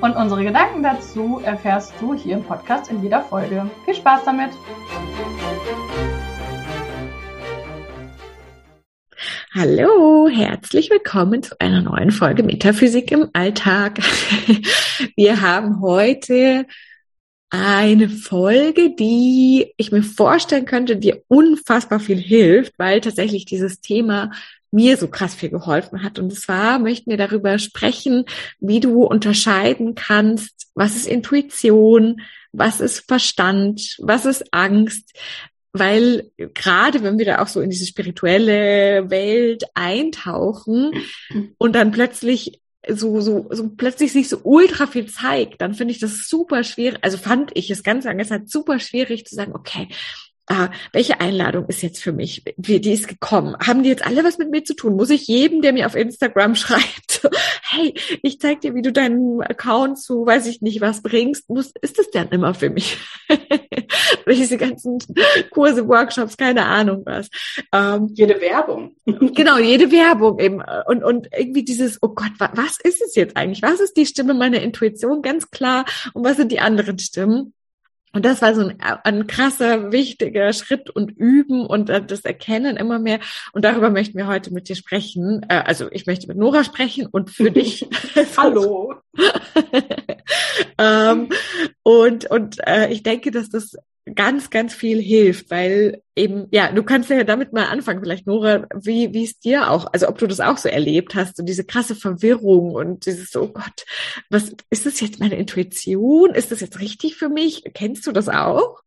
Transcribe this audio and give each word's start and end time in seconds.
Und 0.00 0.14
unsere 0.14 0.44
Gedanken 0.44 0.84
dazu 0.84 1.40
erfährst 1.44 1.92
du 2.00 2.14
hier 2.14 2.36
im 2.36 2.44
Podcast 2.44 2.88
in 2.88 3.02
jeder 3.02 3.20
Folge. 3.22 3.68
Viel 3.84 3.96
Spaß 3.96 4.24
damit! 4.24 4.50
Hallo, 9.52 10.28
herzlich 10.28 10.88
willkommen 10.90 11.42
zu 11.42 11.60
einer 11.60 11.82
neuen 11.82 12.12
Folge 12.12 12.44
Metaphysik 12.44 13.10
im 13.10 13.28
Alltag. 13.32 13.98
Wir 15.16 15.40
haben 15.40 15.80
heute 15.80 16.66
eine 17.50 18.08
Folge, 18.08 18.94
die 18.94 19.72
ich 19.76 19.90
mir 19.90 20.04
vorstellen 20.04 20.66
könnte, 20.66 20.96
dir 20.96 21.24
unfassbar 21.26 21.98
viel 21.98 22.18
hilft, 22.18 22.78
weil 22.78 23.00
tatsächlich 23.00 23.46
dieses 23.46 23.80
Thema 23.80 24.30
mir 24.70 24.96
so 24.96 25.08
krass 25.08 25.34
viel 25.34 25.50
geholfen 25.50 26.02
hat. 26.02 26.18
Und 26.18 26.34
zwar 26.34 26.78
möchten 26.78 27.10
wir 27.10 27.16
darüber 27.16 27.58
sprechen, 27.58 28.24
wie 28.60 28.80
du 28.80 29.04
unterscheiden 29.04 29.94
kannst, 29.94 30.68
was 30.74 30.96
ist 30.96 31.06
Intuition, 31.06 32.20
was 32.52 32.80
ist 32.80 33.06
Verstand, 33.06 33.96
was 33.98 34.24
ist 34.24 34.52
Angst, 34.52 35.16
weil 35.72 36.30
gerade 36.36 37.02
wenn 37.02 37.18
wir 37.18 37.26
da 37.26 37.42
auch 37.42 37.46
so 37.46 37.60
in 37.60 37.70
diese 37.70 37.86
spirituelle 37.86 39.10
Welt 39.10 39.64
eintauchen 39.74 40.92
und 41.58 41.74
dann 41.74 41.90
plötzlich 41.90 42.60
so, 42.88 43.20
so, 43.20 43.48
so 43.50 43.68
plötzlich 43.68 44.12
sich 44.12 44.28
so 44.28 44.40
ultra 44.44 44.86
viel 44.86 45.06
zeigt, 45.06 45.60
dann 45.60 45.74
finde 45.74 45.92
ich 45.92 46.00
das 46.00 46.28
super 46.28 46.64
schwierig, 46.64 46.98
also 47.02 47.18
fand 47.18 47.50
ich 47.54 47.70
es 47.70 47.82
ganz 47.82 48.04
lange 48.04 48.24
Zeit 48.24 48.48
super 48.48 48.78
schwierig 48.78 49.26
zu 49.26 49.34
sagen, 49.34 49.54
okay, 49.54 49.88
ah, 50.48 50.70
welche 50.92 51.20
Einladung 51.20 51.66
ist 51.66 51.82
jetzt 51.82 52.02
für 52.02 52.12
mich? 52.12 52.42
Die, 52.56 52.80
die 52.80 52.92
ist 52.92 53.08
gekommen. 53.08 53.56
Haben 53.64 53.82
die 53.82 53.88
jetzt 53.88 54.06
alle 54.06 54.24
was 54.24 54.38
mit 54.38 54.50
mir 54.50 54.64
zu 54.64 54.74
tun? 54.74 54.96
Muss 54.96 55.10
ich 55.10 55.26
jedem, 55.26 55.62
der 55.62 55.72
mir 55.72 55.86
auf 55.86 55.94
Instagram 55.94 56.54
schreibt, 56.56 57.28
hey, 57.70 57.94
ich 58.22 58.40
zeig 58.40 58.60
dir, 58.60 58.74
wie 58.74 58.82
du 58.82 58.92
deinen 58.92 59.42
Account 59.42 59.98
zu, 59.98 60.26
weiß 60.26 60.46
ich 60.46 60.62
nicht, 60.62 60.80
was 60.80 61.02
bringst, 61.02 61.48
muss, 61.48 61.72
ist 61.80 61.98
das 61.98 62.10
dann 62.10 62.28
immer 62.30 62.54
für 62.54 62.70
mich? 62.70 62.98
Diese 64.28 64.56
ganzen 64.56 64.98
Kurse, 65.50 65.88
Workshops, 65.88 66.36
keine 66.36 66.66
Ahnung 66.66 67.02
was. 67.04 67.28
Ähm, 67.72 68.10
jede 68.14 68.40
Werbung. 68.40 68.96
genau, 69.06 69.58
jede 69.58 69.90
Werbung 69.90 70.38
eben. 70.38 70.62
Und, 70.86 71.02
und 71.02 71.28
irgendwie 71.36 71.64
dieses, 71.64 71.98
oh 72.02 72.08
Gott, 72.08 72.32
was 72.38 72.78
ist 72.82 73.02
es 73.02 73.14
jetzt 73.14 73.36
eigentlich? 73.36 73.62
Was 73.62 73.80
ist 73.80 73.96
die 73.96 74.06
Stimme 74.06 74.34
meiner 74.34 74.60
Intuition? 74.60 75.22
Ganz 75.22 75.50
klar. 75.50 75.84
Und 76.12 76.24
was 76.24 76.36
sind 76.36 76.52
die 76.52 76.60
anderen 76.60 76.98
Stimmen? 76.98 77.54
Und 78.12 78.24
das 78.24 78.42
war 78.42 78.54
so 78.54 78.62
ein, 78.62 78.80
ein 78.80 79.26
krasser, 79.26 79.92
wichtiger 79.92 80.52
Schritt 80.52 80.90
und 80.90 81.10
Üben 81.10 81.66
und 81.66 81.88
das 81.88 82.24
Erkennen 82.24 82.76
immer 82.76 82.98
mehr. 82.98 83.20
Und 83.52 83.64
darüber 83.64 83.90
möchten 83.90 84.16
wir 84.16 84.26
heute 84.26 84.52
mit 84.52 84.68
dir 84.68 84.76
sprechen. 84.76 85.44
Äh, 85.48 85.62
also 85.66 85.88
ich 85.90 86.06
möchte 86.06 86.26
mit 86.28 86.36
Nora 86.36 86.64
sprechen 86.64 87.06
und 87.06 87.30
für 87.30 87.50
dich. 87.50 87.88
Hallo. 88.36 88.94
ähm, 90.78 91.28
und 91.82 92.30
und 92.30 92.58
äh, 92.66 92.88
ich 92.90 93.02
denke, 93.02 93.30
dass 93.30 93.48
das 93.48 93.76
ganz, 94.14 94.50
ganz 94.50 94.74
viel 94.74 95.00
hilft, 95.00 95.50
weil 95.50 96.02
eben, 96.16 96.46
ja, 96.50 96.72
du 96.72 96.82
kannst 96.82 97.10
ja 97.10 97.24
damit 97.24 97.52
mal 97.52 97.66
anfangen, 97.66 98.02
vielleicht 98.02 98.26
Nora, 98.26 98.66
wie, 98.74 99.12
wie 99.14 99.24
es 99.24 99.38
dir 99.38 99.70
auch, 99.70 99.92
also 99.92 100.08
ob 100.08 100.18
du 100.18 100.26
das 100.26 100.40
auch 100.40 100.58
so 100.58 100.68
erlebt 100.68 101.14
hast, 101.14 101.36
so 101.36 101.42
diese 101.42 101.64
krasse 101.64 101.94
Verwirrung 101.94 102.72
und 102.72 103.06
dieses, 103.06 103.34
oh 103.36 103.48
Gott, 103.48 103.84
was, 104.30 104.52
ist 104.70 104.86
das 104.86 105.00
jetzt 105.00 105.20
meine 105.20 105.36
Intuition? 105.36 106.34
Ist 106.34 106.50
das 106.50 106.60
jetzt 106.60 106.80
richtig 106.80 107.16
für 107.16 107.28
mich? 107.28 107.64
Kennst 107.74 108.06
du 108.06 108.12
das 108.12 108.28
auch? 108.28 108.80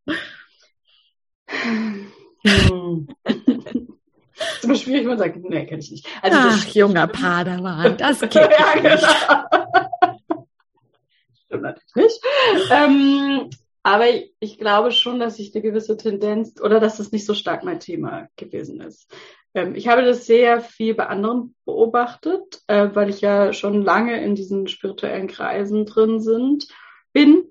Hm. 1.47 2.11
ist 2.43 4.63
immer 4.63 4.75
schwierig, 4.75 5.05
man 5.05 5.17
sagt, 5.17 5.37
nee, 5.37 5.65
kenne 5.65 5.81
ich 5.81 5.91
nicht. 5.91 6.07
Also 6.21 6.37
Ach, 6.39 6.65
junger 6.67 7.07
Padawan, 7.07 7.97
das 7.97 8.19
kennt 8.19 8.33
ja, 8.35 8.73
genau. 8.75 10.45
Stimmt 11.45 11.63
natürlich 11.63 11.95
nicht. 11.95 12.21
Ähm, 12.71 13.49
aber 13.83 14.05
ich 14.39 14.57
glaube 14.57 14.91
schon, 14.91 15.19
dass 15.19 15.39
ich 15.39 15.53
eine 15.53 15.63
gewisse 15.63 15.97
Tendenz 15.97 16.61
oder 16.61 16.79
dass 16.79 16.97
das 16.97 17.11
nicht 17.11 17.25
so 17.25 17.33
stark 17.33 17.63
mein 17.63 17.79
Thema 17.79 18.27
gewesen 18.35 18.79
ist. 18.81 19.11
Ähm, 19.53 19.75
ich 19.75 19.87
habe 19.87 20.03
das 20.03 20.25
sehr 20.25 20.61
viel 20.61 20.93
bei 20.93 21.07
anderen 21.07 21.55
beobachtet, 21.65 22.61
äh, 22.67 22.89
weil 22.93 23.09
ich 23.09 23.21
ja 23.21 23.53
schon 23.53 23.81
lange 23.81 24.23
in 24.23 24.35
diesen 24.35 24.67
spirituellen 24.67 25.27
Kreisen 25.27 25.85
drin 25.85 26.19
sind, 26.19 26.67
bin, 27.11 27.43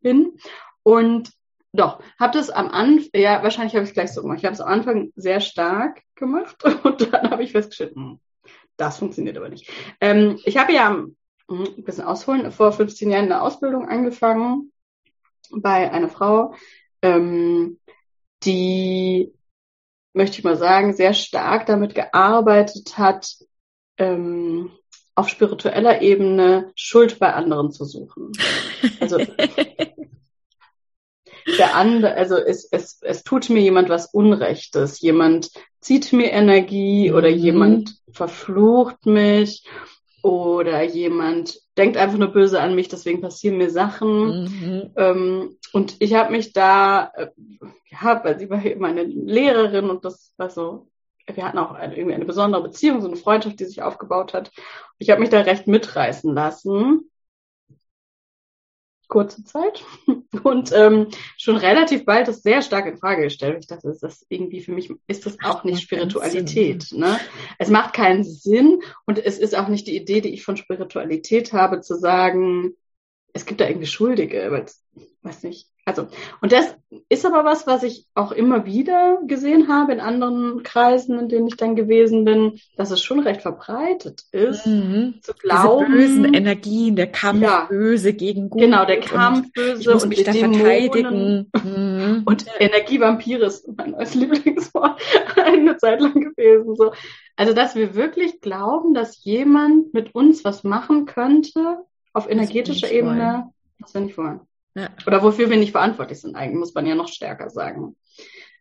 bin. 0.00 0.38
Und 0.82 1.30
doch, 1.72 2.02
habe 2.18 2.36
das 2.36 2.50
am 2.50 2.68
Anfang, 2.68 3.08
ja, 3.14 3.42
wahrscheinlich 3.42 3.74
habe 3.74 3.84
ich 3.84 3.90
es 3.90 3.94
gleich 3.94 4.12
so 4.12 4.22
gemacht. 4.22 4.38
Ich 4.38 4.44
habe 4.44 4.54
es 4.54 4.60
am 4.60 4.68
Anfang 4.68 5.12
sehr 5.16 5.40
stark 5.40 6.02
gemacht 6.14 6.62
und 6.84 7.12
dann 7.12 7.30
habe 7.30 7.42
ich 7.42 7.52
festgestellt, 7.52 7.94
hm, 7.94 8.20
das 8.76 8.98
funktioniert 8.98 9.36
aber 9.36 9.48
nicht. 9.48 9.70
Ähm, 10.00 10.38
ich 10.44 10.58
habe 10.58 10.72
ja 10.72 10.90
hm, 10.90 11.14
ein 11.48 11.84
bisschen 11.84 12.04
ausholen, 12.04 12.50
vor 12.52 12.72
15 12.72 13.10
Jahren 13.10 13.24
eine 13.24 13.42
Ausbildung 13.42 13.88
angefangen 13.88 14.72
bei 15.52 15.90
einer 15.90 16.08
Frau, 16.08 16.54
ähm, 17.02 17.78
die, 18.44 19.32
möchte 20.12 20.38
ich 20.38 20.44
mal 20.44 20.56
sagen, 20.56 20.94
sehr 20.94 21.14
stark 21.14 21.66
damit 21.66 21.94
gearbeitet 21.94 22.98
hat, 22.98 23.36
ähm, 23.98 24.70
auf 25.14 25.28
spiritueller 25.28 26.00
Ebene 26.00 26.72
Schuld 26.74 27.18
bei 27.18 27.34
anderen 27.34 27.70
zu 27.72 27.84
suchen. 27.84 28.32
Also 29.00 29.18
der 31.58 31.74
andere, 31.74 32.14
also 32.14 32.36
es, 32.36 32.68
es, 32.70 33.00
es 33.02 33.22
tut 33.22 33.50
mir 33.50 33.60
jemand 33.60 33.88
was 33.88 34.06
Unrechtes, 34.06 35.00
jemand 35.00 35.50
zieht 35.80 36.12
mir 36.12 36.30
Energie 36.30 37.12
oder 37.12 37.30
mhm. 37.30 37.36
jemand 37.36 37.94
verflucht 38.12 39.06
mich 39.06 39.64
oder 40.22 40.82
jemand 40.82 41.60
denkt 41.76 41.96
einfach 41.96 42.18
nur 42.18 42.28
böse 42.28 42.60
an 42.60 42.74
mich, 42.74 42.88
deswegen 42.88 43.20
passieren 43.20 43.58
mir 43.58 43.70
Sachen. 43.70 44.44
Mhm. 44.44 44.90
Ähm, 44.96 45.56
und 45.72 45.96
ich 46.00 46.14
habe 46.14 46.32
mich 46.32 46.52
da, 46.52 47.10
äh, 47.16 47.28
ja, 47.90 48.20
weil 48.24 48.38
sie 48.38 48.50
war 48.50 48.62
meine 48.78 49.02
Lehrerin 49.02 49.90
und 49.90 50.04
das 50.04 50.34
war 50.36 50.50
so, 50.50 50.88
wir 51.26 51.44
hatten 51.44 51.58
auch 51.58 51.72
eine, 51.72 51.96
irgendwie 51.96 52.14
eine 52.14 52.24
besondere 52.24 52.62
Beziehung, 52.62 53.00
so 53.00 53.06
eine 53.06 53.16
Freundschaft, 53.16 53.60
die 53.60 53.64
sich 53.64 53.82
aufgebaut 53.82 54.34
hat. 54.34 54.50
Ich 54.98 55.10
habe 55.10 55.20
mich 55.20 55.30
da 55.30 55.40
recht 55.40 55.66
mitreißen 55.66 56.34
lassen 56.34 57.09
kurze 59.10 59.44
Zeit 59.44 59.84
und 60.42 60.72
ähm, 60.72 61.08
schon 61.36 61.56
relativ 61.56 62.06
bald 62.06 62.28
das 62.28 62.42
sehr 62.42 62.62
stark 62.62 62.86
in 62.86 62.96
Frage 62.96 63.24
gestellt. 63.24 63.58
Ich 63.60 63.66
dachte, 63.66 63.88
das 63.88 64.02
ist 64.02 64.26
irgendwie 64.30 64.62
für 64.62 64.72
mich 64.72 64.90
ist 65.06 65.26
das 65.26 65.36
auch 65.44 65.64
nicht 65.64 65.82
Spiritualität. 65.82 66.92
Ne? 66.92 67.20
Es 67.58 67.68
macht 67.68 67.92
keinen 67.92 68.24
Sinn 68.24 68.80
und 69.04 69.18
es 69.18 69.38
ist 69.38 69.54
auch 69.54 69.68
nicht 69.68 69.86
die 69.86 69.96
Idee, 69.96 70.22
die 70.22 70.32
ich 70.32 70.44
von 70.44 70.56
Spiritualität 70.56 71.52
habe, 71.52 71.82
zu 71.82 71.96
sagen, 71.96 72.74
es 73.34 73.44
gibt 73.44 73.60
da 73.60 73.68
irgendwie 73.68 73.86
Schuldige, 73.86 74.50
weil 74.50 74.64
weiß 75.22 75.42
nicht. 75.42 75.68
Also, 75.86 76.08
und 76.40 76.52
das 76.52 76.76
ist 77.08 77.24
aber 77.24 77.44
was, 77.44 77.66
was 77.66 77.82
ich 77.82 78.06
auch 78.14 78.32
immer 78.32 78.66
wieder 78.66 79.18
gesehen 79.26 79.68
habe 79.68 79.92
in 79.92 80.00
anderen 80.00 80.62
Kreisen, 80.62 81.18
in 81.18 81.28
denen 81.28 81.46
ich 81.46 81.56
dann 81.56 81.74
gewesen 81.74 82.24
bin, 82.24 82.60
dass 82.76 82.90
es 82.90 83.02
schon 83.02 83.20
recht 83.20 83.42
verbreitet 83.42 84.24
ist, 84.30 84.66
mhm. 84.66 85.14
zu 85.22 85.32
glauben. 85.34 85.86
Diese 85.86 85.98
bösen 85.98 86.34
Energien, 86.34 86.96
der 86.96 87.10
Kampf 87.10 87.42
ja, 87.42 87.64
böse 87.68 88.12
gegen 88.12 88.50
gut. 88.50 88.60
Genau, 88.60 88.84
der 88.84 89.00
Kampf 89.00 89.52
böse 89.52 89.80
ich 89.80 89.88
muss 89.88 90.02
und 90.02 90.10
mich 90.10 90.22
da 90.22 90.32
Dämonen. 90.32 90.54
verteidigen. 90.54 91.50
Mhm. 91.64 92.22
Und 92.26 92.46
Energievampire 92.58 93.46
ist 93.46 93.66
mein 93.76 93.92
neues 93.92 94.14
Lieblingswort 94.14 95.00
eine 95.36 95.76
Zeit 95.78 96.00
lang 96.00 96.14
gewesen. 96.14 96.76
So. 96.76 96.92
Also, 97.36 97.54
dass 97.54 97.74
wir 97.74 97.94
wirklich 97.94 98.40
glauben, 98.40 98.94
dass 98.94 99.24
jemand 99.24 99.94
mit 99.94 100.14
uns 100.14 100.44
was 100.44 100.62
machen 100.62 101.06
könnte 101.06 101.78
auf 102.12 102.28
energetischer 102.28 102.90
Ebene, 102.90 103.50
was 103.78 103.94
wir 103.94 104.02
nicht 104.02 104.18
wollen. 104.18 104.40
Ja. 104.74 104.88
Oder 105.06 105.22
wofür 105.22 105.50
wir 105.50 105.56
nicht 105.56 105.72
verantwortlich 105.72 106.20
sind, 106.20 106.36
eigentlich 106.36 106.58
muss 106.58 106.74
man 106.74 106.86
ja 106.86 106.94
noch 106.94 107.08
stärker 107.08 107.50
sagen. 107.50 107.96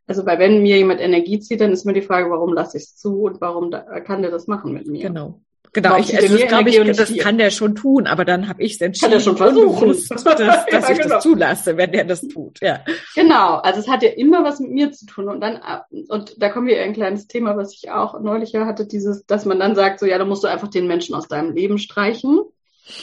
Also, 0.07 0.25
weil 0.25 0.39
wenn 0.39 0.63
mir 0.63 0.77
jemand 0.77 1.01
Energie 1.01 1.39
zieht, 1.39 1.61
dann 1.61 1.71
ist 1.71 1.85
mir 1.85 1.93
die 1.93 2.01
Frage, 2.01 2.31
warum 2.31 2.53
lasse 2.53 2.77
ich 2.77 2.83
es 2.83 2.95
zu 2.95 3.21
und 3.21 3.41
warum 3.41 3.69
da, 3.69 3.99
kann 3.99 4.23
der 4.23 4.31
das 4.31 4.47
machen 4.47 4.73
mit 4.73 4.87
mir? 4.87 5.03
Genau. 5.03 5.41
Genau, 5.71 5.97
ich, 5.97 6.17
also 6.17 6.35
das 6.35 6.47
glaube 6.47 6.69
ich, 6.71 6.97
das 6.97 7.15
kann 7.17 7.37
der 7.37 7.51
schon 7.51 7.75
tun, 7.75 8.07
aber 8.07 8.25
dann 8.25 8.49
habe 8.49 8.63
ich 8.63 8.73
es 8.73 8.81
entschieden. 8.81 9.11
Kann 9.11 9.19
der 9.19 9.23
schon 9.23 9.37
versuchen, 9.37 9.89
dass, 9.89 10.23
dass 10.23 10.39
ja, 10.39 10.89
ich 10.89 10.97
genau. 10.97 11.15
das 11.15 11.23
zulasse, 11.23 11.77
wenn 11.77 11.91
der 11.91 12.05
das 12.05 12.27
tut. 12.27 12.59
Ja. 12.59 12.83
Genau, 13.13 13.57
also 13.57 13.79
es 13.79 13.87
hat 13.87 14.01
ja 14.01 14.09
immer 14.09 14.43
was 14.43 14.59
mit 14.59 14.71
mir 14.71 14.91
zu 14.91 15.05
tun 15.05 15.29
und 15.29 15.41
dann 15.41 15.59
und 16.07 16.41
da 16.41 16.49
kommen 16.49 16.65
wir 16.65 16.77
in 16.77 16.89
ein 16.89 16.93
kleines 16.93 17.27
Thema, 17.27 17.55
was 17.55 17.71
ich 17.71 17.91
auch 17.91 18.19
neulich 18.19 18.55
hatte, 18.55 18.87
dieses, 18.87 19.27
dass 19.27 19.45
man 19.45 19.59
dann 19.59 19.75
sagt, 19.75 19.99
so 19.99 20.07
ja, 20.07 20.17
da 20.17 20.25
musst 20.25 20.43
du 20.43 20.47
einfach 20.47 20.69
den 20.69 20.87
Menschen 20.87 21.13
aus 21.13 21.27
deinem 21.27 21.53
Leben 21.53 21.77
streichen 21.77 22.41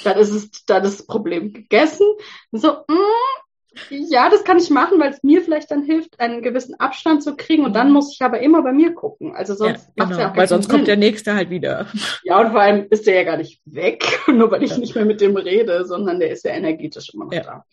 dann 0.04 0.18
ist 0.18 0.30
es, 0.30 0.50
dann 0.66 0.84
ist 0.84 1.00
das 1.00 1.06
Problem 1.06 1.52
gegessen. 1.52 2.06
So, 2.52 2.72
mm, 2.88 3.46
Ja, 3.90 4.30
das 4.30 4.44
kann 4.44 4.58
ich 4.58 4.70
machen, 4.70 4.98
weil 4.98 5.12
es 5.12 5.22
mir 5.22 5.42
vielleicht 5.42 5.70
dann 5.70 5.82
hilft, 5.82 6.18
einen 6.18 6.42
gewissen 6.42 6.74
Abstand 6.80 7.22
zu 7.22 7.36
kriegen. 7.36 7.64
Und 7.64 7.74
dann 7.74 7.88
mhm. 7.88 7.94
muss 7.94 8.14
ich 8.14 8.22
aber 8.22 8.40
immer 8.40 8.62
bei 8.62 8.72
mir 8.72 8.94
gucken. 8.94 9.34
Also 9.34 9.54
sonst 9.54 9.88
ja, 9.96 10.04
genau, 10.04 10.18
ja 10.18 10.32
auch 10.32 10.36
Weil 10.36 10.48
sonst 10.48 10.66
Sinn. 10.66 10.74
kommt 10.74 10.88
der 10.88 10.96
nächste 10.96 11.34
halt 11.34 11.50
wieder. 11.50 11.86
Ja, 12.24 12.40
und 12.40 12.52
vor 12.52 12.60
allem 12.60 12.86
ist 12.90 13.06
der 13.06 13.14
ja 13.14 13.24
gar 13.24 13.36
nicht 13.36 13.60
weg, 13.64 14.04
nur 14.26 14.50
weil 14.50 14.62
ich 14.62 14.72
ja. 14.72 14.78
nicht 14.78 14.94
mehr 14.94 15.04
mit 15.04 15.20
dem 15.20 15.36
rede, 15.36 15.84
sondern 15.84 16.20
der 16.20 16.30
ist 16.30 16.44
ja 16.44 16.52
energetisch 16.52 17.12
immer 17.12 17.26
noch 17.26 17.32
ja. 17.32 17.42
da. 17.42 17.64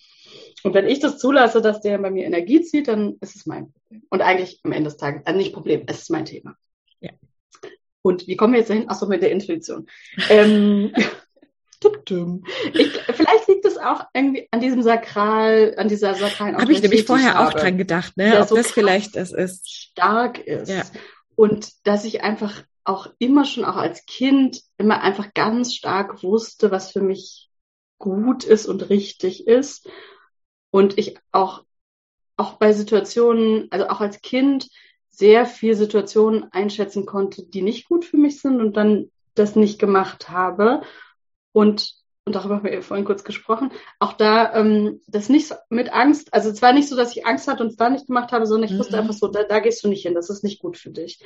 Und 0.63 0.73
wenn 0.73 0.87
ich 0.87 0.99
das 0.99 1.19
zulasse, 1.19 1.61
dass 1.61 1.81
der 1.81 1.97
bei 1.97 2.09
mir 2.09 2.25
Energie 2.25 2.61
zieht, 2.61 2.87
dann 2.87 3.17
ist 3.19 3.35
es 3.35 3.45
mein 3.45 3.71
Problem. 3.71 4.03
Und 4.09 4.21
eigentlich 4.21 4.59
am 4.63 4.71
Ende 4.71 4.89
des 4.89 4.97
Tages, 4.97 5.21
also 5.25 5.37
nicht 5.37 5.53
Problem, 5.53 5.83
es 5.87 6.03
ist 6.03 6.09
mein 6.09 6.25
Thema. 6.25 6.55
Ja. 7.01 7.11
Und 8.01 8.27
wie 8.27 8.37
kommen 8.37 8.53
wir 8.53 8.59
jetzt 8.59 8.69
dahin? 8.69 8.89
Achso, 8.89 9.07
mit 9.07 9.21
der 9.21 9.31
Intuition. 9.31 9.87
ähm, 10.29 10.93
ich, 12.73 12.91
vielleicht 13.13 13.47
liegt 13.47 13.65
es 13.65 13.77
auch 13.77 14.05
irgendwie 14.13 14.47
an 14.51 14.59
diesem 14.59 14.81
Sakral, 14.81 15.75
an 15.77 15.87
dieser 15.87 16.15
sakralen 16.15 16.57
Habe 16.57 16.71
ich 16.71 16.81
nämlich 16.81 17.05
vorher 17.05 17.41
auch 17.41 17.53
dran 17.53 17.77
gedacht, 17.77 18.17
ne? 18.17 18.39
Ob 18.41 18.47
so 18.47 18.55
das 18.55 18.71
vielleicht 18.71 19.15
das 19.15 19.31
ist. 19.31 19.69
Stark 19.69 20.39
ist. 20.39 20.69
Ja. 20.69 20.83
Und 21.35 21.71
dass 21.85 22.05
ich 22.05 22.23
einfach 22.23 22.63
auch 22.83 23.07
immer 23.17 23.45
schon, 23.45 23.65
auch 23.65 23.77
als 23.77 24.05
Kind, 24.05 24.61
immer 24.77 25.01
einfach 25.01 25.33
ganz 25.33 25.73
stark 25.73 26.23
wusste, 26.23 26.71
was 26.71 26.91
für 26.91 27.01
mich 27.01 27.49
gut 27.97 28.43
ist 28.43 28.65
und 28.65 28.89
richtig 28.89 29.47
ist. 29.47 29.89
Und 30.69 30.97
ich 30.97 31.17
auch, 31.31 31.63
auch 32.35 32.53
bei 32.53 32.73
Situationen, 32.73 33.67
also 33.71 33.87
auch 33.87 34.01
als 34.01 34.21
Kind, 34.21 34.67
sehr 35.09 35.45
viel 35.45 35.75
Situationen 35.75 36.51
einschätzen 36.51 37.05
konnte, 37.05 37.45
die 37.45 37.61
nicht 37.61 37.87
gut 37.87 38.03
für 38.03 38.17
mich 38.17 38.41
sind 38.41 38.59
und 38.59 38.75
dann 38.75 39.11
das 39.35 39.55
nicht 39.55 39.79
gemacht 39.79 40.29
habe. 40.29 40.81
Und, 41.53 41.93
und 42.25 42.35
darüber 42.35 42.55
haben 42.55 42.65
wir 42.65 42.81
vorhin 42.81 43.05
kurz 43.05 43.23
gesprochen, 43.23 43.71
auch 43.99 44.13
da 44.13 44.53
ähm, 44.55 45.01
das 45.07 45.29
nicht 45.29 45.47
so, 45.47 45.55
mit 45.69 45.93
Angst, 45.93 46.33
also 46.33 46.51
zwar 46.51 46.73
nicht 46.73 46.89
so, 46.89 46.97
dass 46.97 47.15
ich 47.15 47.25
Angst 47.25 47.47
hatte 47.47 47.63
und 47.63 47.69
es 47.69 47.77
da 47.77 47.89
nicht 47.89 48.07
gemacht 48.07 48.31
habe, 48.33 48.45
sondern 48.45 48.69
ich 48.69 48.75
mhm. 48.75 48.79
wusste 48.79 48.97
einfach 48.97 49.13
so, 49.13 49.27
da, 49.27 49.43
da 49.43 49.59
gehst 49.59 49.83
du 49.83 49.87
nicht 49.87 50.03
hin, 50.03 50.15
das 50.15 50.29
ist 50.29 50.43
nicht 50.43 50.59
gut 50.59 50.77
für 50.77 50.89
dich. 50.89 51.23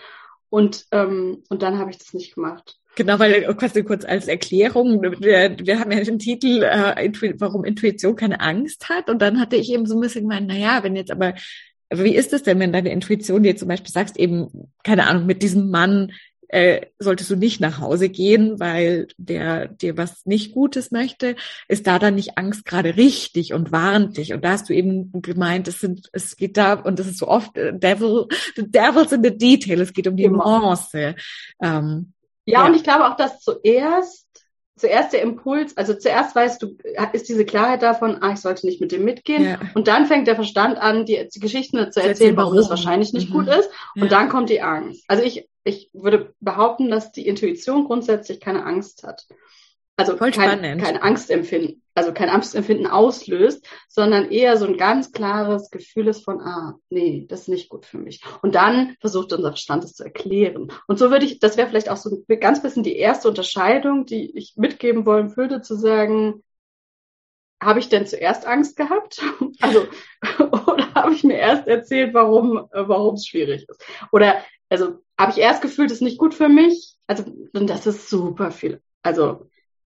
Und, 0.49 0.85
ähm, 0.91 1.43
und 1.49 1.61
dann 1.61 1.77
habe 1.77 1.89
ich 1.89 1.97
das 1.97 2.13
nicht 2.13 2.35
gemacht. 2.35 2.77
Genau, 2.95 3.19
weil 3.19 3.33
äh, 3.33 3.53
quasi 3.53 3.83
kurz 3.83 4.05
als 4.05 4.27
Erklärung, 4.27 5.01
wir, 5.01 5.55
wir 5.59 5.79
haben 5.79 5.91
ja 5.91 6.03
den 6.03 6.19
Titel, 6.19 6.63
äh, 6.63 7.11
warum 7.37 7.63
Intuition 7.63 8.15
keine 8.15 8.39
Angst 8.39 8.89
hat. 8.89 9.09
Und 9.09 9.21
dann 9.21 9.39
hatte 9.39 9.55
ich 9.55 9.71
eben 9.71 9.85
so 9.85 9.95
ein 9.95 10.01
bisschen 10.01 10.23
gemeint, 10.23 10.47
na 10.47 10.55
ja, 10.55 10.83
wenn 10.83 10.95
jetzt 10.95 11.11
aber, 11.11 11.35
wie 11.91 12.15
ist 12.15 12.33
es 12.33 12.43
denn, 12.43 12.59
wenn 12.59 12.73
deine 12.73 12.91
Intuition 12.91 13.43
dir 13.43 13.55
zum 13.55 13.67
Beispiel 13.67 13.91
sagst, 13.91 14.17
eben, 14.17 14.71
keine 14.83 15.07
Ahnung, 15.07 15.25
mit 15.25 15.43
diesem 15.43 15.69
Mann 15.69 16.11
äh, 16.49 16.87
solltest 16.99 17.29
du 17.29 17.35
nicht 17.35 17.59
nach 17.59 17.79
Hause 17.79 18.09
gehen, 18.09 18.59
weil 18.59 19.07
der 19.17 19.67
dir 19.67 19.97
was 19.97 20.25
nicht 20.25 20.53
Gutes 20.53 20.91
möchte, 20.91 21.35
ist 21.67 21.87
da 21.87 21.99
dann 21.99 22.15
nicht 22.15 22.37
Angst 22.37 22.65
gerade 22.65 22.95
richtig 22.97 23.53
und 23.53 23.71
warnt 23.71 24.17
dich. 24.17 24.33
Und 24.33 24.43
da 24.43 24.51
hast 24.51 24.69
du 24.69 24.73
eben 24.73 25.11
gemeint, 25.21 25.67
es 25.67 25.79
sind, 25.79 26.09
es 26.13 26.37
geht 26.37 26.57
da, 26.57 26.73
und 26.73 26.99
das 26.99 27.07
ist 27.07 27.17
so 27.17 27.27
oft, 27.27 27.57
äh, 27.57 27.77
Devil, 27.77 28.27
the 28.55 28.69
devil's 28.69 29.11
in 29.11 29.23
the 29.23 29.35
detail, 29.35 29.81
es 29.81 29.93
geht 29.93 30.07
um 30.07 30.15
die 30.15 30.29
Nuance. 30.29 31.15
Ähm, 31.61 32.13
ja, 32.45 32.61
ja, 32.61 32.65
und 32.65 32.75
ich 32.75 32.83
glaube 32.83 33.07
auch, 33.07 33.17
dass 33.17 33.41
zuerst 33.41 34.26
zuerst 34.77 35.13
der 35.13 35.21
Impuls, 35.21 35.75
also 35.75 35.93
zuerst 35.93 36.35
weißt 36.35 36.61
du, 36.61 36.77
ist 37.13 37.27
diese 37.27 37.45
Klarheit 37.45 37.81
davon, 37.81 38.21
ah, 38.21 38.31
ich 38.33 38.39
sollte 38.39 38.65
nicht 38.65 38.79
mit 38.79 38.91
dem 38.91 39.03
mitgehen. 39.03 39.43
Ja. 39.43 39.59
Und 39.73 39.87
dann 39.87 40.05
fängt 40.05 40.27
der 40.27 40.35
Verstand 40.35 40.77
an, 40.77 41.05
die, 41.05 41.27
die 41.33 41.39
Geschichten 41.39 41.91
zu 41.91 42.01
erzählen, 42.01 42.37
warum, 42.37 42.55
das 42.55 42.69
wahrscheinlich 42.69 43.11
nicht 43.13 43.29
mhm. 43.29 43.33
gut 43.33 43.47
ist. 43.47 43.69
Und 43.95 44.03
ja. 44.03 44.07
dann 44.07 44.29
kommt 44.29 44.49
die 44.49 44.61
Angst. 44.61 45.03
Also 45.07 45.23
ich, 45.23 45.49
ich 45.63 45.89
würde 45.93 46.33
behaupten, 46.39 46.89
dass 46.89 47.11
die 47.11 47.27
Intuition 47.27 47.85
grundsätzlich 47.85 48.39
keine 48.39 48.63
Angst 48.63 49.03
hat. 49.03 49.25
Also 49.99 50.15
Voll 50.15 50.29
kein, 50.29 50.61
kein 50.77 50.97
Angstempfinden, 51.01 51.81
also 51.95 52.13
kein 52.13 52.29
Angstempfinden 52.29 52.85
auslöst, 52.85 53.67
sondern 53.87 54.29
eher 54.29 54.55
so 54.57 54.67
ein 54.67 54.77
ganz 54.77 55.11
klares 55.11 55.71
Gefühl 55.71 56.07
ist 56.07 56.23
von, 56.23 56.39
ah, 56.39 56.75
nee, 56.91 57.25
das 57.27 57.41
ist 57.41 57.47
nicht 57.47 57.67
gut 57.67 57.87
für 57.87 57.97
mich. 57.97 58.21
Und 58.43 58.53
dann 58.53 58.95
versucht 58.99 59.33
unser 59.33 59.49
Verstand 59.49 59.83
es 59.83 59.95
zu 59.95 60.03
erklären. 60.03 60.71
Und 60.85 60.99
so 60.99 61.09
würde 61.09 61.25
ich, 61.25 61.39
das 61.39 61.57
wäre 61.57 61.67
vielleicht 61.67 61.89
auch 61.89 61.97
so 61.97 62.23
ein 62.29 62.39
ganz 62.39 62.61
bisschen 62.61 62.83
die 62.83 62.95
erste 62.95 63.27
Unterscheidung, 63.27 64.05
die 64.05 64.37
ich 64.37 64.53
mitgeben 64.55 65.07
wollen 65.07 65.35
würde, 65.35 65.63
zu 65.63 65.73
sagen, 65.75 66.43
habe 67.59 67.79
ich 67.79 67.89
denn 67.89 68.05
zuerst 68.05 68.45
Angst 68.45 68.77
gehabt? 68.77 69.19
Also, 69.59 69.87
oder 70.67 70.93
habe 70.93 71.15
ich 71.15 71.23
mir 71.23 71.39
erst 71.39 71.67
erzählt, 71.67 72.13
warum, 72.13 72.67
warum 72.71 73.15
es 73.15 73.25
schwierig 73.25 73.67
ist? 73.67 73.83
Oder, 74.11 74.35
also, 74.69 74.99
habe 75.19 75.31
ich 75.31 75.39
erst 75.39 75.63
gefühlt, 75.63 75.89
es 75.89 75.97
ist 75.97 76.03
nicht 76.03 76.19
gut 76.19 76.35
für 76.35 76.49
mich? 76.49 76.95
Also, 77.07 77.23
das 77.53 77.87
ist 77.87 78.07
super 78.07 78.51
viel. 78.51 78.83
Also, 79.01 79.49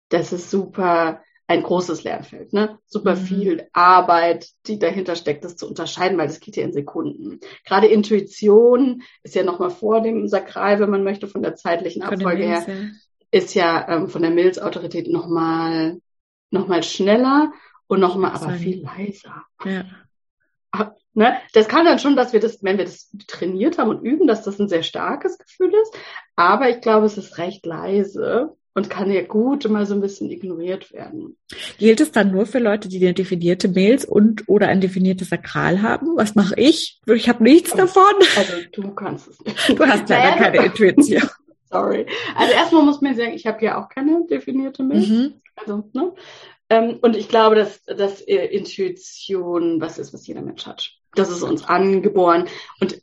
das 0.09 0.33
ist 0.33 0.49
super 0.49 1.21
ein 1.47 1.63
großes 1.63 2.03
Lernfeld, 2.03 2.53
ne? 2.53 2.79
Super 2.85 3.15
mhm. 3.15 3.19
viel 3.19 3.67
Arbeit, 3.73 4.47
die 4.65 4.79
dahinter 4.79 5.15
steckt, 5.15 5.43
das 5.43 5.57
zu 5.57 5.67
unterscheiden, 5.67 6.17
weil 6.17 6.27
das 6.27 6.39
geht 6.39 6.55
ja 6.55 6.63
in 6.63 6.73
Sekunden. 6.73 7.39
Gerade 7.65 7.87
Intuition 7.87 9.03
ist 9.23 9.35
ja 9.35 9.43
nochmal 9.43 9.69
vor 9.69 10.01
dem 10.01 10.27
Sakral, 10.27 10.79
wenn 10.79 10.89
man 10.89 11.03
möchte, 11.03 11.27
von 11.27 11.41
der 11.41 11.55
zeitlichen 11.55 12.01
Abfolge 12.01 12.43
her, 12.43 12.65
ist 13.31 13.55
ja 13.55 13.87
ähm, 13.89 14.09
von 14.09 14.21
der 14.21 14.31
Milzautorität 14.31 15.09
nochmal 15.09 15.99
noch 16.49 16.67
mal 16.67 16.83
schneller 16.83 17.51
und 17.87 17.99
nochmal 17.99 18.31
aber 18.31 18.51
viel 18.53 18.83
leiser. 18.83 19.43
Ja. 19.65 19.85
Ah, 20.71 20.95
ne? 21.13 21.35
Das 21.53 21.67
kann 21.67 21.85
dann 21.85 21.99
schon, 21.99 22.15
dass 22.15 22.31
wir 22.31 22.39
das, 22.39 22.63
wenn 22.63 22.77
wir 22.77 22.85
das 22.85 23.09
trainiert 23.27 23.77
haben 23.77 23.89
und 23.89 24.03
üben, 24.03 24.27
dass 24.27 24.43
das 24.43 24.59
ein 24.59 24.69
sehr 24.69 24.83
starkes 24.83 25.37
Gefühl 25.37 25.73
ist. 25.73 25.93
Aber 26.35 26.69
ich 26.69 26.79
glaube, 26.79 27.05
es 27.05 27.17
ist 27.17 27.37
recht 27.37 27.65
leise 27.65 28.55
und 28.75 28.89
kann 28.89 29.11
ja 29.11 29.21
gut 29.21 29.69
mal 29.69 29.85
so 29.85 29.93
ein 29.93 30.01
bisschen 30.01 30.29
ignoriert 30.31 30.91
werden. 30.93 31.37
Gilt 31.77 32.01
es 32.01 32.11
dann 32.11 32.31
nur 32.31 32.45
für 32.45 32.59
Leute, 32.59 32.89
die 32.89 32.97
eine 32.97 33.13
definierte 33.13 33.67
Mails 33.67 34.05
und 34.05 34.47
oder 34.47 34.67
ein 34.67 34.81
definiertes 34.81 35.29
Sakral 35.29 35.81
haben? 35.81 36.15
Was 36.15 36.35
mache 36.35 36.55
ich? 36.57 36.99
Ich 37.05 37.29
habe 37.29 37.43
nichts 37.43 37.73
oh, 37.73 37.77
davon. 37.77 38.13
Also 38.35 38.53
du 38.71 38.91
kannst 38.91 39.27
es 39.27 39.39
nicht. 39.41 39.69
Du 39.69 39.85
hast 39.85 40.09
leider 40.09 40.31
naja, 40.31 40.37
keine 40.37 40.65
Intuition. 40.65 41.29
Sorry. 41.71 42.05
Also 42.35 42.53
erstmal 42.53 42.83
muss 42.83 43.01
man 43.01 43.15
sagen, 43.15 43.33
ich 43.33 43.45
habe 43.45 43.63
ja 43.63 43.81
auch 43.83 43.89
keine 43.89 44.25
definierte 44.29 44.83
Mails. 44.83 45.07
Mhm. 45.07 45.33
Also, 45.55 45.89
ne? 45.93 46.13
Ähm, 46.69 46.97
und 47.01 47.15
ich 47.15 47.29
glaube, 47.29 47.55
dass, 47.55 47.83
dass 47.83 48.21
Intuition 48.21 49.81
was 49.81 49.99
ist, 49.99 50.13
was 50.13 50.25
jeder 50.25 50.41
Mensch 50.41 50.65
hat. 50.65 50.91
Das 51.15 51.29
ist 51.29 51.43
uns 51.43 51.63
angeboren. 51.65 52.47
Und 52.79 52.99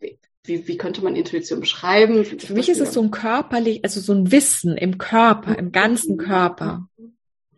wie, 0.51 0.69
wie 0.69 0.77
könnte 0.77 1.03
man 1.03 1.17
Intuition 1.17 1.61
beschreiben? 1.61 2.25
Für 2.25 2.53
mich 2.53 2.69
ist 2.69 2.81
es 2.81 2.93
so 2.93 3.01
ein 3.01 3.11
körperlich, 3.11 3.81
also 3.85 4.01
so 4.01 4.13
ein 4.13 4.31
Wissen 4.33 4.77
im 4.77 4.99
Körper, 4.99 5.57
im 5.57 5.73
ganzen 5.73 6.17
Körper. 6.17 6.89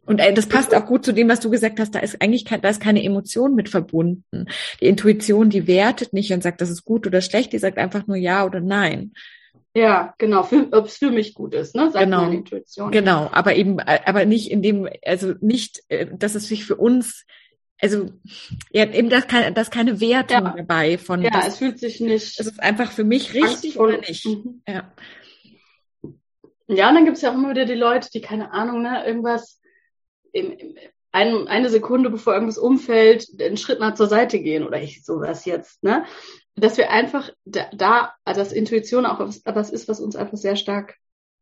Und 0.04 0.20
äh, 0.20 0.34
das 0.34 0.46
passt 0.46 0.74
auch 0.74 0.84
gut 0.84 1.04
zu 1.04 1.12
dem, 1.12 1.28
was 1.28 1.40
du 1.40 1.50
gesagt 1.50 1.80
hast. 1.80 1.94
Da 1.94 2.00
ist 2.00 2.20
eigentlich 2.20 2.44
kein, 2.44 2.60
da 2.60 2.68
ist 2.68 2.82
keine 2.82 3.02
Emotion 3.02 3.54
mit 3.54 3.68
verbunden. 3.68 4.46
Die 4.80 4.86
Intuition, 4.86 5.48
die 5.48 5.66
wertet 5.66 6.12
nicht 6.12 6.32
und 6.32 6.42
sagt, 6.42 6.60
das 6.60 6.70
ist 6.70 6.84
gut 6.84 7.06
oder 7.06 7.20
schlecht. 7.20 7.52
Die 7.52 7.58
sagt 7.58 7.78
einfach 7.78 8.06
nur 8.06 8.16
ja 8.16 8.44
oder 8.44 8.60
nein. 8.60 9.12
Ja, 9.74 10.14
genau. 10.18 10.48
Ob 10.72 10.86
es 10.86 10.96
für 10.96 11.10
mich 11.10 11.34
gut 11.34 11.54
ist, 11.54 11.74
ne? 11.74 11.90
Sagt 11.90 12.04
genau. 12.04 12.22
meine 12.22 12.36
Intuition. 12.36 12.90
Genau. 12.90 13.30
Aber 13.32 13.54
eben, 13.54 13.78
äh, 13.78 14.00
aber 14.04 14.26
nicht 14.26 14.50
in 14.50 14.60
dem, 14.60 14.88
also 15.04 15.34
nicht, 15.40 15.82
äh, 15.88 16.06
dass 16.12 16.34
es 16.34 16.48
sich 16.48 16.66
für 16.66 16.76
uns 16.76 17.24
also 17.82 18.10
ja, 18.70 18.86
eben 18.86 19.10
das, 19.10 19.26
keine, 19.26 19.52
das 19.52 19.70
keine 19.70 20.00
Wertung 20.00 20.44
ja. 20.44 20.54
dabei 20.56 20.98
von. 20.98 21.20
Ja, 21.20 21.30
das, 21.30 21.48
es 21.48 21.58
fühlt 21.58 21.80
sich 21.80 22.00
nicht. 22.00 22.38
Es 22.38 22.46
ist 22.46 22.60
einfach 22.60 22.92
für 22.92 23.04
mich 23.04 23.34
richtig 23.34 23.78
oder 23.78 23.98
nicht. 23.98 24.24
Mhm. 24.24 24.62
Ja. 24.66 24.92
Ja, 26.68 26.88
und 26.88 26.94
dann 26.94 27.04
gibt 27.04 27.16
es 27.16 27.22
ja 27.22 27.30
auch 27.30 27.34
immer 27.34 27.50
wieder 27.50 27.66
die 27.66 27.74
Leute, 27.74 28.08
die 28.14 28.20
keine 28.20 28.52
Ahnung, 28.52 28.82
ne, 28.82 29.04
irgendwas 29.04 29.60
im, 30.32 30.52
im, 30.52 30.76
ein, 31.10 31.48
eine 31.48 31.68
Sekunde 31.68 32.08
bevor 32.08 32.32
irgendwas 32.34 32.56
umfällt, 32.56 33.26
einen 33.38 33.58
Schritt 33.58 33.80
mal 33.80 33.94
zur 33.94 34.06
Seite 34.06 34.38
gehen 34.38 34.64
oder 34.64 34.80
ich 34.80 35.04
sowas 35.04 35.44
jetzt, 35.44 35.82
ne? 35.82 36.06
Dass 36.54 36.76
wir 36.76 36.90
einfach 36.90 37.30
da, 37.44 37.68
da 37.74 38.14
also 38.24 38.40
dass 38.40 38.52
Intuition 38.52 39.06
auch 39.06 39.18
was, 39.18 39.42
was 39.44 39.70
ist, 39.70 39.88
was 39.88 40.00
uns 40.00 40.16
einfach 40.16 40.38
sehr 40.38 40.56
stark 40.56 40.96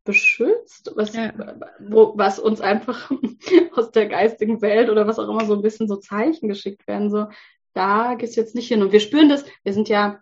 beschützt, 0.05 0.93
was, 0.97 1.15
ja. 1.15 1.33
wo, 1.79 2.13
was 2.17 2.39
uns 2.39 2.61
einfach 2.61 3.11
aus 3.73 3.91
der 3.91 4.07
geistigen 4.07 4.63
Welt 4.63 4.89
oder 4.91 5.07
was 5.07 5.19
auch 5.19 5.29
immer 5.29 5.45
so 5.45 5.55
ein 5.55 5.63
bisschen 5.63 5.89
so 5.89 5.97
Zeichen 5.97 6.49
geschickt 6.49 6.87
werden. 6.87 7.11
So, 7.11 7.27
da 7.75 8.15
geht's 8.15 8.37
jetzt 8.37 8.55
nicht 8.55 8.69
hin. 8.69 8.83
Und 8.83 8.93
wir 8.93 9.01
spüren 9.01 9.29
das, 9.29 9.45
wir 9.63 9.73
sind 9.73 9.89
ja 9.89 10.21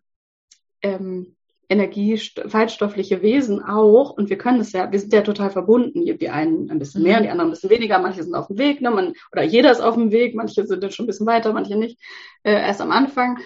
ähm, 0.83 1.37
energiefaltstoffliche 1.69 3.21
Wesen 3.21 3.63
auch 3.63 4.11
und 4.11 4.31
wir 4.31 4.39
können 4.39 4.59
das 4.59 4.73
ja, 4.73 4.91
wir 4.91 4.99
sind 4.99 5.13
ja 5.13 5.21
total 5.21 5.51
verbunden. 5.51 6.05
Die 6.05 6.31
einen 6.31 6.71
ein 6.71 6.79
bisschen 6.79 7.03
mehr, 7.03 7.19
mhm. 7.19 7.25
die 7.25 7.29
anderen 7.31 7.51
ein 7.51 7.53
bisschen 7.53 7.71
weniger, 7.71 7.99
manche 7.99 8.23
sind 8.23 8.35
auf 8.35 8.47
dem 8.47 8.59
Weg, 8.59 8.81
ne? 8.81 8.91
Man, 8.91 9.13
oder 9.33 9.43
jeder 9.43 9.71
ist 9.71 9.81
auf 9.81 9.95
dem 9.95 10.11
Weg, 10.11 10.35
manche 10.35 10.67
sind 10.67 10.83
dann 10.83 10.91
schon 10.91 11.05
ein 11.05 11.09
bisschen 11.09 11.27
weiter, 11.27 11.53
manche 11.53 11.77
nicht, 11.77 12.01
äh, 12.43 12.53
erst 12.53 12.81
am 12.81 12.91
Anfang. 12.91 13.39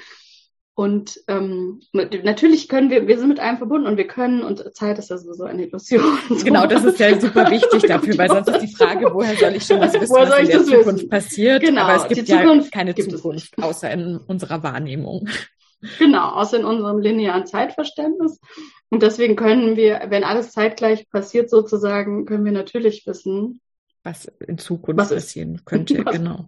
Und 0.74 1.20
ähm, 1.28 1.82
natürlich 1.92 2.66
können 2.66 2.88
wir, 2.88 3.06
wir 3.06 3.18
sind 3.18 3.28
mit 3.28 3.40
einem 3.40 3.58
verbunden 3.58 3.86
und 3.86 3.98
wir 3.98 4.06
können, 4.06 4.42
und 4.42 4.74
Zeit 4.74 4.98
ist 4.98 5.10
ja 5.10 5.18
sowieso 5.18 5.44
eine 5.44 5.66
Illusion. 5.66 6.18
Genau, 6.44 6.66
das 6.66 6.84
ist 6.84 6.98
ja 6.98 7.20
super 7.20 7.50
wichtig 7.50 7.82
dafür, 7.82 8.16
weil 8.16 8.28
sonst 8.30 8.48
ist 8.48 8.60
die 8.60 8.74
Frage, 8.74 9.12
woher 9.12 9.36
soll 9.36 9.54
ich 9.54 9.64
schon 9.64 9.80
was 9.80 9.92
wissen, 9.92 10.08
woher 10.08 10.30
was 10.30 10.38
in 10.40 10.46
der 10.46 10.64
Zukunft 10.64 10.86
wissen? 10.86 11.08
passiert? 11.10 11.62
Genau, 11.62 11.82
Aber 11.82 11.96
es 11.96 12.08
gibt 12.08 12.26
ja 12.26 12.60
keine 12.70 12.94
Zukunft, 12.94 13.62
außer 13.62 13.90
in 13.90 14.16
unserer 14.16 14.62
Wahrnehmung. 14.62 15.28
Genau, 15.98 16.30
außer 16.30 16.58
in 16.58 16.64
unserem 16.64 17.00
linearen 17.00 17.44
Zeitverständnis. 17.44 18.40
Und 18.88 19.02
deswegen 19.02 19.36
können 19.36 19.76
wir, 19.76 20.06
wenn 20.08 20.24
alles 20.24 20.52
zeitgleich 20.52 21.08
passiert 21.10 21.50
sozusagen, 21.50 22.24
können 22.24 22.44
wir 22.44 22.52
natürlich 22.52 23.06
wissen, 23.06 23.60
was 24.04 24.26
in 24.46 24.58
Zukunft 24.58 24.98
was 24.98 25.10
passieren 25.10 25.60
könnte, 25.64 26.02
genau. 26.04 26.46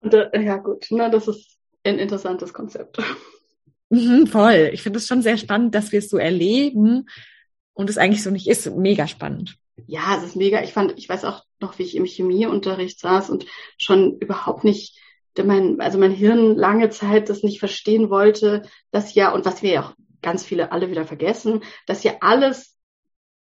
Und, 0.00 0.14
äh, 0.14 0.40
ja 0.40 0.56
gut, 0.56 0.86
na, 0.90 1.08
das 1.08 1.28
ist 1.28 1.57
ein 1.88 1.98
interessantes 1.98 2.52
Konzept. 2.52 2.98
Mhm, 3.90 4.26
voll. 4.26 4.70
Ich 4.72 4.82
finde 4.82 4.98
es 4.98 5.06
schon 5.06 5.22
sehr 5.22 5.38
spannend, 5.38 5.74
dass 5.74 5.92
wir 5.92 6.00
es 6.00 6.10
so 6.10 6.18
erleben 6.18 7.08
und 7.72 7.88
es 7.88 7.98
eigentlich 7.98 8.22
so 8.22 8.30
nicht 8.30 8.48
ist. 8.48 8.70
Mega 8.76 9.06
spannend. 9.06 9.56
Ja, 9.86 10.16
es 10.16 10.24
ist 10.24 10.36
mega. 10.36 10.62
Ich 10.62 10.72
fand, 10.72 10.98
ich 10.98 11.08
weiß 11.08 11.24
auch 11.24 11.44
noch, 11.60 11.78
wie 11.78 11.84
ich 11.84 11.96
im 11.96 12.04
Chemieunterricht 12.04 13.00
saß 13.00 13.30
und 13.30 13.46
schon 13.78 14.18
überhaupt 14.18 14.64
nicht, 14.64 14.98
mein, 15.42 15.80
also 15.80 15.98
mein 15.98 16.12
Hirn 16.12 16.56
lange 16.56 16.90
Zeit 16.90 17.28
das 17.28 17.44
nicht 17.44 17.60
verstehen 17.60 18.10
wollte, 18.10 18.62
dass 18.90 19.14
ja, 19.14 19.32
und 19.32 19.44
was 19.44 19.62
wir 19.62 19.70
ja 19.70 19.82
auch 19.84 19.94
ganz 20.20 20.44
viele 20.44 20.72
alle 20.72 20.90
wieder 20.90 21.06
vergessen, 21.06 21.62
dass 21.86 22.02
ja 22.02 22.14
alles 22.20 22.76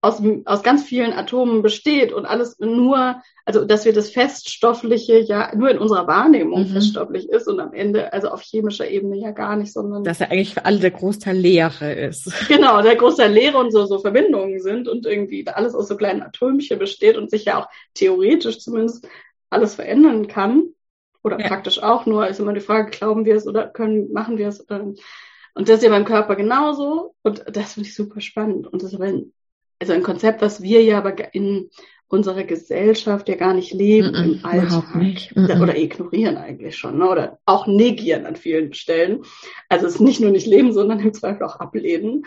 aus, 0.05 0.21
aus 0.47 0.65
ganz 0.65 0.83
vielen 0.83 1.13
Atomen 1.13 1.63
besteht 1.63 2.13
und 2.13 2.27
alles 2.27 2.59
nur, 2.59 3.23
also 3.45 3.65
dass 3.65 3.85
wir 3.85 3.93
das 3.93 4.11
Feststoffliche 4.11 5.21
ja 5.21 5.55
nur 5.55 5.71
in 5.71 5.79
unserer 5.79 6.09
Wahrnehmung 6.09 6.63
mhm. 6.63 6.73
feststofflich 6.73 7.29
ist 7.29 7.47
und 7.47 7.61
am 7.61 7.73
Ende, 7.73 8.13
also 8.13 8.29
auf 8.29 8.43
chemischer 8.43 8.89
Ebene 8.89 9.17
ja 9.17 9.31
gar 9.31 9.55
nicht, 9.55 9.73
sondern. 9.73 10.03
Dass 10.03 10.19
ja 10.19 10.27
eigentlich 10.27 10.55
für 10.55 10.65
alle 10.65 10.81
der 10.81 10.91
Großteil 10.91 11.37
Leere 11.37 11.95
ist. 11.95 12.33
Genau, 12.49 12.83
der 12.83 12.97
Großteil 12.97 13.33
Leere 13.33 13.57
und 13.59 13.71
so, 13.71 13.87
so 13.87 14.01
Verbindungen 14.01 14.61
sind 14.61 14.89
und 14.89 15.07
irgendwie 15.07 15.47
alles 15.47 15.75
aus 15.75 15.87
so 15.87 15.97
kleinen 15.97 16.23
Atomchen 16.23 16.79
besteht 16.79 17.17
und 17.17 17.31
sich 17.31 17.45
ja 17.45 17.63
auch 17.63 17.69
theoretisch 17.95 18.59
zumindest 18.59 19.07
alles 19.51 19.77
verändern 19.77 20.27
kann. 20.27 20.65
Oder 21.23 21.39
ja. 21.39 21.47
praktisch 21.47 21.81
auch 21.81 22.07
nur, 22.07 22.27
ist 22.27 22.41
immer 22.41 22.53
die 22.53 22.61
Frage, 22.61 22.91
glauben 22.91 23.25
wir 23.25 23.37
es 23.37 23.47
oder 23.47 23.69
können, 23.69 24.13
machen 24.13 24.37
wir 24.37 24.49
es 24.49 24.69
oder, 24.69 24.81
und 25.55 25.69
das 25.69 25.77
ist 25.77 25.85
ja 25.85 25.91
beim 25.91 26.05
Körper 26.05 26.35
genauso. 26.35 27.15
Und 27.23 27.45
das 27.47 27.75
finde 27.75 27.89
ich 27.89 27.95
super 27.95 28.21
spannend. 28.21 28.67
Und 28.67 28.83
das 28.83 28.91
ist 28.91 28.97
aber 28.97 29.05
ein 29.05 29.33
also 29.83 29.95
ein 29.95 30.05
Konzept, 30.05 30.43
was 30.43 30.63
wir 30.63 30.81
ja 30.85 30.99
aber 30.99 31.35
in 31.35 31.69
unserer 32.07 32.45
Gesellschaft 32.45 33.29
ja 33.29 33.35
gar 33.35 33.53
nicht 33.53 33.73
leben 33.73 34.13
mm 34.13 34.15
-mm, 34.15 34.25
im 34.25 34.45
Alltag. 34.45 34.95
Nicht. 34.95 35.35
Mm 35.35 35.61
oder 35.61 35.77
ignorieren 35.77 36.37
eigentlich 36.37 36.77
schon, 36.77 36.99
ne? 36.99 37.09
oder 37.09 37.41
auch 37.47 37.67
negieren 37.67 38.25
an 38.25 38.37
vielen 38.37 38.75
Stellen. 38.75 39.25
Also 39.69 39.87
es 39.87 39.95
ist 39.95 40.01
nicht 40.01 40.21
nur 40.21 40.31
nicht 40.31 40.47
leben, 40.47 40.73
sondern 40.73 41.01
im 41.01 41.13
Zweifel 41.13 41.43
auch 41.43 41.57
ablehnen. 41.57 42.25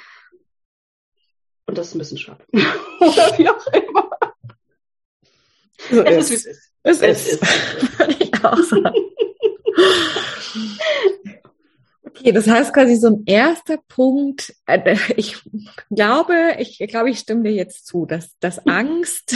Und 1.65 1.77
das 1.77 1.87
ist 1.87 1.95
ein 1.95 1.99
bisschen 1.99 2.17
schade. 2.17 2.43
oder 2.99 3.37
wie 3.37 3.47
auch 3.47 3.67
immer. 3.67 4.09
So 5.89 6.01
es 6.01 6.31
ist, 6.31 6.45
ist, 6.45 6.71
wie 6.83 6.89
es 6.89 7.01
ist. 7.01 7.03
Es, 7.03 7.27
es 7.27 7.33
ist. 7.33 7.43
ist. 7.43 8.19
Ich 8.19 8.43
auch 8.43 8.57
sagen. 8.57 8.95
Okay, 12.17 12.31
das 12.31 12.47
heißt 12.47 12.73
quasi 12.73 12.95
so 12.95 13.07
ein 13.07 13.23
erster 13.25 13.77
Punkt, 13.89 14.55
äh, 14.67 14.95
ich 15.17 15.37
glaube, 15.91 16.55
ich 16.59 16.77
glaube, 16.87 17.09
ich 17.09 17.19
stimme 17.19 17.43
dir 17.43 17.51
jetzt 17.51 17.87
zu, 17.87 18.05
dass, 18.05 18.37
dass 18.39 18.65
Angst 18.67 19.35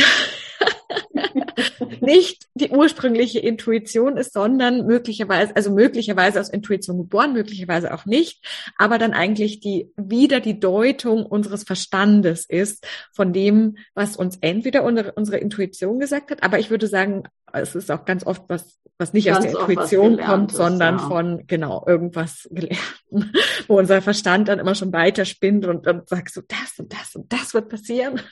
nicht 2.01 2.47
die 2.53 2.69
ursprüngliche 2.69 3.39
Intuition 3.39 4.15
ist, 4.15 4.31
sondern 4.31 4.85
möglicherweise, 4.85 5.55
also 5.57 5.71
möglicherweise 5.71 6.39
aus 6.39 6.49
Intuition 6.49 6.97
geboren, 6.97 7.33
möglicherweise 7.33 7.93
auch 7.93 8.05
nicht, 8.05 8.45
aber 8.77 8.97
dann 8.97 9.13
eigentlich 9.13 9.59
die, 9.59 9.91
wieder 9.97 10.39
die 10.39 10.59
Deutung 10.59 11.25
unseres 11.25 11.63
Verstandes 11.63 12.45
ist 12.45 12.87
von 13.13 13.33
dem, 13.33 13.77
was 13.93 14.15
uns 14.15 14.37
entweder 14.39 14.83
unsere, 14.83 15.11
unsere 15.13 15.37
Intuition 15.37 15.99
gesagt 15.99 16.31
hat, 16.31 16.43
aber 16.43 16.59
ich 16.59 16.69
würde 16.69 16.87
sagen, 16.87 17.23
es 17.53 17.75
ist 17.75 17.91
auch 17.91 18.05
ganz 18.05 18.25
oft 18.25 18.43
was, 18.47 18.79
was 18.97 19.13
nicht 19.13 19.25
ganz 19.25 19.45
aus 19.45 19.51
der 19.51 19.61
Intuition 19.61 20.17
kommt, 20.17 20.51
sondern 20.51 20.97
ja. 20.97 21.07
von, 21.07 21.43
genau, 21.47 21.83
irgendwas 21.87 22.47
Gelernten, 22.51 23.33
wo 23.67 23.77
unser 23.77 24.01
Verstand 24.01 24.47
dann 24.47 24.59
immer 24.59 24.75
schon 24.75 24.91
weiter 24.93 25.25
spinnt 25.25 25.65
und 25.65 25.85
dann 25.85 26.03
sagst 26.05 26.35
du, 26.35 26.41
das 26.41 26.79
und 26.79 26.93
das 26.93 27.15
und 27.15 27.31
das 27.31 27.53
wird 27.53 27.69
passieren. 27.69 28.21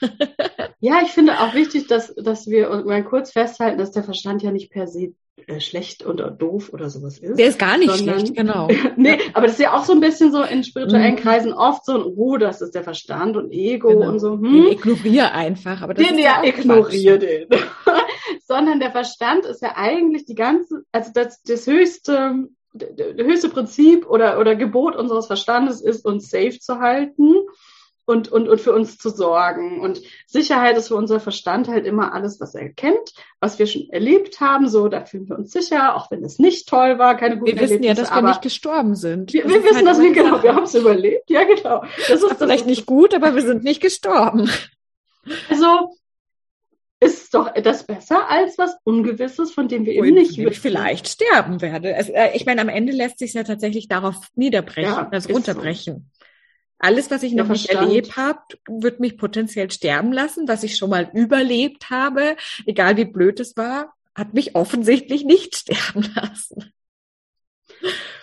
Ja, 0.80 1.00
ich 1.02 1.08
finde 1.08 1.40
auch 1.40 1.54
wichtig, 1.54 1.88
dass, 1.88 2.14
dass 2.14 2.46
wir 2.46 2.68
mal 2.84 3.02
kurz 3.02 3.32
festhalten, 3.32 3.78
dass 3.78 3.90
der 3.90 4.04
Verstand 4.04 4.44
ja 4.44 4.52
nicht 4.52 4.70
per 4.70 4.86
se 4.86 5.12
äh, 5.46 5.60
schlecht 5.60 6.04
oder 6.04 6.30
doof 6.30 6.70
oder 6.72 6.90
sowas 6.90 7.18
ist. 7.18 7.38
Der 7.38 7.46
ist 7.46 7.58
gar 7.58 7.78
nicht 7.78 7.90
sondern, 7.94 8.18
schlecht, 8.18 8.36
genau. 8.36 8.68
nee, 8.96 9.10
ja. 9.10 9.16
aber 9.34 9.46
das 9.46 9.54
ist 9.54 9.62
ja 9.62 9.76
auch 9.76 9.84
so 9.84 9.92
ein 9.92 10.00
bisschen 10.00 10.30
so 10.30 10.42
in 10.42 10.62
spirituellen 10.62 11.14
mhm. 11.14 11.18
Kreisen 11.18 11.52
oft 11.52 11.84
so 11.84 11.94
ein, 11.94 12.02
oh, 12.02 12.36
das 12.36 12.60
ist 12.60 12.74
der 12.74 12.82
Verstand 12.82 13.36
und 13.36 13.50
Ego 13.50 13.88
genau. 13.88 14.08
und 14.10 14.18
so. 14.18 14.32
Hm. 14.32 14.42
Den 14.42 14.72
ignoriere 14.72 15.32
einfach, 15.32 15.80
aber 15.82 15.94
das 15.94 16.06
den, 16.06 16.18
ist 16.18 16.24
ja, 16.24 16.42
ja 16.42 16.48
ignoriere 16.48 17.18
den. 17.18 17.48
Sondern 18.48 18.80
der 18.80 18.90
Verstand 18.90 19.44
ist 19.44 19.60
ja 19.60 19.74
eigentlich 19.76 20.24
die 20.24 20.34
ganze, 20.34 20.82
also 20.90 21.12
das, 21.12 21.42
das 21.42 21.66
höchste, 21.66 22.48
das 22.72 23.26
höchste 23.26 23.50
Prinzip 23.50 24.08
oder, 24.08 24.40
oder 24.40 24.56
Gebot 24.56 24.96
unseres 24.96 25.26
Verstandes 25.26 25.82
ist, 25.82 26.04
uns 26.04 26.30
safe 26.30 26.58
zu 26.58 26.78
halten 26.80 27.34
und, 28.06 28.32
und, 28.32 28.48
und 28.48 28.58
für 28.58 28.72
uns 28.72 28.96
zu 28.96 29.10
sorgen. 29.10 29.80
Und 29.80 30.00
Sicherheit 30.26 30.78
ist 30.78 30.88
für 30.88 30.94
unser 30.94 31.20
Verstand 31.20 31.68
halt 31.68 31.84
immer 31.84 32.14
alles, 32.14 32.40
was 32.40 32.54
er 32.54 32.70
kennt, 32.70 33.12
was 33.38 33.58
wir 33.58 33.66
schon 33.66 33.90
erlebt 33.90 34.40
haben. 34.40 34.66
So, 34.66 34.88
da 34.88 35.04
fühlen 35.04 35.28
wir 35.28 35.36
uns 35.36 35.52
sicher, 35.52 35.94
auch 35.94 36.10
wenn 36.10 36.24
es 36.24 36.38
nicht 36.38 36.70
toll 36.70 36.98
war, 36.98 37.18
keine 37.18 37.36
guten 37.36 37.54
Wir 37.54 37.60
wissen 37.60 37.82
ja, 37.82 37.92
dass 37.92 38.10
wir 38.10 38.22
nicht 38.22 38.40
gestorben 38.40 38.94
sind. 38.94 39.34
Wir, 39.34 39.46
wir 39.46 39.62
wissen, 39.62 39.76
halt 39.76 39.86
dass 39.86 40.00
wir, 40.00 40.12
genau, 40.14 40.42
wir 40.42 40.54
haben 40.54 40.64
es 40.64 40.74
überlebt. 40.74 41.28
Ja, 41.28 41.44
genau. 41.44 41.82
Das, 42.08 42.22
das 42.22 42.22
ist 42.22 42.38
vielleicht 42.38 42.66
nicht 42.66 42.86
gut, 42.86 43.12
aber 43.12 43.34
wir 43.34 43.42
sind 43.42 43.62
nicht 43.62 43.82
gestorben. 43.82 44.50
Also, 45.50 45.97
ist 47.00 47.32
doch 47.32 47.52
das 47.54 47.84
besser 47.84 48.28
als 48.28 48.58
was 48.58 48.76
Ungewisses, 48.84 49.52
von 49.52 49.68
dem 49.68 49.86
wir 49.86 49.92
eben 49.94 50.14
nicht 50.14 50.36
wissen. 50.36 50.60
vielleicht 50.60 51.08
sterben 51.08 51.60
werde. 51.60 51.94
Also, 51.94 52.12
ich 52.34 52.44
meine, 52.44 52.60
am 52.60 52.68
Ende 52.68 52.92
lässt 52.92 53.18
sich 53.18 53.34
ja 53.34 53.44
tatsächlich 53.44 53.88
darauf 53.88 54.16
niederbrechen, 54.34 54.90
ja, 54.90 55.08
also 55.08 55.32
runterbrechen. 55.32 56.10
So. 56.12 56.26
Alles, 56.80 57.10
was 57.10 57.22
ich 57.24 57.32
noch 57.34 57.48
nicht 57.48 57.70
erlebt 57.70 58.16
habe, 58.16 58.40
wird 58.68 59.00
mich 59.00 59.16
potenziell 59.16 59.70
sterben 59.70 60.12
lassen. 60.12 60.46
Was 60.46 60.62
ich 60.62 60.76
schon 60.76 60.90
mal 60.90 61.10
überlebt 61.12 61.90
habe, 61.90 62.36
egal 62.66 62.96
wie 62.96 63.04
blöd 63.04 63.40
es 63.40 63.56
war, 63.56 63.94
hat 64.14 64.34
mich 64.34 64.54
offensichtlich 64.54 65.24
nicht 65.24 65.56
sterben 65.56 66.08
lassen. 66.14 66.72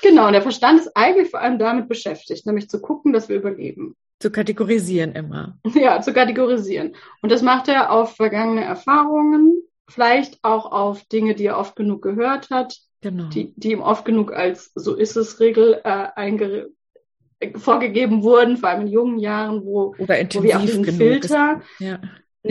Genau, 0.06 0.30
der 0.30 0.44
Verstand 0.44 0.82
ist 0.82 0.96
eigentlich 0.96 1.32
vor 1.32 1.42
allem 1.42 1.58
damit 1.58 1.90
beschäftigt, 1.90 2.46
nämlich 2.46 2.70
zu 2.70 2.80
gucken, 2.80 3.12
dass 3.12 3.28
wir 3.28 3.38
überleben. 3.38 3.96
Zu 4.20 4.30
kategorisieren 4.30 5.14
immer. 5.14 5.58
Ja, 5.74 6.00
zu 6.00 6.14
kategorisieren. 6.14 6.96
Und 7.24 7.32
das 7.32 7.42
macht 7.42 7.68
er 7.70 7.92
auf 7.92 8.16
vergangene 8.16 8.64
Erfahrungen, 8.64 9.64
vielleicht 9.90 10.38
auch 10.44 10.72
auf 10.72 11.04
Dinge, 11.06 11.34
die 11.34 11.46
er 11.46 11.58
oft 11.58 11.76
genug 11.76 12.04
gehört 12.04 12.52
hat, 12.52 12.78
genau. 13.02 13.30
die, 13.30 13.56
die 13.56 13.72
ihm 13.72 13.82
oft 13.82 14.06
genug 14.06 14.32
als 14.32 14.72
so 14.76 14.94
ist 14.94 15.16
es 15.16 15.40
Regel 15.40 15.82
äh, 15.84 16.68
vorgegeben 17.56 18.22
wurden, 18.22 18.58
vor 18.58 18.70
allem 18.70 18.82
in 18.82 18.94
jungen 18.94 19.18
Jahren, 19.18 19.66
wo, 19.66 19.96
Oder 19.98 20.18
wo 20.34 20.44
wir 20.44 20.58
auch 20.58 20.62
diesen 20.62 20.86
Filter, 20.86 21.62
ist, 21.80 21.80
ja. 21.80 22.00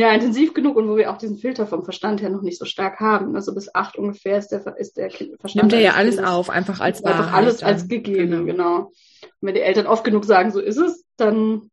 Ja. 0.01 0.13
intensiv 0.13 0.55
genug 0.55 0.77
und 0.77 0.89
wo 0.89 0.97
wir 0.97 1.11
auch 1.11 1.19
diesen 1.19 1.39
Filter 1.39 1.67
vom 1.67 1.85
Verstand 1.85 2.23
her 2.23 2.31
noch 2.31 2.43
nicht 2.43 2.59
so 2.59 2.65
stark 2.65 3.01
haben. 3.01 3.35
Also 3.37 3.55
bis 3.55 3.75
acht 3.75 3.97
ungefähr 3.97 4.39
ist 4.39 4.49
der, 4.49 4.77
ist 4.79 4.97
der 4.97 5.11
Verstand. 5.11 5.55
Nimmt 5.55 5.73
er 5.73 5.81
ja 5.81 5.93
alles 5.95 6.19
auf, 6.19 6.51
einfach 6.51 6.81
als 6.81 7.03
Wahrheit. 7.03 7.21
Einfach 7.21 7.33
alles 7.33 7.59
dann. 7.59 7.69
als 7.71 7.89
gegeben, 7.89 8.45
genau. 8.45 8.45
genau. 8.45 8.79
Und 8.87 8.93
wenn 9.41 9.55
die 9.55 9.61
Eltern 9.61 9.87
oft 9.87 10.05
genug 10.05 10.25
sagen, 10.25 10.51
so 10.51 10.61
ist 10.61 10.77
es, 10.77 11.05
dann 11.17 11.71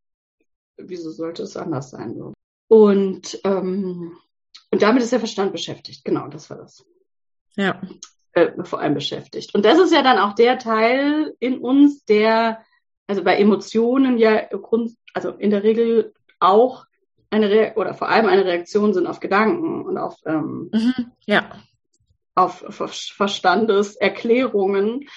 wieso 0.78 1.12
sollte 1.12 1.44
es 1.44 1.58
anders 1.58 1.92
sein? 1.92 2.16
So? 2.16 2.34
Und, 2.68 3.40
ähm, 3.44 4.18
und 4.72 4.82
damit 4.82 5.04
ist 5.04 5.12
der 5.12 5.20
Verstand 5.20 5.51
beschäftigt. 5.51 6.04
Genau, 6.06 6.28
das 6.28 6.50
war 6.50 6.58
das. 6.58 6.86
Ja. 7.56 7.82
Äh, 8.34 8.63
vor 8.63 8.80
allem 8.80 8.94
beschäftigt. 8.94 9.54
Und 9.54 9.66
das 9.66 9.78
ist 9.78 9.94
ja 9.94 10.01
dann 10.04 10.18
auch 10.18 10.34
der 10.34 10.58
Teil 10.58 11.36
in 11.40 11.60
uns, 11.60 12.06
der 12.06 12.63
also 13.08 13.24
bei 13.24 13.38
Emotionen 13.38 14.18
ja 14.18 14.48
also 15.13 15.32
in 15.32 15.50
der 15.50 15.63
Regel 15.63 16.13
auch 16.40 16.86
eine 17.32 17.50
Re 17.50 17.74
oder 17.76 17.94
vor 17.94 18.10
allem 18.10 18.28
eine 18.28 18.46
Reaktion 18.46 18.94
sind 18.94 19.08
auf 19.08 19.20
Gedanken 19.20 19.86
und 19.86 19.98
auf 19.98 20.16
ähm, 20.26 20.70
mhm, 20.74 21.12
ja 21.26 21.50
auf, 22.36 22.64
auf 22.64 22.94
Verstandeserklärungen 22.94 25.08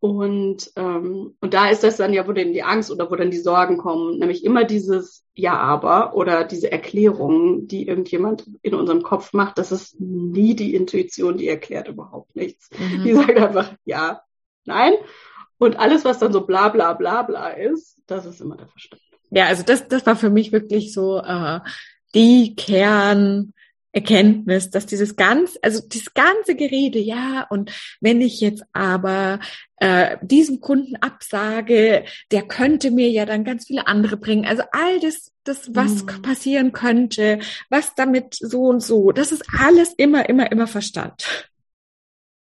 und 0.00 0.70
ähm, 0.76 1.34
und 1.40 1.54
da 1.54 1.70
ist 1.70 1.82
das 1.82 1.96
dann 1.96 2.12
ja, 2.12 2.28
wo 2.28 2.32
dann 2.32 2.52
die 2.52 2.62
Angst 2.62 2.90
oder 2.90 3.10
wo 3.10 3.16
dann 3.16 3.32
die 3.32 3.38
Sorgen 3.38 3.78
kommen, 3.78 4.18
nämlich 4.18 4.44
immer 4.44 4.64
dieses 4.64 5.24
Ja, 5.34 5.58
aber 5.58 6.14
oder 6.14 6.44
diese 6.44 6.70
Erklärungen, 6.70 7.66
die 7.66 7.88
irgendjemand 7.88 8.46
in 8.62 8.74
unserem 8.74 9.02
Kopf 9.02 9.32
macht, 9.32 9.58
das 9.58 9.72
ist 9.72 10.00
nie 10.00 10.54
die 10.54 10.74
Intuition, 10.74 11.36
die 11.36 11.48
erklärt 11.48 11.88
überhaupt 11.88 12.36
nichts. 12.36 12.70
Mhm. 12.78 13.02
Die 13.02 13.14
sagt 13.14 13.38
einfach 13.38 13.74
Ja, 13.84 14.22
nein 14.64 14.92
und 15.58 15.78
alles, 15.78 16.04
was 16.04 16.20
dann 16.20 16.32
so 16.32 16.46
bla 16.46 16.68
bla 16.68 16.92
bla 16.92 17.22
bla 17.22 17.48
ist, 17.48 18.00
das 18.06 18.24
ist 18.24 18.40
immer 18.40 18.56
der 18.56 18.68
Verstand. 18.68 19.02
Ja, 19.30 19.46
also 19.46 19.62
das, 19.62 19.88
das 19.88 20.06
war 20.06 20.16
für 20.16 20.30
mich 20.30 20.52
wirklich 20.52 20.92
so 20.92 21.20
äh, 21.20 21.60
die 22.14 22.54
Kernerkenntnis, 22.56 24.70
dass 24.70 24.86
dieses 24.86 25.16
ganz, 25.16 25.58
also 25.62 25.86
dieses 25.86 26.14
ganze 26.14 26.54
Gerede, 26.54 26.98
ja, 26.98 27.46
und 27.50 27.70
wenn 28.00 28.20
ich 28.20 28.40
jetzt 28.40 28.64
aber 28.72 29.40
äh, 29.76 30.16
diesem 30.22 30.60
Kunden 30.60 30.96
absage, 30.96 32.04
der 32.30 32.42
könnte 32.42 32.90
mir 32.90 33.10
ja 33.10 33.26
dann 33.26 33.44
ganz 33.44 33.66
viele 33.66 33.86
andere 33.86 34.16
bringen. 34.16 34.46
Also 34.46 34.62
all 34.72 35.00
das, 35.00 35.32
das, 35.44 35.74
was 35.74 36.04
mhm. 36.04 36.22
passieren 36.22 36.72
könnte, 36.72 37.40
was 37.68 37.94
damit 37.94 38.34
so 38.34 38.62
und 38.62 38.80
so, 38.80 39.12
das 39.12 39.32
ist 39.32 39.44
alles 39.58 39.92
immer, 39.96 40.28
immer, 40.28 40.50
immer 40.50 40.66
Verstand. 40.66 41.50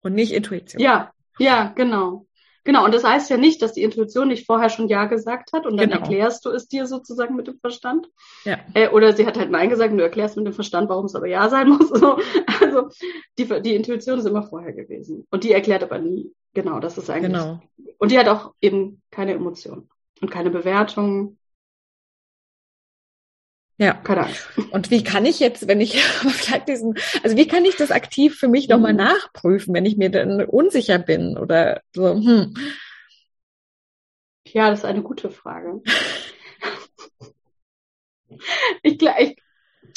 Und 0.02 0.16
nicht 0.16 0.34
Intuition. 0.34 0.82
Ja, 0.82 1.14
ja, 1.40 1.72
genau. 1.76 2.28
Genau, 2.66 2.86
und 2.86 2.94
das 2.94 3.04
heißt 3.04 3.30
ja 3.30 3.38
nicht, 3.38 3.62
dass 3.62 3.74
die 3.74 3.84
Intuition 3.84 4.30
nicht 4.30 4.46
vorher 4.46 4.70
schon 4.70 4.88
Ja 4.88 5.06
gesagt 5.06 5.52
hat 5.54 5.66
und 5.66 5.78
dann 5.78 5.90
Genau. 5.90 6.02
erklärst 6.02 6.46
du 6.46 6.50
es 6.50 6.68
dir 6.68 6.88
sozusagen 6.88 7.36
mit 7.36 7.48
dem 7.48 7.60
Verstand. 7.60 8.10
Ja. 8.46 8.58
Äh, 8.74 8.90
oder 8.90 9.14
sie 9.14 9.26
hat 9.26 9.38
halt 9.38 9.52
Nein 9.52 9.70
gesagt 9.70 9.92
und 9.92 9.98
du 9.98 10.04
erklärst 10.04 10.38
mit 10.38 10.46
dem 10.46 10.54
Verstand, 10.54 10.90
warum 10.90 11.06
es 11.06 11.16
aber 11.16 11.28
Ja 11.28 11.50
sein 11.50 11.70
muss. 11.70 11.90
So. 12.04 12.18
Also 12.62 12.90
die, 13.38 13.62
die 13.62 13.76
Intuition 13.76 14.20
ist 14.20 14.26
immer 14.26 14.44
vorher 14.44 14.74
gewesen. 14.74 15.28
Und 15.30 15.44
die 15.44 15.52
erklärt 15.52 15.84
aber 15.84 16.00
nie. 16.00 16.32
Genau, 16.54 16.80
das 16.80 16.98
ist 16.98 17.10
eigentlich. 17.10 17.34
Genau. 17.34 17.60
Und 17.98 18.12
die 18.12 18.20
hat 18.20 18.28
auch 18.28 18.54
eben 18.62 19.02
keine 19.12 19.34
Emotionen 19.34 19.90
und 20.22 20.32
keine 20.32 20.50
Bewertung, 20.50 21.38
Ja. 23.78 23.94
keine. 23.94 24.28
Und 24.72 24.92
wie 24.92 25.04
kann 25.04 25.26
ich 25.26 25.40
jetzt, 25.40 25.68
wenn 25.68 25.82
ich 25.82 26.02
vielleicht 26.04 26.68
diesen, 26.70 26.96
also 27.24 27.36
wie 27.38 27.48
kann 27.48 27.66
ich 27.66 27.76
das 27.76 27.92
aktiv 27.92 28.36
für 28.36 28.48
mich 28.48 28.68
nochmal 28.70 28.94
Mhm. 28.94 29.00
nachprüfen, 29.00 29.74
wenn 29.74 29.86
ich 29.86 29.98
mir 29.98 30.10
dann 30.10 30.44
unsicher 30.46 31.00
bin 31.00 31.38
oder 31.38 31.82
so, 31.94 32.14
hm. 32.14 32.54
Ja, 34.48 34.70
das 34.70 34.80
ist 34.80 34.86
eine 34.86 35.02
gute 35.02 35.32
Frage. 35.32 35.82
ich, 38.84 39.02
ich, 39.02 39.38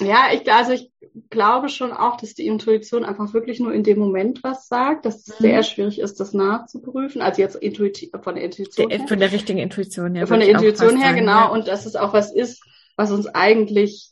ja, 0.00 0.28
ich, 0.32 0.50
also 0.50 0.72
ich 0.72 0.90
glaube 1.30 1.68
schon 1.68 1.92
auch, 1.92 2.16
dass 2.16 2.34
die 2.34 2.46
Intuition 2.46 3.04
einfach 3.04 3.32
wirklich 3.34 3.60
nur 3.60 3.72
in 3.72 3.82
dem 3.82 3.98
Moment 3.98 4.42
was 4.42 4.68
sagt, 4.68 5.04
dass 5.06 5.26
es 5.26 5.40
Mhm. 5.40 5.44
sehr 5.44 5.62
schwierig 5.62 5.98
ist, 6.00 6.20
das 6.20 6.32
nachzuprüfen. 6.32 7.22
Also 7.22 7.42
jetzt 7.42 7.56
intuitiv, 7.56 8.10
von 8.22 8.34
der 8.34 8.44
Intuition 8.44 8.88
Der, 8.88 8.98
her. 8.98 9.08
von 9.08 9.18
der 9.18 9.32
richtigen 9.32 9.58
Intuition 9.58 10.14
her. 10.14 10.26
von 10.26 10.40
der 10.40 10.48
Intuition 10.48 10.96
her, 10.96 11.08
sagen, 11.08 11.18
genau. 11.20 11.32
ja. 11.32 11.46
Und 11.46 11.68
dass 11.68 11.86
es 11.86 11.96
auch 11.96 12.12
was 12.12 12.32
ist, 12.34 12.62
was 12.96 13.10
uns 13.12 13.26
eigentlich, 13.26 14.10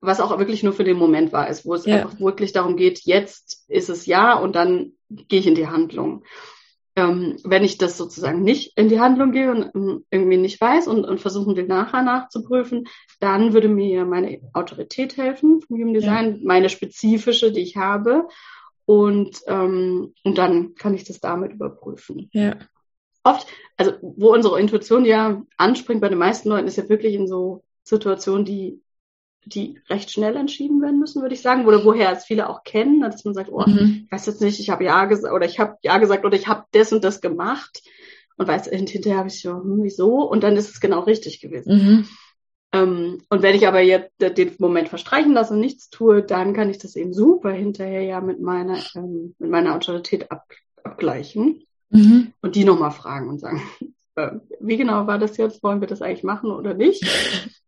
was 0.00 0.20
auch 0.20 0.36
wirklich 0.38 0.62
nur 0.62 0.72
für 0.72 0.84
den 0.84 0.98
Moment 0.98 1.32
war, 1.32 1.48
ist, 1.48 1.64
wo 1.64 1.74
es 1.74 1.86
Ja. 1.86 1.96
einfach 1.96 2.20
wirklich 2.20 2.52
darum 2.52 2.76
geht, 2.76 3.00
jetzt 3.04 3.64
ist 3.68 3.88
es 3.88 4.06
ja 4.06 4.34
und 4.38 4.54
dann 4.54 4.92
gehe 5.08 5.40
ich 5.40 5.46
in 5.46 5.54
die 5.54 5.68
Handlung. 5.68 6.24
Ähm, 6.96 7.38
wenn 7.42 7.64
ich 7.64 7.76
das 7.76 7.96
sozusagen 7.96 8.42
nicht 8.42 8.76
in 8.78 8.88
die 8.88 9.00
Handlung 9.00 9.32
gehe 9.32 9.50
und 9.50 9.70
ähm, 9.74 10.04
irgendwie 10.10 10.36
nicht 10.36 10.60
weiß 10.60 10.86
und, 10.86 11.04
und 11.04 11.20
versuchen 11.20 11.56
will, 11.56 11.66
nachher 11.66 12.02
nachzuprüfen, 12.02 12.86
dann 13.18 13.52
würde 13.52 13.68
mir 13.68 14.04
meine 14.04 14.40
Autorität 14.52 15.16
helfen 15.16 15.60
vom 15.60 15.76
Human 15.76 15.94
Design, 15.94 16.40
meine 16.44 16.68
spezifische, 16.68 17.50
die 17.50 17.62
ich 17.62 17.76
habe. 17.76 18.28
Und, 18.86 19.40
ähm, 19.48 20.14
und 20.22 20.38
dann 20.38 20.74
kann 20.76 20.94
ich 20.94 21.04
das 21.04 21.18
damit 21.18 21.52
überprüfen 21.52 22.28
Ja. 22.32 22.54
oft, 23.24 23.46
also 23.76 23.92
wo 24.02 24.32
unsere 24.32 24.60
Intuition 24.60 25.04
ja 25.04 25.42
anspringt 25.56 26.00
bei 26.00 26.10
den 26.10 26.18
meisten 26.18 26.48
Leuten, 26.50 26.68
ist 26.68 26.76
ja 26.76 26.88
wirklich 26.88 27.14
in 27.14 27.26
so 27.26 27.64
Situationen, 27.84 28.44
die, 28.44 28.82
die 29.46 29.80
recht 29.88 30.10
schnell 30.10 30.36
entschieden 30.36 30.80
werden 30.82 30.98
müssen, 31.00 31.22
würde 31.22 31.34
ich 31.34 31.42
sagen, 31.42 31.66
oder 31.66 31.84
woher 31.84 32.12
es 32.12 32.24
viele 32.24 32.48
auch 32.48 32.64
kennen, 32.64 33.00
ne, 33.00 33.10
dass 33.10 33.24
man 33.24 33.34
sagt, 33.34 33.50
oh, 33.52 33.64
Mhm. 33.66 34.04
ich 34.06 34.12
weiß 34.12 34.26
jetzt 34.26 34.40
nicht, 34.40 34.60
ich 34.60 34.70
habe 34.70 34.84
ja 34.84 35.04
gesagt 35.04 35.34
oder 35.34 35.46
ich 35.46 35.58
habe 35.60 35.76
ja 35.82 35.98
gesagt 35.98 36.24
oder 36.24 36.36
ich 36.36 36.48
habe 36.48 36.64
das 36.72 36.92
und 36.92 37.04
das 37.04 37.20
gemacht 37.20 37.82
und 38.36 38.48
weiß 38.48 38.68
hint- 38.70 38.90
hinterher 38.90 39.18
habe 39.18 39.28
ich 39.28 39.40
so, 39.42 39.50
hm, 39.54 39.82
wieso? 39.82 40.22
Und 40.28 40.42
dann 40.42 40.56
ist 40.56 40.70
es 40.70 40.80
genau 40.80 41.00
richtig 41.00 41.40
gewesen. 41.40 41.72
Mhm. 41.76 42.08
Ähm, 42.72 43.22
und 43.28 43.42
wenn 43.42 43.54
ich 43.54 43.68
aber 43.68 43.80
jetzt 43.80 44.12
den 44.18 44.52
Moment 44.58 44.88
verstreichen 44.88 45.32
lasse 45.32 45.54
und 45.54 45.60
nichts 45.60 45.90
tue, 45.90 46.22
dann 46.22 46.54
kann 46.54 46.70
ich 46.70 46.78
das 46.78 46.96
eben 46.96 47.12
super 47.12 47.50
hinterher 47.52 48.02
ja 48.02 48.20
mit 48.20 48.40
meiner, 48.40 48.78
ähm, 48.96 49.34
mit 49.38 49.50
meiner 49.50 49.74
Autorität 49.76 50.30
ab, 50.30 50.44
abgleichen 50.82 51.62
Mhm. 51.90 52.32
und 52.40 52.56
die 52.56 52.64
nochmal 52.64 52.90
fragen 52.90 53.28
und 53.28 53.38
sagen, 53.40 53.62
äh, 54.16 54.30
wie 54.58 54.76
genau 54.76 55.06
war 55.06 55.18
das 55.18 55.36
jetzt? 55.36 55.62
Wollen 55.62 55.80
wir 55.80 55.86
das 55.88 56.02
eigentlich 56.02 56.24
machen 56.24 56.50
oder 56.50 56.74
nicht? 56.74 57.04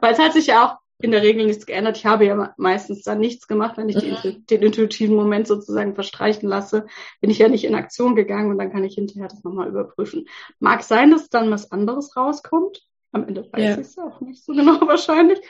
Weil 0.00 0.12
es 0.12 0.18
hat 0.18 0.32
sich 0.34 0.46
ja 0.48 0.66
auch 0.66 0.78
in 1.02 1.12
der 1.12 1.22
Regel 1.22 1.46
nichts 1.46 1.64
geändert. 1.64 1.96
Ich 1.96 2.04
habe 2.04 2.26
ja 2.26 2.34
me- 2.34 2.52
meistens 2.58 3.02
dann 3.02 3.20
nichts 3.20 3.48
gemacht, 3.48 3.78
wenn 3.78 3.88
ich 3.88 3.96
Mhm. 3.96 4.02
intu- 4.12 4.46
den 4.46 4.62
intuitiven 4.62 5.16
Moment 5.16 5.46
sozusagen 5.46 5.94
verstreichen 5.94 6.46
lasse, 6.48 6.86
bin 7.22 7.30
ich 7.30 7.38
ja 7.38 7.48
nicht 7.48 7.64
in 7.64 7.74
Aktion 7.74 8.14
gegangen 8.14 8.50
und 8.50 8.58
dann 8.58 8.70
kann 8.70 8.84
ich 8.84 8.96
hinterher 8.96 9.28
das 9.28 9.42
nochmal 9.42 9.68
überprüfen. 9.68 10.28
Mag 10.58 10.82
sein, 10.82 11.10
dass 11.10 11.30
dann 11.30 11.50
was 11.50 11.72
anderes 11.72 12.14
rauskommt. 12.16 12.82
Am 13.12 13.26
Ende 13.26 13.48
weiß 13.50 13.62
Ja. 13.64 13.72
ich 13.74 13.80
es 13.80 13.98
auch 13.98 14.20
nicht 14.20 14.44
so 14.44 14.52
genau 14.52 14.80
wahrscheinlich. 14.86 15.40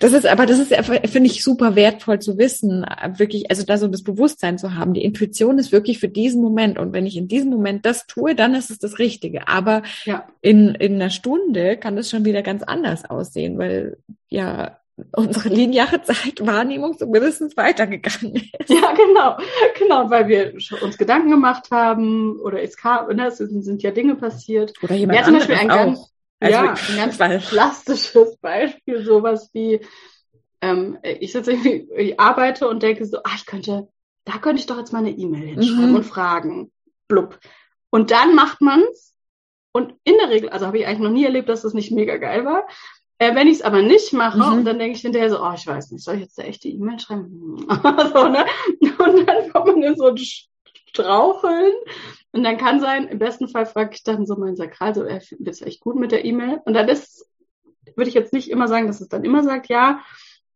Das 0.00 0.12
ist, 0.12 0.26
aber 0.26 0.46
das 0.46 0.58
ist, 0.58 0.74
finde 0.74 1.30
ich, 1.30 1.42
super 1.42 1.74
wertvoll 1.74 2.18
zu 2.20 2.36
wissen, 2.38 2.84
wirklich, 3.16 3.50
also 3.50 3.64
da 3.64 3.78
so 3.78 3.88
das 3.88 4.02
Bewusstsein 4.04 4.58
zu 4.58 4.74
haben. 4.74 4.92
Die 4.94 5.02
Intuition 5.02 5.58
ist 5.58 5.72
wirklich 5.72 5.98
für 5.98 6.08
diesen 6.08 6.42
Moment. 6.42 6.78
Und 6.78 6.92
wenn 6.92 7.06
ich 7.06 7.16
in 7.16 7.26
diesem 7.26 7.50
Moment 7.50 7.84
das 7.86 8.06
tue, 8.06 8.34
dann 8.34 8.54
ist 8.54 8.70
es 8.70 8.78
das 8.78 8.98
Richtige. 8.98 9.48
Aber 9.48 9.82
Ja. 10.04 10.26
in, 10.40 10.74
in 10.74 10.94
einer 10.96 11.10
Stunde 11.10 11.78
kann 11.78 11.96
das 11.96 12.10
schon 12.10 12.24
wieder 12.24 12.42
ganz 12.42 12.62
anders 12.62 13.08
aussehen, 13.08 13.58
weil 13.58 13.96
ja 14.28 14.78
unsere 15.16 15.48
lineare 15.48 16.02
Zeitwahrnehmung 16.02 16.94
so 16.98 17.06
mindestens 17.06 17.56
weitergegangen 17.56 18.34
ist. 18.36 18.68
Ja, 18.68 18.92
genau, 18.92 19.36
genau, 19.78 20.10
weil 20.10 20.28
wir 20.28 20.52
uns 20.82 20.98
Gedanken 20.98 21.30
gemacht 21.30 21.68
haben 21.70 22.38
oder 22.40 22.62
es 22.62 22.76
kam, 22.76 23.08
ne, 23.16 23.28
es 23.28 23.38
sind, 23.38 23.82
ja 23.82 23.90
Dinge 23.90 24.16
passiert. 24.16 24.74
Oder 24.82 24.94
jemand 24.94 25.18
Ja, 25.18 25.24
zum 25.24 25.34
Beispiel 25.34 25.54
anderes 25.56 25.80
ein 25.80 25.86
ganz- 25.86 25.98
auch. 25.98 26.08
Also, 26.42 26.58
ja, 26.58 26.74
ein 26.90 26.96
ganz 26.96 27.18
weil, 27.20 27.38
plastisches 27.40 28.36
Beispiel, 28.38 29.04
sowas 29.04 29.50
wie, 29.52 29.80
ähm, 30.60 30.98
ich 31.02 31.32
sitze 31.32 31.52
irgendwie, 31.52 31.88
ich 31.96 32.20
arbeite 32.20 32.68
und 32.68 32.82
denke 32.82 33.04
so, 33.06 33.18
ah, 33.24 33.32
ich 33.36 33.46
könnte, 33.46 33.88
da 34.24 34.38
könnte 34.38 34.60
ich 34.60 34.66
doch 34.66 34.78
jetzt 34.78 34.92
mal 34.92 35.00
eine 35.00 35.10
E-Mail 35.10 35.54
hinschreiben 35.54 35.90
Mhm. 35.90 35.96
und 35.96 36.04
fragen. 36.04 36.72
Blub. 37.08 37.38
Und 37.90 38.10
dann 38.10 38.34
macht 38.34 38.60
man's. 38.60 39.14
Und 39.72 39.94
in 40.04 40.16
der 40.18 40.28
Regel, 40.30 40.50
also 40.50 40.66
habe 40.66 40.78
ich 40.78 40.86
eigentlich 40.86 40.98
noch 41.00 41.10
nie 41.10 41.24
erlebt, 41.24 41.48
dass 41.48 41.62
das 41.62 41.72
nicht 41.74 41.90
mega 41.92 42.16
geil 42.18 42.44
war. 42.44 42.66
Äh, 43.18 43.34
wenn 43.34 43.46
ich 43.48 43.54
es 43.58 43.62
aber 43.62 43.82
nicht 43.82 44.12
mache, 44.12 44.38
Mhm. 44.38 44.52
und 44.58 44.64
dann 44.64 44.78
denke 44.78 44.96
ich 44.96 45.02
hinterher 45.02 45.30
so, 45.30 45.40
oh, 45.42 45.52
ich 45.54 45.66
weiß 45.66 45.90
nicht, 45.92 46.04
soll 46.04 46.16
ich 46.16 46.22
jetzt 46.22 46.38
da 46.38 46.42
echt 46.42 46.64
die 46.64 46.74
E-Mail 46.74 46.98
schreiben? 46.98 47.56
so, 48.14 48.28
ne? 48.28 48.44
Und 48.98 49.28
dann 49.28 49.50
kommt 49.52 49.66
man 49.66 49.82
in 49.82 49.96
so 49.96 50.06
ein 50.08 50.18
Straucheln. 50.18 51.72
Und 52.32 52.44
dann 52.44 52.56
kann 52.56 52.80
sein, 52.80 53.08
im 53.08 53.18
besten 53.18 53.48
Fall 53.48 53.66
frage 53.66 53.90
ich 53.94 54.02
dann 54.04 54.26
so 54.26 54.36
meinen 54.36 54.56
Sakral, 54.56 54.94
so, 54.94 55.04
äh, 55.04 55.20
wird's 55.38 55.60
echt 55.62 55.80
gut 55.80 55.96
mit 55.96 56.12
der 56.12 56.24
E-Mail? 56.24 56.60
Und 56.64 56.74
dann 56.74 56.88
ist, 56.88 57.28
würde 57.94 58.08
ich 58.08 58.14
jetzt 58.14 58.32
nicht 58.32 58.50
immer 58.50 58.68
sagen, 58.68 58.86
dass 58.86 59.00
es 59.00 59.08
dann 59.08 59.24
immer 59.24 59.42
sagt, 59.42 59.68
ja, 59.68 60.00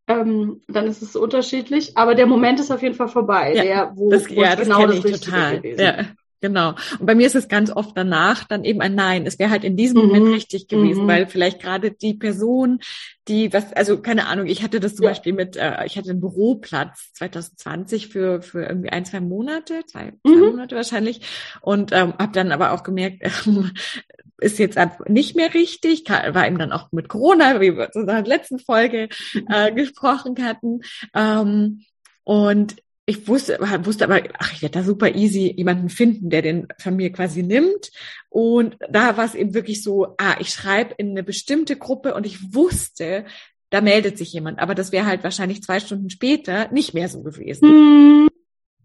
ähm, 0.09 0.63
dann 0.69 0.87
ist 0.87 1.03
es 1.03 1.13
so 1.13 1.23
unterschiedlich, 1.23 1.97
aber 1.97 2.15
der 2.15 2.27
Moment 2.27 2.61
ist 2.61 2.71
auf 2.71 2.83
jeden 2.83 2.95
Fall 2.95 3.09
vorbei, 3.09 3.55
Ja, 3.55 3.63
der, 3.63 3.93
wo, 3.95 4.09
das, 4.11 4.29
wo 4.31 4.35
ja, 4.35 4.51
es 4.51 4.57
das 4.57 4.69
genau 4.69 4.87
das 4.87 4.97
ich 4.97 5.05
Richtige 5.05 5.31
total. 5.33 5.57
gewesen 5.61 5.81
Ja, 5.81 6.05
genau. 6.41 6.75
Und 6.99 7.07
bei 7.07 7.15
mir 7.15 7.27
ist 7.27 7.35
es 7.35 7.49
ganz 7.49 7.71
oft 7.71 7.97
danach 7.97 8.45
dann 8.45 8.65
eben 8.65 8.81
ein 8.81 8.95
Nein. 8.95 9.27
Es 9.27 9.39
wäre 9.39 9.51
halt 9.51 9.65
in 9.65 9.77
diesem 9.77 10.01
Mhm. 10.03 10.07
Moment 10.09 10.29
richtig 10.35 10.69
gewesen, 10.69 11.05
Mhm. 11.05 11.09
weil 11.09 11.27
vielleicht 11.27 11.61
gerade 11.61 11.91
die 11.91 12.15
Person, 12.15 12.81
die 13.29 13.53
was, 13.53 13.73
also 13.73 14.01
keine 14.01 14.27
Ahnung, 14.29 14.47
ich 14.47 14.63
hatte 14.63 14.81
das 14.81 14.95
zum 14.97 15.05
Ja. 15.05 15.11
Beispiel 15.11 15.33
mit, 15.33 15.57
äh, 15.57 15.85
ich 15.87 15.97
hatte 15.97 16.11
einen 16.11 16.21
Büroplatz 16.21 17.13
2020 17.15 18.09
für 18.09 18.43
für 18.43 18.65
irgendwie 18.65 18.91
ein 18.91 19.05
zwei 19.05 19.21
Monate, 19.21 19.81
zwei, 19.87 20.13
Mhm. 20.25 20.33
zwei 20.33 20.51
Monate 20.51 20.77
wahrscheinlich, 20.77 21.21
und 21.61 21.93
ähm, 21.93 22.15
habe 22.19 22.33
dann 22.33 22.53
aber 22.53 22.73
auch 22.73 22.83
gemerkt, 22.83 23.23
ähm, 23.23 23.71
ist 24.39 24.59
jetzt 24.59 24.79
nicht 25.09 25.35
mehr 25.35 25.55
richtig, 25.55 26.05
war 26.09 26.47
eben 26.47 26.59
dann 26.59 26.71
auch 26.73 26.93
mit 26.93 27.09
Corona, 27.09 27.59
wie 27.61 27.75
wir 27.75 27.85
in 27.95 28.01
unserer 28.03 28.23
letzten 28.23 28.59
Folge 28.59 29.09
äh, 29.49 29.73
gesprochen 29.75 30.45
hatten. 30.45 30.81
Ähm, 31.15 31.83
und 32.25 32.77
ich 33.09 33.29
wusste, 33.29 33.59
wusste 33.85 34.05
aber, 34.05 34.21
ach, 34.39 34.53
ich 34.53 34.63
werde 34.63 34.81
da 34.81 34.85
super 34.85 35.15
easy 35.15 35.55
jemanden 35.57 35.89
finden, 35.89 36.29
der 36.29 36.43
den 36.43 36.67
von 36.79 36.97
mir 36.97 37.13
quasi 37.13 37.45
nimmt. 37.45 37.93
Und 38.29 38.77
da 38.91 39.17
war 39.17 39.25
es 39.25 39.37
eben 39.37 39.55
wirklich 39.55 39.85
so, 39.85 40.17
ah, 40.19 40.35
ich 40.41 40.51
schreibe 40.51 40.95
in 40.99 41.11
eine 41.11 41.23
bestimmte 41.23 41.77
Gruppe 41.77 42.15
und 42.15 42.27
ich 42.27 42.53
wusste, 42.53 43.25
da 43.71 43.81
meldet 43.81 44.19
sich 44.19 44.33
jemand. 44.33 44.59
Aber 44.59 44.75
das 44.75 44.91
wäre 44.91 45.07
halt 45.07 45.23
wahrscheinlich 45.23 45.63
zwei 45.63 45.79
Stunden 45.79 46.11
später 46.11 46.69
nicht 46.73 46.95
mehr 46.95 47.09
so 47.09 47.23
gewesen. 47.23 47.69
Hm. 47.69 48.29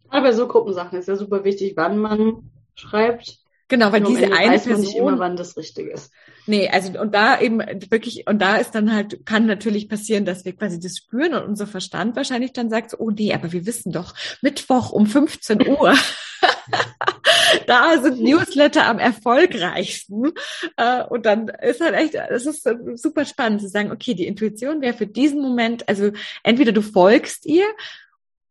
Aber 0.10 0.34
so 0.34 0.48
Gruppensachen 0.48 1.00
ist 1.00 1.08
ja 1.08 1.16
super 1.16 1.44
wichtig, 1.44 1.74
wann 1.76 1.98
man 1.98 2.52
schreibt. 2.76 3.41
Genau, 3.72 3.94
weil 3.94 4.02
Nur 4.02 4.10
am 4.10 4.16
diese 4.18 4.34
eine 4.34 4.56
weiß 4.56 4.66
man 4.66 4.82
nicht 4.82 4.96
immer, 4.96 5.06
Person, 5.06 5.20
wann 5.20 5.38
das 5.38 5.56
Richtige 5.56 5.92
ist. 5.92 6.12
nee, 6.46 6.68
also 6.68 7.00
und 7.00 7.16
da 7.16 7.40
eben 7.40 7.60
wirklich, 7.90 8.28
und 8.28 8.40
da 8.42 8.58
ist 8.58 8.72
dann 8.72 8.94
halt, 8.94 9.26
kann 9.26 9.46
natürlich 9.46 9.88
passieren, 9.88 10.26
dass 10.26 10.44
wir 10.44 10.54
quasi 10.54 10.78
das 10.78 10.98
spüren 10.98 11.34
und 11.36 11.44
unser 11.46 11.68
Verstand 11.68 12.18
wahrscheinlich 12.18 12.52
dann 12.52 12.70
sagt 12.70 12.90
so, 12.92 12.98
oh 13.00 13.12
nee, 13.12 13.34
aber 13.34 13.54
wir 13.54 13.66
wissen 13.66 13.94
doch, 13.94 14.14
Mittwoch 14.42 14.92
um 14.92 15.06
15 15.06 15.66
Uhr. 15.70 15.96
da 17.68 17.98
sind 18.02 18.22
Newsletter 18.22 18.86
am 18.88 19.00
erfolgreichsten. 19.00 20.34
Äh, 20.76 21.04
Und 21.06 21.26
dann 21.26 21.48
ist 21.48 21.80
halt 21.80 21.96
echt, 21.96 22.16
es 22.16 22.46
ist 22.46 22.68
super 22.96 23.24
spannend 23.24 23.62
zu 23.62 23.70
sagen, 23.70 23.94
okay, 23.94 24.16
die 24.16 24.28
Intuition 24.28 24.82
wäre 24.82 24.98
für 24.98 25.08
diesen 25.08 25.42
Moment, 25.42 25.88
also 25.88 26.12
entweder 26.44 26.74
du 26.74 26.82
folgst 26.82 27.46
ihr 27.46 27.68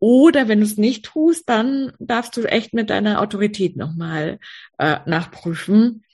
oder 0.00 0.48
wenn 0.48 0.60
du 0.60 0.66
es 0.66 0.78
nicht 0.78 1.04
tust, 1.04 1.48
dann 1.48 1.92
darfst 1.98 2.36
du 2.36 2.42
echt 2.42 2.74
mit 2.74 2.90
deiner 2.90 3.20
Autorität 3.20 3.76
nochmal 3.76 4.40
äh, 4.78 4.96
nachprüfen. 5.06 6.04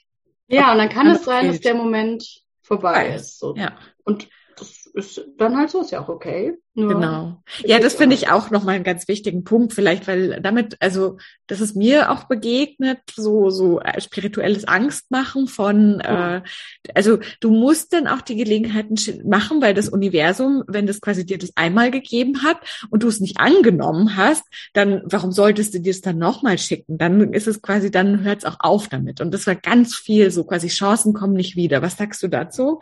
Ja, 0.49 0.73
und 0.73 0.77
dann 0.77 0.89
kann 0.89 1.07
es 1.07 1.23
sein, 1.23 1.47
dass 1.47 1.61
der 1.61 1.73
Moment 1.73 2.43
vorbei 2.61 3.15
ist. 3.15 3.39
So. 3.39 3.55
Ja. 3.55 3.77
Und 4.03 4.29
das 4.57 4.87
ist 4.93 5.21
dann 5.37 5.55
halt 5.57 5.69
so, 5.69 5.81
ist 5.81 5.91
ja 5.91 6.03
auch 6.03 6.09
okay. 6.09 6.57
Nur 6.73 6.93
genau. 6.93 7.43
Ja, 7.63 7.79
das 7.79 7.95
finde 7.95 8.15
ich 8.15 8.29
auch 8.29 8.51
nochmal 8.51 8.75
einen 8.75 8.83
ganz 8.83 9.07
wichtigen 9.07 9.43
Punkt, 9.43 9.73
vielleicht, 9.73 10.07
weil 10.07 10.39
damit, 10.41 10.77
also, 10.79 11.17
das 11.47 11.59
ist 11.59 11.75
mir 11.75 12.11
auch 12.11 12.25
begegnet, 12.25 12.99
so, 13.15 13.49
so 13.49 13.79
äh, 13.79 13.99
spirituelles 13.99 14.67
Angstmachen 14.67 15.47
von, 15.47 16.01
ja. 16.03 16.37
äh, 16.37 16.41
also, 16.93 17.17
du 17.39 17.51
musst 17.51 17.93
dann 17.93 18.07
auch 18.07 18.21
die 18.21 18.35
Gelegenheiten 18.35 18.95
machen, 19.27 19.61
weil 19.61 19.73
das 19.73 19.89
Universum, 19.89 20.63
wenn 20.67 20.87
das 20.87 21.01
quasi 21.01 21.25
dir 21.25 21.37
das 21.37 21.51
einmal 21.55 21.89
gegeben 21.89 22.43
hat 22.43 22.57
und 22.89 23.03
du 23.03 23.07
es 23.07 23.19
nicht 23.19 23.39
angenommen 23.39 24.15
hast, 24.15 24.43
dann, 24.73 25.01
warum 25.05 25.31
solltest 25.31 25.73
du 25.73 25.79
dir 25.79 25.91
es 25.91 26.01
dann 26.01 26.17
nochmal 26.17 26.57
schicken? 26.57 26.97
Dann 26.97 27.33
ist 27.33 27.47
es 27.47 27.61
quasi, 27.61 27.89
dann 27.89 28.23
hört 28.23 28.39
es 28.39 28.45
auch 28.45 28.57
auf 28.59 28.87
damit. 28.87 29.19
Und 29.21 29.33
das 29.33 29.47
war 29.47 29.55
ganz 29.55 29.95
viel 29.95 30.29
so 30.31 30.43
quasi 30.43 30.67
Chancen 30.67 31.13
kommen 31.13 31.33
nicht 31.33 31.55
wieder. 31.55 31.81
Was 31.81 31.97
sagst 31.97 32.21
du 32.21 32.27
dazu? 32.27 32.79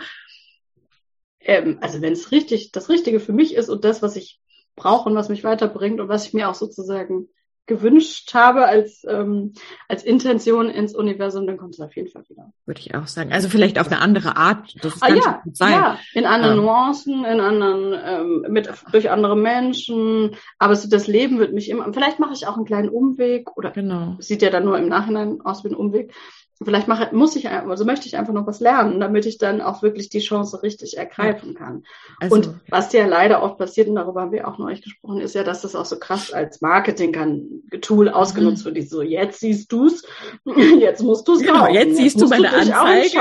Ähm, 1.45 1.77
also 1.81 2.01
wenn 2.01 2.13
es 2.13 2.31
richtig, 2.31 2.71
das 2.71 2.89
Richtige 2.89 3.19
für 3.19 3.33
mich 3.33 3.55
ist 3.55 3.69
und 3.69 3.85
das, 3.85 4.01
was 4.01 4.15
ich 4.15 4.39
brauche 4.75 5.09
und 5.09 5.15
was 5.15 5.29
mich 5.29 5.43
weiterbringt 5.43 6.01
und 6.01 6.09
was 6.09 6.27
ich 6.27 6.33
mir 6.33 6.49
auch 6.49 6.55
sozusagen 6.55 7.29
gewünscht 7.67 8.33
habe 8.33 8.65
als, 8.65 9.03
ähm, 9.09 9.53
als 9.87 10.03
Intention 10.03 10.69
ins 10.69 10.93
Universum, 10.93 11.47
dann 11.47 11.57
kommt 11.57 11.73
es 11.73 11.79
auf 11.79 11.95
jeden 11.95 12.09
Fall 12.09 12.23
wieder. 12.29 12.51
Würde 12.65 12.79
ich 12.79 12.93
auch 12.93 13.07
sagen. 13.07 13.33
Also 13.33 13.49
vielleicht 13.49 13.79
auf 13.79 13.87
eine 13.87 14.01
andere 14.01 14.37
Art. 14.37 14.75
Das 14.83 15.01
ah, 15.01 15.13
ja, 15.13 15.41
sein. 15.51 15.71
ja, 15.71 15.99
in 16.13 16.25
anderen 16.25 16.59
ähm. 16.59 16.63
Nuancen, 16.63 17.25
in 17.25 17.39
anderen, 17.39 17.99
ähm, 18.05 18.45
mit, 18.51 18.69
durch 18.91 19.09
andere 19.09 19.35
Menschen. 19.35 20.35
Aber 20.59 20.75
so 20.75 20.87
das 20.87 21.07
Leben 21.07 21.39
wird 21.39 21.53
mich 21.53 21.69
immer, 21.69 21.91
vielleicht 21.91 22.19
mache 22.19 22.33
ich 22.33 22.45
auch 22.45 22.55
einen 22.55 22.65
kleinen 22.65 22.89
Umweg 22.89 23.57
oder 23.57 23.71
genau. 23.71 24.15
sieht 24.19 24.43
ja 24.43 24.51
dann 24.51 24.65
nur 24.65 24.77
im 24.77 24.87
Nachhinein 24.87 25.41
aus 25.41 25.63
wie 25.63 25.69
ein 25.69 25.75
Umweg 25.75 26.13
vielleicht 26.63 26.87
mache, 26.87 27.13
muss 27.13 27.35
ich, 27.35 27.49
also 27.49 27.83
möchte 27.83 28.07
ich 28.07 28.15
einfach 28.15 28.33
noch 28.33 28.47
was 28.47 28.59
lernen, 28.59 28.99
damit 28.99 29.25
ich 29.25 29.37
dann 29.37 29.61
auch 29.61 29.81
wirklich 29.81 30.09
die 30.09 30.19
Chance 30.19 30.63
richtig 30.63 30.97
ergreifen 30.97 31.53
kann. 31.53 31.83
Also, 32.19 32.35
und 32.35 32.49
was 32.69 32.93
ja 32.93 33.05
leider 33.05 33.43
oft 33.43 33.57
passiert, 33.57 33.89
und 33.89 33.95
darüber 33.95 34.21
haben 34.21 34.31
wir 34.31 34.47
auch 34.47 34.57
neulich 34.57 34.81
gesprochen, 34.81 35.19
ist 35.19 35.35
ja, 35.35 35.43
dass 35.43 35.61
das 35.61 35.75
auch 35.75 35.85
so 35.85 35.99
krass 35.99 36.31
als 36.31 36.61
Marketing-Tool 36.61 38.09
ausgenutzt 38.09 38.61
mhm. 38.61 38.65
wird. 38.65 38.77
Die 38.77 38.81
so, 38.83 39.01
jetzt 39.01 39.41
siehst 39.41 39.71
du's, 39.71 40.03
jetzt 40.79 41.03
musst 41.03 41.27
du's 41.27 41.41
genau, 41.41 41.67
jetzt, 41.67 41.87
jetzt 41.87 41.97
siehst 41.97 42.21
du 42.21 42.27
meine 42.27 42.53
Anzeige. 42.53 43.19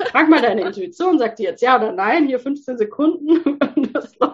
Frag 0.00 0.28
mal 0.28 0.40
deine 0.40 0.62
Intuition, 0.62 1.18
sagt 1.18 1.40
die 1.40 1.42
jetzt 1.42 1.60
ja 1.60 1.76
oder 1.76 1.92
nein, 1.92 2.26
hier 2.26 2.38
15 2.38 2.78
Sekunden, 2.78 3.58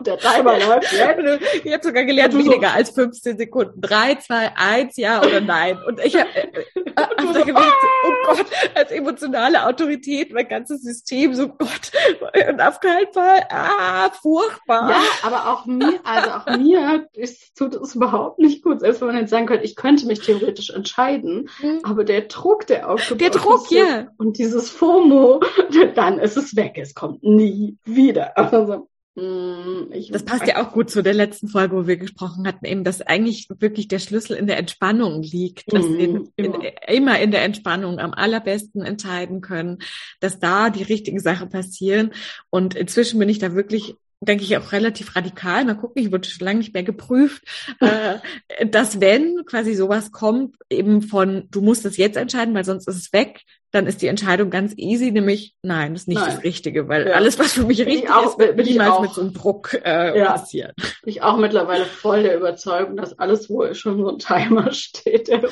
der 0.06 0.18
Timer 0.18 0.58
läuft 0.58 0.92
jetzt. 0.92 1.64
Ich 1.64 1.72
habe 1.72 1.82
sogar 1.82 2.04
gelernt, 2.04 2.34
weniger 2.34 2.68
so, 2.68 2.74
als 2.74 2.90
15 2.90 3.38
Sekunden. 3.38 3.80
3, 3.80 4.16
2, 4.16 4.52
1, 4.56 4.96
ja 4.96 5.22
oder 5.22 5.40
nein. 5.40 5.78
Und 5.86 6.04
ich 6.04 6.16
habe 6.16 6.28
äh, 6.34 6.46
äh, 6.46 6.64
hab 6.96 7.32
da 7.32 7.40
gemerkt, 7.40 7.74
oh 8.04 8.12
Gott, 8.26 8.46
als 8.74 8.90
emotionale 8.90 9.66
Autorität, 9.66 10.32
mein 10.32 10.48
ganzes 10.48 10.82
System, 10.82 11.34
so 11.34 11.48
Gott, 11.48 11.92
und 12.48 12.60
auf 12.60 12.80
keinen 12.80 13.12
Fall, 13.12 13.42
ah, 13.50 14.10
furchtbar. 14.22 14.90
Ja, 14.90 15.02
aber 15.22 15.52
auch 15.52 15.66
mir, 15.66 16.00
also 16.04 16.30
auch 16.30 16.58
mir 16.58 17.08
ist, 17.12 17.56
tut 17.56 17.74
es 17.74 17.94
überhaupt 17.94 18.38
nicht 18.38 18.62
gut, 18.62 18.80
selbst 18.80 19.00
wenn 19.00 19.08
man 19.08 19.18
jetzt 19.18 19.30
sagen 19.30 19.46
könnte, 19.46 19.64
ich 19.64 19.76
könnte 19.76 20.06
mich 20.06 20.20
theoretisch 20.20 20.70
entscheiden, 20.70 21.48
mhm. 21.60 21.80
aber 21.82 22.04
der 22.04 22.22
Druck, 22.22 22.66
der 22.66 22.88
aufgebaut 22.88 23.20
Der 23.20 23.30
Druck, 23.30 23.70
ja. 23.70 24.08
Und 24.18 24.38
dieses 24.38 24.70
FOMO, 24.70 25.40
dann 25.94 26.18
ist 26.18 26.36
es 26.36 26.56
weg. 26.56 26.72
Es 26.76 26.94
kommt 26.94 27.22
nie 27.22 27.78
wieder. 27.84 28.36
Also, 28.36 28.88
mm, 29.14 30.10
das 30.10 30.24
passt 30.24 30.46
ja 30.46 30.62
auch 30.62 30.72
gut 30.72 30.90
zu 30.90 31.02
der 31.02 31.14
letzten 31.14 31.48
Folge, 31.48 31.76
wo 31.76 31.86
wir 31.86 31.96
gesprochen 31.96 32.46
hatten, 32.46 32.64
eben, 32.64 32.84
dass 32.84 33.00
eigentlich 33.00 33.48
wirklich 33.58 33.88
der 33.88 33.98
Schlüssel 33.98 34.36
in 34.36 34.46
der 34.46 34.58
Entspannung 34.58 35.22
liegt, 35.22 35.72
dass 35.72 35.84
wir 35.86 35.98
in, 35.98 36.28
in, 36.36 36.54
immer 36.88 37.18
in 37.20 37.30
der 37.30 37.42
Entspannung 37.42 37.98
am 37.98 38.12
allerbesten 38.12 38.82
entscheiden 38.82 39.40
können, 39.40 39.78
dass 40.20 40.38
da 40.38 40.70
die 40.70 40.82
richtigen 40.82 41.20
Sachen 41.20 41.48
passieren. 41.48 42.12
Und 42.50 42.74
inzwischen 42.74 43.18
bin 43.18 43.28
ich 43.28 43.38
da 43.38 43.54
wirklich 43.54 43.96
denke 44.24 44.44
ich 44.44 44.56
auch 44.56 44.72
relativ 44.72 45.14
radikal. 45.16 45.64
Mal 45.64 45.74
gucken, 45.74 46.02
ich 46.02 46.12
wurde 46.12 46.28
schon 46.28 46.46
lange 46.46 46.58
nicht 46.58 46.74
mehr 46.74 46.82
geprüft, 46.82 47.42
äh, 47.80 48.18
dass 48.66 49.00
wenn 49.00 49.44
quasi 49.44 49.74
sowas 49.74 50.12
kommt, 50.12 50.56
eben 50.70 51.02
von, 51.02 51.48
du 51.50 51.60
musst 51.60 51.84
es 51.84 51.96
jetzt 51.96 52.16
entscheiden, 52.16 52.54
weil 52.54 52.64
sonst 52.64 52.88
ist 52.88 52.96
es 52.96 53.12
weg, 53.12 53.42
dann 53.74 53.86
ist 53.86 54.02
die 54.02 54.06
Entscheidung 54.06 54.50
ganz 54.50 54.72
easy, 54.76 55.10
nämlich 55.10 55.56
nein, 55.62 55.94
das 55.94 56.02
ist 56.02 56.08
nicht 56.08 56.20
nein. 56.20 56.30
das 56.36 56.44
Richtige, 56.44 56.88
weil 56.88 57.08
ja. 57.08 57.14
alles, 57.14 57.38
was 57.38 57.54
für 57.54 57.64
mich 57.64 57.80
richtig 57.80 58.08
auch, 58.08 58.26
ist, 58.26 58.38
wird 58.38 58.56
niemals 58.56 59.00
mit 59.00 59.10
so 59.12 59.20
einem 59.20 59.34
Druck 59.34 59.74
äh, 59.84 60.16
ja. 60.16 60.32
passieren. 60.32 60.72
Bin 60.76 61.10
ich 61.12 61.22
auch 61.22 61.36
mittlerweile 61.36 61.84
voll 61.84 62.22
der 62.22 62.36
Überzeugung, 62.36 62.96
dass 62.96 63.18
alles, 63.18 63.50
wo 63.50 63.74
schon 63.74 63.98
so 63.98 64.10
ein 64.10 64.18
Timer 64.18 64.70
steht, 64.72 65.26
der, 65.28 65.42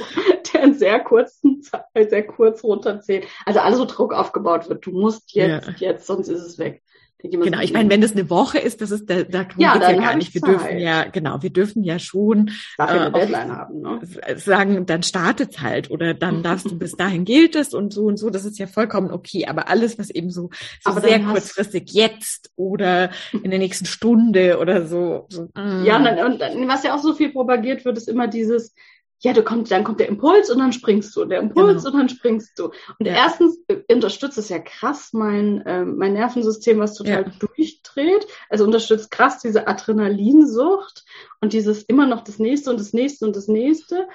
der 0.52 0.62
in 0.62 0.74
sehr 0.74 1.00
kurzen 1.00 1.62
Zeit, 1.62 2.11
sehr 2.11 2.26
kurz 2.26 2.62
runterzählt, 2.62 3.26
also 3.44 3.58
alles 3.58 3.78
so 3.78 3.87
Druck 3.87 4.14
aufgebaut 4.14 4.68
wird. 4.68 4.87
Du 4.87 4.92
musst 4.92 5.35
jetzt, 5.35 5.66
ja. 5.66 5.90
jetzt, 5.90 6.06
sonst 6.06 6.28
ist 6.28 6.42
es 6.42 6.58
weg. 6.58 6.82
Genau, 7.22 7.61
ich 7.61 7.72
meine, 7.72 7.88
wenn 7.90 8.02
es 8.02 8.12
eine 8.12 8.28
Woche 8.30 8.58
ist, 8.58 8.80
das 8.80 8.90
ist 8.90 9.08
da, 9.08 9.22
da 9.22 9.46
ja, 9.56 9.78
ja 9.78 9.92
gar 9.92 10.16
nicht. 10.16 10.35
Wir 10.35 10.40
Zeit. 10.40 10.50
dürfen 10.50 10.78
ja, 10.78 11.04
genau, 11.04 11.42
wir 11.42 11.50
dürfen 11.50 11.85
ja 11.85 11.98
schon 11.98 12.48
äh, 12.78 12.82
haben, 12.82 13.80
ne? 13.80 14.00
sagen, 14.37 14.87
dann 14.87 15.02
startet 15.02 15.61
halt 15.61 15.90
oder 15.90 16.14
dann 16.14 16.42
darfst 16.42 16.66
du 16.66 16.78
bis 16.78 16.96
dahin 16.96 17.24
gilt 17.24 17.54
es 17.54 17.74
und 17.74 17.92
so 17.92 18.06
und 18.06 18.16
so, 18.16 18.30
das 18.30 18.44
ist 18.44 18.58
ja 18.58 18.66
vollkommen 18.66 19.11
okay. 19.12 19.46
Aber 19.46 19.68
alles, 19.68 19.98
was 19.98 20.11
eben 20.11 20.30
so, 20.30 20.50
so 20.80 20.98
sehr 21.00 21.20
kurzfristig 21.20 21.92
jetzt 21.92 22.50
oder 22.56 23.11
in 23.32 23.50
der 23.50 23.58
nächsten 23.61 23.87
Stunde 23.87 24.58
oder 24.58 24.87
so. 24.87 25.26
so 25.28 25.48
ja, 25.85 25.98
und, 25.98 26.40
und 26.40 26.68
was 26.68 26.82
ja 26.82 26.94
auch 26.94 27.02
so 27.02 27.14
viel 27.14 27.30
propagiert 27.30 27.85
wird, 27.85 27.98
ist 27.98 28.08
immer 28.08 28.26
dieses, 28.26 28.74
ja, 29.22 29.32
du 29.32 29.42
kommst, 29.42 29.70
dann 29.70 29.85
kommt 29.85 30.00
der 30.00 30.08
Impuls 30.08 30.50
und 30.50 30.58
dann 30.58 30.72
springst 30.72 31.14
du, 31.14 31.24
der 31.24 31.40
Impuls 31.40 31.85
genau. 31.85 31.94
und 31.94 32.00
dann 32.00 32.08
springst 32.08 32.58
du. 32.58 32.66
Und 32.98 33.06
ja. 33.06 33.14
erstens 33.14 33.58
äh, 33.68 33.76
unterstützt 33.92 34.37
es 34.37 34.48
ja 34.48 34.58
krass 34.58 35.12
mein, 35.12 35.61
äh, 35.62 35.85
mein 35.85 36.14
Nervensystem, 36.14 36.78
was 36.80 36.94
total 36.94 37.26
ja. 37.26 37.32
durchdreht. 37.38 38.26
Also 38.48 38.64
unterstützt 38.64 39.11
krass 39.12 39.38
diese 39.38 39.68
Adrenalinsucht 39.68 41.04
und 41.40 41.52
dieses 41.52 41.85
immer 41.85 42.06
noch 42.06 42.24
das 42.24 42.40
nächste 42.40 42.70
und 42.70 42.80
das 42.80 42.92
nächste 42.92 43.24
und 43.24 43.37
das 43.37 43.46
nächste. 43.46 44.08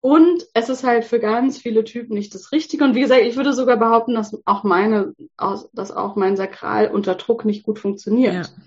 Und 0.00 0.46
es 0.52 0.68
ist 0.68 0.84
halt 0.84 1.04
für 1.04 1.18
ganz 1.18 1.58
viele 1.58 1.82
Typen 1.82 2.14
nicht 2.14 2.34
das 2.34 2.52
Richtige. 2.52 2.84
Und 2.84 2.94
wie 2.94 3.00
gesagt, 3.00 3.22
ich 3.22 3.36
würde 3.36 3.54
sogar 3.54 3.78
behaupten, 3.78 4.14
dass 4.14 4.38
auch 4.44 4.62
meine, 4.62 5.14
dass 5.72 5.90
auch 5.90 6.14
mein 6.14 6.36
Sakral 6.36 6.90
unter 6.90 7.14
Druck 7.16 7.44
nicht 7.44 7.64
gut 7.64 7.78
funktioniert. 7.78 8.34
Ja. 8.34 8.64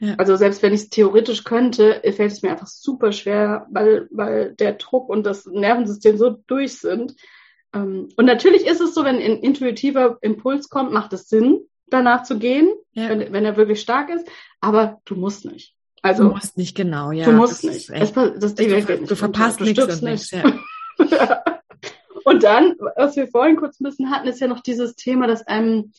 Ja. 0.00 0.14
Also 0.16 0.36
selbst 0.36 0.62
wenn 0.62 0.72
ich 0.72 0.82
es 0.82 0.90
theoretisch 0.90 1.44
könnte, 1.44 2.00
fällt 2.14 2.32
es 2.32 2.42
mir 2.42 2.50
einfach 2.50 2.68
super 2.68 3.12
schwer, 3.12 3.66
weil, 3.70 4.08
weil 4.10 4.54
der 4.54 4.74
Druck 4.74 5.08
und 5.08 5.24
das 5.24 5.46
Nervensystem 5.46 6.16
so 6.16 6.30
durch 6.46 6.78
sind. 6.78 7.14
Ähm, 7.74 8.08
und 8.16 8.24
natürlich 8.24 8.66
ist 8.66 8.80
es 8.80 8.94
so, 8.94 9.04
wenn 9.04 9.16
ein 9.16 9.38
intuitiver 9.38 10.18
Impuls 10.20 10.68
kommt, 10.68 10.92
macht 10.92 11.12
es 11.12 11.28
Sinn, 11.28 11.60
danach 11.88 12.22
zu 12.22 12.38
gehen, 12.38 12.68
ja. 12.92 13.08
wenn, 13.08 13.32
wenn 13.32 13.44
er 13.44 13.56
wirklich 13.56 13.80
stark 13.80 14.10
ist. 14.10 14.28
Aber 14.60 15.00
du 15.04 15.16
musst 15.16 15.44
nicht. 15.44 15.74
Also, 16.02 16.24
du 16.24 16.30
musst 16.30 16.56
nicht 16.56 16.76
genau, 16.76 17.10
ja. 17.10 17.24
Du 17.24 17.32
musst 17.32 17.64
nicht. 17.64 17.90
Es, 17.90 18.12
das, 18.12 18.54
die 18.54 18.68
du, 18.68 18.80
du, 18.82 19.04
du 19.04 19.16
verpasst 19.16 19.60
nichts. 19.60 19.98
Du 19.98 20.04
nichts. 20.04 20.30
Ja. 20.30 20.44
und 22.24 22.44
dann, 22.44 22.76
was 22.96 23.16
wir 23.16 23.26
vorhin 23.26 23.56
kurz 23.56 23.80
ein 23.80 23.84
bisschen 23.84 24.10
hatten, 24.10 24.28
ist 24.28 24.40
ja 24.40 24.46
noch 24.46 24.60
dieses 24.60 24.94
Thema, 24.94 25.26
dass 25.26 25.44
einem 25.46 25.92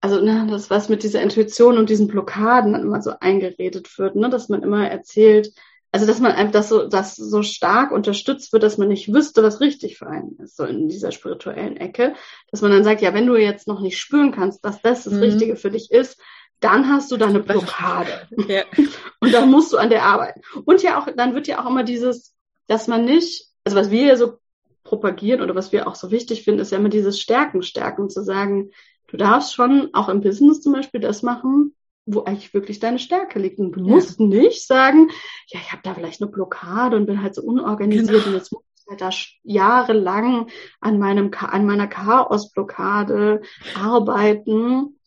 also 0.00 0.20
ne, 0.20 0.46
das, 0.48 0.70
was 0.70 0.88
mit 0.88 1.02
dieser 1.02 1.22
Intuition 1.22 1.76
und 1.76 1.90
diesen 1.90 2.08
Blockaden 2.08 2.72
dann 2.72 2.82
immer 2.82 3.02
so 3.02 3.12
eingeredet 3.20 3.98
wird, 3.98 4.16
ne, 4.16 4.30
dass 4.30 4.48
man 4.48 4.62
immer 4.62 4.88
erzählt, 4.88 5.52
also 5.90 6.06
dass 6.06 6.20
man 6.20 6.32
einfach 6.32 6.52
das 6.52 6.68
so, 6.68 6.86
das 6.86 7.16
so 7.16 7.42
stark 7.42 7.90
unterstützt 7.90 8.52
wird, 8.52 8.62
dass 8.62 8.78
man 8.78 8.88
nicht 8.88 9.12
wüsste, 9.12 9.42
was 9.42 9.60
richtig 9.60 9.98
für 9.98 10.06
einen 10.06 10.36
ist, 10.38 10.56
so 10.56 10.64
in 10.64 10.88
dieser 10.88 11.12
spirituellen 11.12 11.76
Ecke, 11.76 12.14
dass 12.50 12.60
man 12.60 12.70
dann 12.70 12.84
sagt, 12.84 13.00
ja, 13.00 13.14
wenn 13.14 13.26
du 13.26 13.36
jetzt 13.36 13.66
noch 13.66 13.80
nicht 13.80 13.98
spüren 13.98 14.32
kannst, 14.32 14.64
dass 14.64 14.82
das 14.82 15.04
das 15.04 15.14
mhm. 15.14 15.20
Richtige 15.20 15.56
für 15.56 15.70
dich 15.70 15.90
ist, 15.90 16.20
dann 16.60 16.88
hast 16.88 17.10
du 17.10 17.16
da 17.16 17.26
eine 17.26 17.40
Blockade. 17.40 18.28
Ja. 18.48 18.64
Und 19.20 19.32
dann 19.32 19.50
musst 19.50 19.72
du 19.72 19.78
an 19.78 19.90
der 19.90 20.04
arbeiten. 20.04 20.42
Und 20.64 20.82
ja 20.82 21.00
auch, 21.00 21.08
dann 21.16 21.34
wird 21.34 21.46
ja 21.46 21.62
auch 21.62 21.68
immer 21.68 21.82
dieses, 21.82 22.34
dass 22.66 22.86
man 22.86 23.04
nicht, 23.04 23.48
also 23.64 23.76
was 23.76 23.90
wir 23.90 24.06
ja 24.06 24.16
so 24.16 24.38
propagieren 24.84 25.42
oder 25.42 25.54
was 25.54 25.72
wir 25.72 25.86
auch 25.86 25.94
so 25.94 26.10
wichtig 26.10 26.44
finden, 26.44 26.60
ist 26.60 26.72
ja 26.72 26.78
immer 26.78 26.88
dieses 26.88 27.20
Stärken, 27.20 27.62
Stärken 27.62 28.10
zu 28.10 28.22
sagen, 28.22 28.70
Du 29.08 29.16
darfst 29.16 29.54
schon 29.54 29.90
auch 29.94 30.08
im 30.08 30.20
Business 30.20 30.60
zum 30.60 30.72
Beispiel 30.72 31.00
das 31.00 31.22
machen, 31.22 31.74
wo 32.06 32.24
eigentlich 32.24 32.54
wirklich 32.54 32.78
deine 32.78 32.98
Stärke 32.98 33.38
liegt. 33.38 33.58
Und 33.58 33.72
du 33.72 33.80
ja. 33.80 33.86
musst 33.86 34.20
nicht 34.20 34.66
sagen, 34.66 35.10
ja, 35.48 35.60
ich 35.60 35.72
habe 35.72 35.82
da 35.82 35.94
vielleicht 35.94 36.22
eine 36.22 36.30
Blockade 36.30 36.96
und 36.96 37.06
bin 37.06 37.22
halt 37.22 37.34
so 37.34 37.42
unorganisiert 37.42 38.24
genau. 38.24 38.26
und 38.26 38.34
jetzt 38.34 38.52
muss 38.52 38.62
ich 38.76 38.86
halt 38.88 39.00
da 39.00 39.10
jahrelang 39.42 40.48
an 40.80 40.98
meinem 40.98 41.30
an 41.34 41.66
meiner 41.66 41.86
Chaosblockade 41.86 43.42
arbeiten 43.74 44.98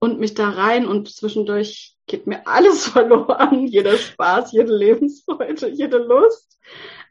und 0.00 0.18
mich 0.18 0.34
da 0.34 0.50
rein 0.50 0.86
und 0.86 1.08
zwischendurch 1.12 1.96
geht 2.06 2.26
mir 2.26 2.46
alles 2.46 2.86
verloren, 2.88 3.66
jeder 3.66 3.96
Spaß, 3.96 4.52
jede 4.52 4.76
Lebensfreude, 4.76 5.68
jede 5.68 5.98
Lust. 5.98 6.58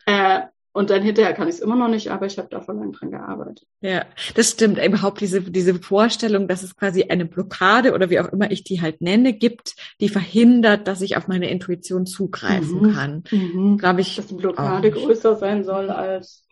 Äh, 0.06 0.42
und 0.80 0.90
dann 0.90 1.02
hinterher 1.02 1.34
kann 1.34 1.50
ich 1.50 1.56
es 1.56 1.60
immer 1.60 1.76
noch 1.76 1.90
nicht, 1.90 2.10
aber 2.10 2.26
ich 2.26 2.38
habe 2.38 2.48
da 2.50 2.62
voll 2.62 2.78
lang 2.78 2.94
dran 2.94 3.12
gearbeitet. 3.12 3.68
Ja, 3.82 4.06
das 4.36 4.52
stimmt. 4.52 4.82
Überhaupt 4.82 5.20
diese, 5.20 5.42
diese 5.42 5.76
Vorstellung, 5.76 6.48
dass 6.48 6.64
es 6.64 6.78
quasi 6.78 7.04
eine 7.10 7.26
Blockade 7.26 7.94
oder 7.94 8.10
wie 8.10 8.18
auch 8.18 8.32
immer 8.32 8.50
ich 8.50 8.64
die 8.64 8.82
halt 8.82 9.02
nenne, 9.02 9.34
gibt, 9.34 9.76
die 10.00 10.08
verhindert, 10.08 10.88
dass 10.88 11.02
ich 11.02 11.18
auf 11.18 11.28
meine 11.28 11.50
Intuition 11.50 12.06
zugreifen 12.06 12.82
mhm. 12.82 12.94
kann. 12.94 13.24
Mhm. 13.30 13.78
Glaube 13.78 14.00
ich. 14.00 14.16
Dass 14.16 14.28
die 14.28 14.36
Blockade 14.36 14.90
größer 14.90 15.36
sein 15.36 15.66
soll 15.66 15.90
als. 15.90 16.46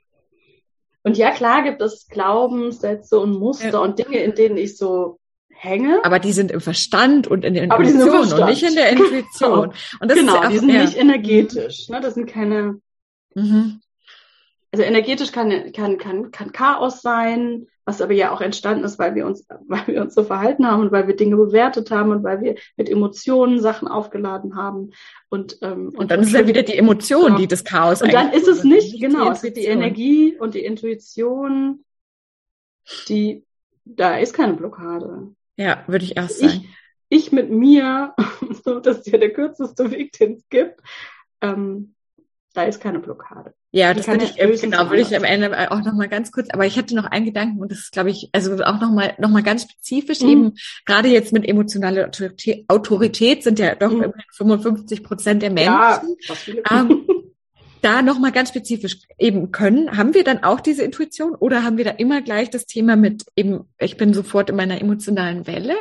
Und 1.03 1.17
ja, 1.17 1.31
klar 1.31 1.63
gibt 1.63 1.81
es 1.81 2.09
Glaubenssätze 2.09 3.17
und 3.17 3.39
Muster 3.39 3.69
ja. 3.69 3.79
und 3.79 3.97
Dinge, 3.97 4.17
in 4.17 4.35
denen 4.35 4.57
ich 4.57 4.75
so 4.75 5.19
hänge. 5.47 6.01
Aber 6.03 6.19
die 6.19 6.33
sind 6.33 6.51
im 6.51 6.59
Verstand 6.59 7.27
und 7.27 7.45
in 7.45 7.53
der 7.53 7.63
Intuition 7.63 8.33
und 8.33 8.45
nicht 8.47 8.63
in 8.63 8.75
der 8.75 8.89
Intuition. 8.91 9.71
Und 10.01 10.11
das 10.11 10.17
genau, 10.17 10.35
ist 10.35 10.43
ja 10.43 10.49
die 10.49 10.57
sind 10.57 10.69
ja. 10.69 10.81
nicht 10.81 10.97
energetisch. 10.97 11.87
Ne? 11.87 12.01
Das 12.01 12.15
sind 12.15 12.25
keine. 12.25 12.81
Mhm. 13.33 13.79
Also 14.71 14.83
energetisch 14.83 15.31
kann, 15.31 15.71
kann, 15.71 15.97
kann, 15.97 16.31
kann 16.31 16.51
Chaos 16.51 17.01
sein, 17.01 17.67
was 17.85 18.01
aber 18.01 18.13
ja 18.13 18.31
auch 18.31 18.41
entstanden 18.41 18.83
ist, 18.83 18.99
weil 18.99 19.15
wir 19.15 19.25
uns, 19.25 19.47
weil 19.67 19.87
wir 19.87 20.01
uns 20.01 20.13
so 20.13 20.23
verhalten 20.23 20.67
haben 20.67 20.81
und 20.81 20.91
weil 20.91 21.07
wir 21.07 21.15
Dinge 21.15 21.37
bewertet 21.37 21.89
haben 21.89 22.11
und 22.11 22.23
weil 22.23 22.41
wir 22.41 22.55
mit 22.75 22.89
Emotionen 22.89 23.61
Sachen 23.61 23.87
aufgeladen 23.87 24.55
haben. 24.55 24.91
Und, 25.29 25.57
ähm, 25.61 25.93
und 25.95 26.11
dann 26.11 26.19
und 26.19 26.25
ist 26.25 26.33
ja 26.33 26.47
wieder 26.47 26.63
die 26.63 26.77
Emotion, 26.77 27.33
ja. 27.33 27.37
die 27.37 27.47
das 27.47 27.63
Chaos 27.63 28.01
Und 28.01 28.13
dann 28.13 28.33
ist 28.33 28.47
es 28.47 28.63
nicht, 28.63 28.99
genau, 28.99 29.31
es 29.31 29.41
wird 29.41 29.55
die 29.55 29.65
Energie 29.65 30.37
und 30.37 30.53
die 30.53 30.65
Intuition, 30.65 31.85
die, 33.07 33.45
da 33.85 34.17
ist 34.17 34.33
keine 34.33 34.53
Blockade. 34.53 35.29
Ja, 35.55 35.83
würde 35.87 36.03
ich 36.03 36.17
erst 36.17 36.39
sagen. 36.39 36.65
Ich, 37.09 37.25
ich 37.25 37.31
mit 37.31 37.49
mir, 37.49 38.13
so, 38.65 38.81
das 38.81 38.99
ist 38.99 39.07
ja 39.07 39.17
der 39.17 39.31
kürzeste 39.31 39.89
Weg, 39.91 40.11
den 40.13 40.33
es 40.33 40.49
gibt, 40.49 40.81
ähm, 41.41 41.95
da 42.57 42.63
ist 42.63 42.81
keine 42.81 42.97
Blockade. 42.97 43.53
Ja, 43.71 43.93
das 43.93 44.07
würde 44.07 44.25
ich, 44.25 44.41
äh, 44.41 44.57
genau, 44.57 44.89
würde 44.89 45.01
ich 45.01 45.15
am 45.15 45.23
Ende 45.23 45.71
auch 45.71 45.83
nochmal 45.83 46.07
ganz 46.07 46.31
kurz, 46.31 46.47
aber 46.51 46.65
ich 46.65 46.75
hatte 46.75 46.95
noch 46.95 47.05
einen 47.05 47.25
Gedanken 47.25 47.59
und 47.59 47.71
das 47.71 47.79
ist, 47.79 47.91
glaube 47.91 48.09
ich, 48.09 48.29
also 48.33 48.51
auch 48.63 48.81
nochmal 48.81 49.13
noch 49.19 49.29
mal 49.29 49.43
ganz 49.43 49.63
spezifisch 49.63 50.21
mhm. 50.21 50.29
eben, 50.29 50.53
gerade 50.85 51.07
jetzt 51.07 51.33
mit 51.33 51.47
emotionaler 51.47 52.07
Autorität, 52.07 52.65
Autorität 52.67 53.43
sind 53.43 53.59
ja 53.59 53.75
doch 53.75 53.91
mhm. 53.91 54.11
55 54.31 55.03
Prozent 55.03 55.43
der 55.43 55.51
Menschen. 55.51 55.71
Ja, 55.71 56.01
ähm, 56.71 57.07
da 57.83 58.01
nochmal 58.01 58.31
ganz 58.31 58.49
spezifisch 58.49 58.97
eben 59.19 59.51
können, 59.51 59.95
haben 59.95 60.15
wir 60.15 60.23
dann 60.23 60.43
auch 60.43 60.59
diese 60.59 60.83
Intuition 60.83 61.35
oder 61.35 61.63
haben 61.63 61.77
wir 61.77 61.85
da 61.85 61.91
immer 61.91 62.23
gleich 62.23 62.49
das 62.49 62.65
Thema 62.65 62.95
mit 62.95 63.23
eben, 63.35 63.71
ich 63.77 63.97
bin 63.97 64.15
sofort 64.15 64.49
in 64.49 64.55
meiner 64.55 64.81
emotionalen 64.81 65.45
Welle? 65.45 65.75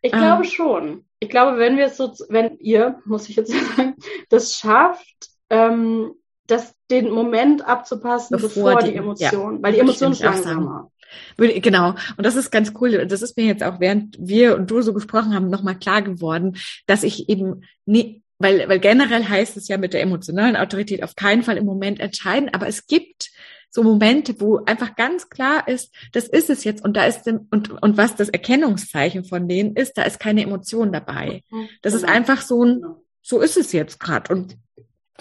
Ich 0.00 0.14
ähm, 0.14 0.20
glaube 0.20 0.44
schon. 0.44 1.04
Ich 1.18 1.28
glaube, 1.28 1.58
wenn 1.58 1.76
wir 1.76 1.86
es 1.86 1.98
so, 1.98 2.14
wenn 2.30 2.56
ihr, 2.58 3.00
muss 3.04 3.28
ich 3.28 3.36
jetzt 3.36 3.52
sagen, 3.76 3.96
das 4.30 4.56
schafft, 4.56 5.35
ähm, 5.50 6.12
das, 6.46 6.74
den 6.90 7.10
Moment 7.10 7.66
abzupassen, 7.66 8.36
bevor, 8.36 8.74
bevor 8.74 8.82
die, 8.82 8.92
die, 8.92 8.96
Emotion, 8.96 9.56
ja, 9.56 9.62
weil 9.62 9.72
die 9.72 9.80
Emotion 9.80 10.12
ist 10.12 10.22
langsamer. 10.22 10.90
Genau. 11.36 11.94
Und 12.16 12.26
das 12.26 12.36
ist 12.36 12.50
ganz 12.50 12.72
cool. 12.80 12.96
Und 12.96 13.12
das 13.12 13.22
ist 13.22 13.36
mir 13.36 13.46
jetzt 13.46 13.62
auch, 13.62 13.80
während 13.80 14.16
wir 14.18 14.56
und 14.56 14.70
du 14.70 14.82
so 14.82 14.92
gesprochen 14.92 15.34
haben, 15.34 15.50
nochmal 15.50 15.78
klar 15.78 16.02
geworden, 16.02 16.56
dass 16.86 17.02
ich 17.02 17.28
eben 17.28 17.62
nie, 17.84 18.22
weil, 18.38 18.68
weil 18.68 18.80
generell 18.80 19.24
heißt 19.24 19.56
es 19.56 19.68
ja 19.68 19.78
mit 19.78 19.92
der 19.92 20.02
emotionalen 20.02 20.56
Autorität 20.56 21.02
auf 21.02 21.16
keinen 21.16 21.42
Fall 21.42 21.56
im 21.56 21.64
Moment 21.64 22.00
entscheiden, 22.00 22.50
aber 22.52 22.66
es 22.66 22.86
gibt 22.86 23.30
so 23.70 23.82
Momente, 23.82 24.40
wo 24.40 24.58
einfach 24.64 24.94
ganz 24.96 25.28
klar 25.28 25.68
ist, 25.68 25.94
das 26.12 26.28
ist 26.28 26.50
es 26.50 26.64
jetzt 26.64 26.84
und 26.84 26.96
da 26.96 27.04
ist 27.04 27.26
und 27.26 27.70
und 27.70 27.96
was 27.96 28.16
das 28.16 28.28
Erkennungszeichen 28.28 29.24
von 29.24 29.48
denen 29.48 29.76
ist, 29.76 29.98
da 29.98 30.02
ist 30.02 30.18
keine 30.18 30.42
Emotion 30.42 30.92
dabei. 30.92 31.42
Mhm. 31.50 31.68
Das 31.82 31.92
ist 31.92 32.02
genau. 32.02 32.14
einfach 32.14 32.40
so 32.40 32.64
ein 32.64 32.80
genau. 32.80 33.04
so 33.22 33.40
ist 33.40 33.56
es 33.56 33.72
jetzt 33.72 34.00
gerade 34.00 34.32
und 34.32 34.56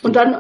und 0.02 0.16
dann 0.16 0.34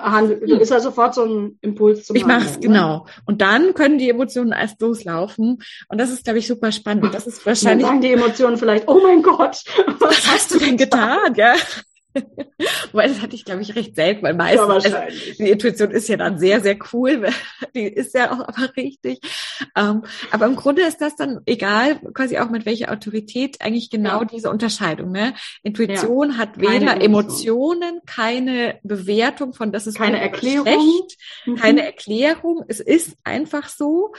ist 0.59 0.71
ja 0.71 0.79
sofort 0.79 1.15
so 1.15 1.23
ein 1.23 1.57
Impuls 1.61 2.05
zum 2.05 2.15
Ich 2.15 2.25
mache 2.25 2.45
es, 2.45 2.59
genau. 2.59 3.05
Und 3.25 3.41
dann 3.41 3.73
können 3.73 3.97
die 3.97 4.09
Emotionen 4.09 4.51
erst 4.51 4.81
loslaufen. 4.81 5.61
Und 5.87 5.97
das 5.99 6.11
ist, 6.11 6.25
glaube 6.25 6.39
ich, 6.39 6.47
super 6.47 6.71
spannend. 6.71 7.13
Das 7.13 7.25
ist 7.27 7.45
wahrscheinlich. 7.45 7.85
dann 7.85 7.95
sagen 7.95 8.01
die 8.01 8.11
Emotionen 8.11 8.57
vielleicht, 8.57 8.87
oh 8.87 8.99
mein 9.01 9.21
Gott. 9.21 9.63
Was 9.99 10.27
hast 10.27 10.53
du 10.53 10.59
denn 10.59 10.77
getan? 10.77 11.33
Ja. 11.35 11.55
Weil 12.91 13.09
das 13.09 13.21
hatte 13.21 13.35
ich, 13.35 13.45
glaube 13.45 13.61
ich, 13.61 13.75
recht 13.75 13.95
selten, 13.95 14.23
weil 14.23 14.33
meistens 14.33 14.85
ja, 14.85 14.99
also, 14.99 15.17
die 15.37 15.49
Intuition 15.49 15.91
ist 15.91 16.07
ja 16.07 16.17
dann 16.17 16.39
sehr, 16.39 16.61
sehr 16.61 16.77
cool. 16.93 17.27
Die 17.75 17.83
ist 17.83 18.13
ja 18.13 18.31
auch 18.31 18.39
aber 18.39 18.75
richtig. 18.77 19.19
Ähm, 19.75 20.03
aber 20.31 20.45
im 20.45 20.55
Grunde 20.55 20.83
ist 20.83 21.01
das 21.01 21.15
dann 21.15 21.41
egal, 21.45 21.99
quasi 22.13 22.37
auch 22.37 22.49
mit 22.49 22.65
welcher 22.65 22.91
Autorität, 22.91 23.57
eigentlich 23.59 23.89
genau 23.89 24.21
ja. 24.21 24.25
diese 24.25 24.49
Unterscheidung. 24.49 25.11
Ne? 25.11 25.33
Intuition 25.63 26.31
ja. 26.31 26.37
hat 26.37 26.57
weder 26.59 27.01
Emotion. 27.01 27.15
Emotionen, 27.15 28.01
keine 28.05 28.79
Bewertung 28.83 29.53
von 29.53 29.71
das 29.71 29.87
ist 29.87 29.97
keine 29.97 30.19
Erklärung, 30.19 30.65
schlecht, 30.65 31.17
mhm. 31.45 31.55
keine 31.55 31.85
Erklärung. 31.85 32.63
Es 32.67 32.79
ist 32.79 33.15
einfach 33.23 33.67
so 33.67 34.13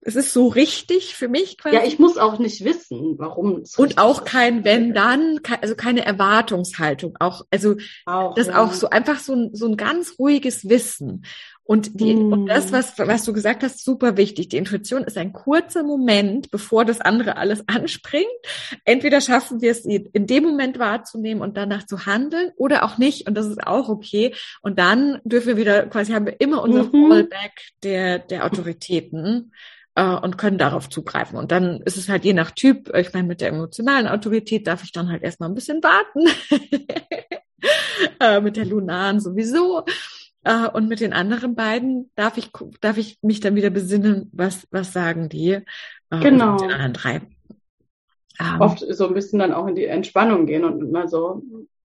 es 0.00 0.14
ist 0.14 0.32
so 0.32 0.46
richtig 0.46 1.16
für 1.16 1.28
mich 1.28 1.58
quasi. 1.58 1.76
Ja, 1.76 1.84
ich 1.84 1.98
muss 1.98 2.18
auch 2.18 2.38
nicht 2.38 2.64
wissen, 2.64 3.18
warum. 3.18 3.62
Es 3.62 3.76
Und 3.76 3.98
auch 3.98 4.24
kein 4.24 4.64
wenn 4.64 4.94
dann, 4.94 5.40
also 5.60 5.74
keine 5.74 6.04
Erwartungshaltung. 6.04 7.16
Auch, 7.18 7.44
also 7.50 7.76
auch, 8.06 8.34
das 8.34 8.46
ja. 8.46 8.62
auch 8.62 8.72
so 8.72 8.90
einfach 8.90 9.18
so 9.18 9.34
ein, 9.34 9.50
so 9.54 9.66
ein 9.66 9.76
ganz 9.76 10.14
ruhiges 10.18 10.68
Wissen. 10.68 11.24
Und 11.64 12.00
die, 12.00 12.14
mm. 12.14 12.32
und 12.32 12.46
das, 12.46 12.72
was, 12.72 12.96
was 12.96 13.24
du 13.24 13.34
gesagt 13.34 13.62
hast, 13.62 13.84
super 13.84 14.16
wichtig. 14.16 14.48
Die 14.48 14.56
Intuition 14.56 15.04
ist 15.04 15.18
ein 15.18 15.34
kurzer 15.34 15.82
Moment, 15.82 16.50
bevor 16.50 16.84
das 16.84 17.00
andere 17.00 17.36
alles 17.36 17.64
anspringt. 17.66 18.24
Entweder 18.84 19.20
schaffen 19.20 19.60
wir 19.60 19.72
es, 19.72 19.84
in 19.84 20.26
dem 20.26 20.44
Moment 20.44 20.78
wahrzunehmen 20.78 21.42
und 21.42 21.56
danach 21.56 21.84
zu 21.84 22.06
handeln 22.06 22.52
oder 22.56 22.84
auch 22.84 22.98
nicht. 22.98 23.26
Und 23.26 23.34
das 23.34 23.46
ist 23.46 23.66
auch 23.66 23.88
okay. 23.88 24.32
Und 24.62 24.78
dann 24.78 25.20
dürfen 25.24 25.48
wir 25.48 25.56
wieder, 25.56 25.86
quasi 25.86 26.12
haben 26.12 26.26
wir 26.26 26.40
immer 26.40 26.62
unser 26.62 26.84
mhm. 26.84 27.08
Fallback 27.10 27.72
der, 27.82 28.20
der 28.20 28.46
Autoritäten 28.46 29.52
äh, 29.98 30.14
und 30.14 30.38
können 30.38 30.58
darauf 30.58 30.88
zugreifen. 30.88 31.36
Und 31.36 31.50
dann 31.50 31.80
ist 31.80 31.96
es 31.96 32.08
halt 32.08 32.24
je 32.24 32.32
nach 32.32 32.52
Typ, 32.52 32.94
ich 32.94 33.12
meine, 33.12 33.26
mit 33.26 33.40
der 33.40 33.48
emotionalen 33.48 34.06
Autorität 34.06 34.66
darf 34.68 34.84
ich 34.84 34.92
dann 34.92 35.10
halt 35.10 35.24
erstmal 35.24 35.48
ein 35.48 35.56
bisschen 35.56 35.82
warten. 35.82 36.28
äh, 38.20 38.40
mit 38.40 38.56
der 38.56 38.64
lunaren 38.64 39.18
sowieso. 39.18 39.84
Äh, 40.44 40.68
und 40.68 40.88
mit 40.88 41.00
den 41.00 41.12
anderen 41.12 41.56
beiden 41.56 42.12
darf 42.14 42.38
ich, 42.38 42.52
darf 42.80 42.96
ich 42.96 43.18
mich 43.22 43.40
dann 43.40 43.56
wieder 43.56 43.70
besinnen, 43.70 44.30
was, 44.32 44.68
was 44.70 44.92
sagen 44.92 45.28
die. 45.28 45.50
Äh, 45.50 45.62
genau. 46.10 46.52
Mit 46.52 46.60
den 46.60 46.70
anderen 46.70 46.92
drei. 46.92 47.20
Ähm, 48.38 48.60
Oft 48.60 48.84
so 48.88 49.08
ein 49.08 49.14
bisschen 49.14 49.40
dann 49.40 49.52
auch 49.52 49.66
in 49.66 49.74
die 49.74 49.86
Entspannung 49.86 50.46
gehen 50.46 50.62
und 50.62 50.92
mal 50.92 51.08
so, 51.08 51.42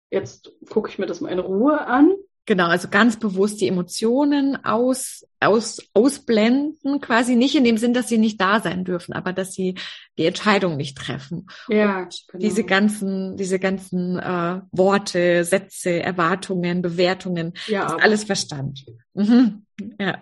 jetzt 0.10 0.54
gucke 0.70 0.90
ich 0.90 0.98
mir 0.98 1.08
das 1.08 1.20
mal 1.20 1.30
in 1.30 1.40
Ruhe 1.40 1.86
an 1.86 2.16
Genau, 2.48 2.68
also 2.68 2.88
ganz 2.88 3.20
bewusst 3.20 3.60
die 3.60 3.68
Emotionen 3.68 4.64
aus, 4.64 5.28
aus, 5.42 5.80
ausblenden, 5.94 7.02
quasi 7.02 7.36
nicht 7.36 7.56
in 7.56 7.66
dem 7.66 7.78
Sinn, 7.78 7.94
dass 7.94 8.08
sie 8.08 8.18
nicht 8.18 8.40
da 8.40 8.62
sein 8.62 8.86
dürfen, 8.86 9.14
aber 9.14 9.34
dass 9.34 9.54
sie 9.54 9.76
die 10.18 10.26
Entscheidung 10.26 10.78
nicht 10.78 10.98
treffen. 10.98 11.48
Ja, 11.68 12.04
Und 12.04 12.24
genau. 12.30 12.42
diese 12.42 12.64
ganzen, 12.64 13.36
diese 13.36 13.60
ganzen 13.60 14.18
äh, 14.18 14.62
Worte, 14.72 15.44
Sätze, 15.44 16.02
Erwartungen, 16.02 16.82
Bewertungen, 16.82 17.54
ja, 17.68 17.86
ist 17.86 18.02
alles 18.02 18.24
Verstand. 18.24 18.86
Mhm. 19.14 19.66
Ja. 20.00 20.18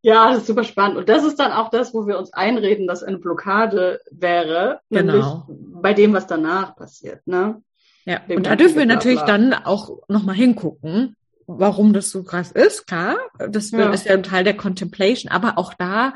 Ja, 0.00 0.30
das 0.30 0.38
ist 0.38 0.46
super 0.46 0.64
spannend. 0.64 0.96
Und 0.96 1.08
das 1.08 1.24
ist 1.24 1.40
dann 1.40 1.52
auch 1.52 1.70
das, 1.70 1.92
wo 1.92 2.06
wir 2.06 2.18
uns 2.18 2.32
einreden, 2.32 2.86
dass 2.86 3.02
eine 3.02 3.18
Blockade 3.18 4.00
wäre, 4.10 4.80
genau. 4.90 5.46
bei 5.48 5.92
dem, 5.92 6.12
was 6.12 6.26
danach 6.28 6.76
passiert. 6.76 7.26
Ne? 7.26 7.62
Ja, 8.08 8.22
und 8.26 8.46
da 8.46 8.56
dürfen 8.56 8.78
wir 8.78 8.86
natürlich 8.86 9.20
dann 9.20 9.52
auch 9.52 9.98
nochmal 10.08 10.34
hingucken, 10.34 11.14
warum 11.46 11.92
das 11.92 12.10
so 12.10 12.22
krass 12.22 12.50
ist, 12.52 12.86
klar. 12.86 13.18
Das 13.50 13.70
ja. 13.70 13.90
ist 13.90 14.06
ja 14.06 14.14
ein 14.14 14.22
Teil 14.22 14.44
der 14.44 14.56
Contemplation, 14.56 15.30
aber 15.30 15.58
auch 15.58 15.74
da, 15.74 16.14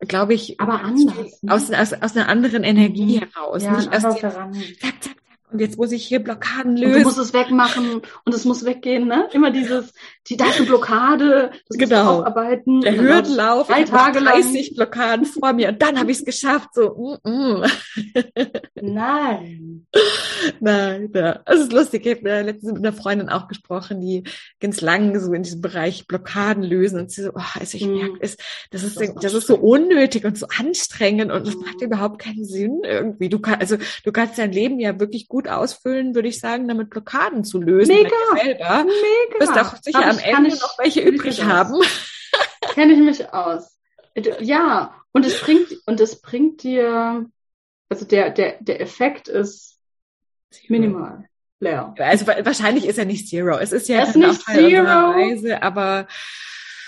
glaube 0.00 0.34
ich, 0.34 0.60
aber 0.60 0.82
anders. 0.82 1.42
Ne? 1.42 1.50
Aus, 1.50 1.70
aus, 1.70 1.94
aus 1.94 2.14
einer 2.14 2.28
anderen 2.28 2.64
Energie 2.64 3.16
mhm. 3.16 3.30
heraus. 3.32 3.62
Ja, 3.62 3.78
nicht 3.78 3.90
aus 3.94 4.02
dem, 4.02 4.20
zack, 4.20 4.94
zack, 5.00 5.16
und 5.50 5.60
jetzt 5.60 5.78
muss 5.78 5.92
ich 5.92 6.04
hier 6.04 6.18
Blockaden 6.18 6.76
lösen. 6.76 6.94
Und 6.94 7.00
du 7.00 7.04
musst 7.04 7.18
es 7.18 7.32
wegmachen 7.32 8.02
und 8.24 8.34
es 8.34 8.44
muss 8.44 8.66
weggehen, 8.66 9.06
ne? 9.06 9.28
Immer 9.32 9.50
dieses, 9.50 9.94
die 10.28 10.34
ist 10.34 10.66
Blockade, 10.66 11.50
das 11.68 11.78
genau. 11.78 12.20
aufarbeiten. 12.20 12.80
Der 12.80 12.96
Hürdenlauf, 12.96 13.66
drei 13.66 13.82
Tage 13.82 14.20
30 14.20 14.68
lang. 14.68 14.76
Blockaden 14.76 15.26
vor 15.26 15.52
mir 15.52 15.70
und 15.70 15.82
dann 15.82 15.98
habe 15.98 16.12
ich 16.12 16.18
es 16.18 16.24
geschafft. 16.24 16.68
So, 16.74 17.18
mm, 17.24 17.28
mm. 17.28 17.64
Nein. 18.80 19.86
Nein, 20.60 21.10
ja. 21.12 21.40
Es 21.44 21.60
ist 21.60 21.72
lustig. 21.72 22.06
Ich 22.06 22.18
habe 22.18 22.30
äh, 22.30 22.42
letztens 22.42 22.72
mit 22.72 22.86
einer 22.86 22.92
Freundin 22.92 23.28
auch 23.30 23.48
gesprochen, 23.48 24.00
die 24.00 24.22
ganz 24.60 24.80
lang 24.80 25.18
so 25.18 25.32
in 25.32 25.42
diesem 25.42 25.60
Bereich 25.60 26.06
Blockaden 26.06 26.62
lösen 26.62 27.00
und 27.00 27.10
sie 27.10 27.22
so, 27.22 27.30
oh, 27.34 27.58
also 27.58 27.76
ich 27.76 27.86
mm. 27.86 27.92
merke, 27.92 28.18
es, 28.20 28.36
das 28.70 28.84
ist, 28.84 29.00
das, 29.00 29.08
ist, 29.08 29.14
das 29.22 29.34
ist 29.34 29.48
so 29.48 29.56
unnötig 29.56 30.24
und 30.24 30.38
so 30.38 30.46
anstrengend 30.56 31.32
und 31.32 31.48
das 31.48 31.56
macht 31.56 31.80
überhaupt 31.80 32.20
keinen 32.20 32.44
Sinn 32.44 32.82
irgendwie. 32.84 33.28
Du 33.28 33.40
kannst, 33.40 33.60
also 33.60 33.76
du 34.04 34.12
kannst 34.12 34.38
dein 34.38 34.52
Leben 34.52 34.78
ja 34.78 35.00
wirklich 35.00 35.26
gut 35.26 35.48
ausfüllen, 35.48 36.14
würde 36.14 36.28
ich 36.28 36.38
sagen, 36.38 36.68
damit 36.68 36.90
Blockaden 36.90 37.42
zu 37.42 37.60
lösen. 37.60 37.92
Mega, 37.92 38.10
selber. 38.40 38.84
mega. 38.84 38.92
Du 39.32 39.40
wirst 39.40 39.58
auch 39.58 39.82
sicher 39.82 40.11
am 40.12 40.18
Ende 40.18 40.48
ich, 40.48 40.60
noch 40.60 40.78
welche 40.78 41.00
übrig 41.00 41.42
haben. 41.44 41.80
Kenne 42.74 42.92
ich 42.92 43.00
mich 43.00 43.32
aus. 43.32 43.78
Ja, 44.40 44.94
und 45.12 45.26
es 45.26 45.40
bringt, 45.40 45.68
und 45.86 46.00
es 46.00 46.20
bringt 46.20 46.62
dir, 46.62 47.26
also 47.88 48.04
der, 48.04 48.30
der, 48.30 48.56
der 48.60 48.80
Effekt 48.80 49.28
ist 49.28 49.78
minimal. 50.68 51.26
Leer. 51.60 51.94
Also 51.98 52.26
wahrscheinlich 52.26 52.86
ist 52.86 52.98
er 52.98 53.04
nicht 53.04 53.28
Zero. 53.28 53.56
Es 53.58 53.72
ist 53.72 53.88
ja 53.88 54.02
es 54.02 54.10
ist 54.10 54.16
nicht 54.16 54.44
Teil 54.44 54.70
Zero. 54.70 55.10
Reise, 55.10 55.62
aber 55.62 56.08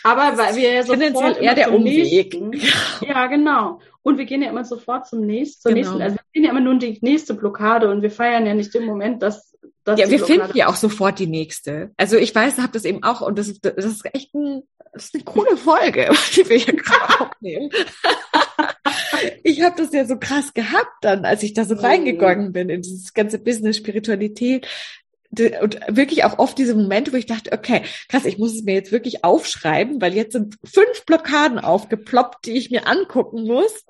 aber 0.02 0.36
weil 0.36 0.56
wir 0.56 0.72
ja 0.72 0.82
sofort 0.82 1.38
eher 1.40 1.54
der 1.54 1.72
Umweg. 1.72 2.34
Nächsten, 2.34 3.06
ja, 3.06 3.26
genau. 3.26 3.80
Und 4.02 4.18
wir 4.18 4.26
gehen 4.26 4.42
ja 4.42 4.50
immer 4.50 4.64
sofort 4.64 5.06
zum 5.06 5.24
nächsten, 5.24 5.62
zur 5.62 5.72
genau. 5.72 5.80
nächsten. 5.80 6.02
Also 6.02 6.16
wir 6.16 6.24
sehen 6.34 6.44
ja 6.44 6.50
immer 6.50 6.60
nur 6.60 6.74
die 6.74 6.98
nächste 7.00 7.32
Blockade 7.32 7.90
und 7.90 8.02
wir 8.02 8.10
feiern 8.10 8.44
ja 8.44 8.52
nicht 8.52 8.74
den 8.74 8.84
Moment, 8.84 9.22
dass 9.22 9.52
das 9.52 9.53
ja, 9.86 10.10
wir 10.10 10.24
finden 10.24 10.56
ja 10.56 10.68
auch 10.68 10.76
sofort 10.76 11.18
die 11.18 11.26
nächste. 11.26 11.92
Also 11.96 12.16
ich 12.16 12.34
weiß, 12.34 12.58
habe 12.58 12.72
das 12.72 12.84
eben 12.84 13.02
auch 13.02 13.20
und 13.20 13.38
das 13.38 13.48
ist, 13.48 13.64
das 13.64 13.84
ist 13.84 14.04
echt 14.14 14.34
ein, 14.34 14.62
das 14.92 15.06
ist 15.06 15.14
eine 15.14 15.24
coole 15.24 15.56
Folge, 15.56 16.10
die 16.36 16.48
wir 16.48 16.56
hier 16.56 16.76
gerade 16.76 17.20
aufnehmen. 17.20 17.70
ich 19.42 19.62
habe 19.62 19.76
das 19.76 19.92
ja 19.92 20.04
so 20.06 20.18
krass 20.18 20.54
gehabt 20.54 20.92
dann, 21.02 21.24
als 21.24 21.42
ich 21.42 21.52
da 21.52 21.64
so 21.64 21.74
reingegangen 21.74 22.52
bin 22.52 22.68
in 22.68 22.82
dieses 22.82 23.12
ganze 23.12 23.38
Business, 23.38 23.76
Spiritualität 23.76 24.66
und 25.60 25.80
wirklich 25.88 26.24
auch 26.24 26.38
oft 26.38 26.56
diese 26.58 26.74
Momente, 26.74 27.12
wo 27.12 27.16
ich 27.16 27.26
dachte, 27.26 27.52
okay, 27.52 27.82
krass, 28.08 28.24
ich 28.24 28.38
muss 28.38 28.54
es 28.54 28.62
mir 28.62 28.74
jetzt 28.74 28.92
wirklich 28.92 29.24
aufschreiben, 29.24 30.00
weil 30.00 30.14
jetzt 30.14 30.32
sind 30.32 30.56
fünf 30.64 31.04
Blockaden 31.06 31.58
aufgeploppt, 31.58 32.46
die 32.46 32.56
ich 32.56 32.70
mir 32.70 32.86
angucken 32.86 33.44
muss. 33.44 33.84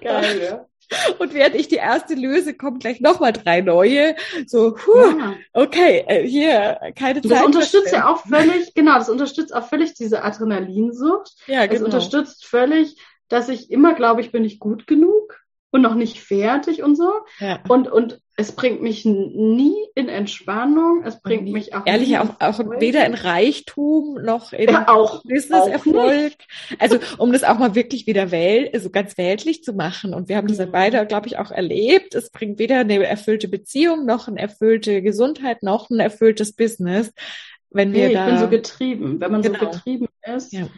Geil, 0.00 0.42
ja. 0.42 0.66
Und 1.18 1.34
während 1.34 1.54
ich 1.54 1.68
die 1.68 1.76
erste 1.76 2.14
löse, 2.14 2.54
kommen 2.54 2.78
gleich 2.78 3.00
nochmal 3.00 3.32
drei 3.32 3.60
neue. 3.60 4.14
So, 4.46 4.72
puh, 4.72 5.18
ja. 5.18 5.34
okay, 5.52 6.04
äh, 6.06 6.26
hier, 6.26 6.78
keine 6.96 7.20
Zeit. 7.22 7.32
Das 7.32 7.44
unterstützt 7.44 7.92
ja 7.92 8.08
auch 8.08 8.22
völlig, 8.26 8.74
genau, 8.74 8.94
das 8.94 9.08
unterstützt 9.08 9.54
auch 9.54 9.68
völlig 9.68 9.94
diese 9.94 10.22
Adrenalinsucht. 10.22 11.32
Ja, 11.46 11.66
genau. 11.66 11.72
Das 11.72 11.82
unterstützt 11.82 12.46
völlig, 12.46 13.00
dass 13.28 13.48
ich 13.48 13.70
immer 13.70 13.94
glaube, 13.94 14.20
ich 14.20 14.32
bin 14.32 14.42
nicht 14.42 14.60
gut 14.60 14.86
genug 14.86 15.40
und 15.76 15.82
noch 15.82 15.94
nicht 15.94 16.20
fertig 16.20 16.82
und 16.82 16.96
so. 16.96 17.12
Ja. 17.38 17.60
Und, 17.68 17.90
und 17.90 18.20
es 18.38 18.52
bringt 18.52 18.82
mich 18.82 19.06
nie 19.06 19.76
in 19.94 20.10
Entspannung, 20.10 21.02
es 21.04 21.22
bringt 21.22 21.44
nie, 21.44 21.52
mich 21.52 21.74
auch 21.74 21.86
ehrlich 21.86 22.18
auch, 22.18 22.38
auch 22.38 22.58
weder 22.80 23.06
in 23.06 23.14
Reichtum 23.14 24.18
noch 24.22 24.52
in 24.52 24.68
ja, 24.68 24.88
auch, 24.88 25.22
Business-Erfolg. 25.22 26.34
Also 26.78 26.98
um 27.16 27.32
das 27.32 27.44
auch 27.44 27.58
mal 27.58 27.74
wirklich 27.74 28.06
wieder 28.06 28.30
wel 28.30 28.68
also 28.74 28.90
ganz 28.90 29.16
weltlich 29.16 29.64
zu 29.64 29.72
machen. 29.72 30.12
Und 30.12 30.28
wir 30.28 30.36
haben 30.36 30.48
das 30.48 30.58
ja 30.58 30.66
mhm. 30.66 30.72
beide, 30.72 31.06
glaube 31.06 31.28
ich, 31.28 31.38
auch 31.38 31.50
erlebt. 31.50 32.14
Es 32.14 32.30
bringt 32.30 32.58
weder 32.58 32.80
eine 32.80 33.02
erfüllte 33.06 33.48
Beziehung 33.48 34.04
noch 34.04 34.28
eine 34.28 34.40
erfüllte 34.40 35.00
Gesundheit 35.00 35.62
noch 35.62 35.88
ein 35.88 36.00
erfülltes 36.00 36.52
Business. 36.54 37.12
Wenn 37.70 37.92
wir 37.94 38.08
nee, 38.08 38.14
da, 38.14 38.26
ich 38.26 38.32
bin 38.32 38.40
so 38.40 38.48
getrieben. 38.48 39.20
Wenn 39.20 39.32
man 39.32 39.42
genau. 39.42 39.58
so 39.58 39.66
getrieben 39.66 40.08
ist, 40.34 40.52
ja. 40.52 40.68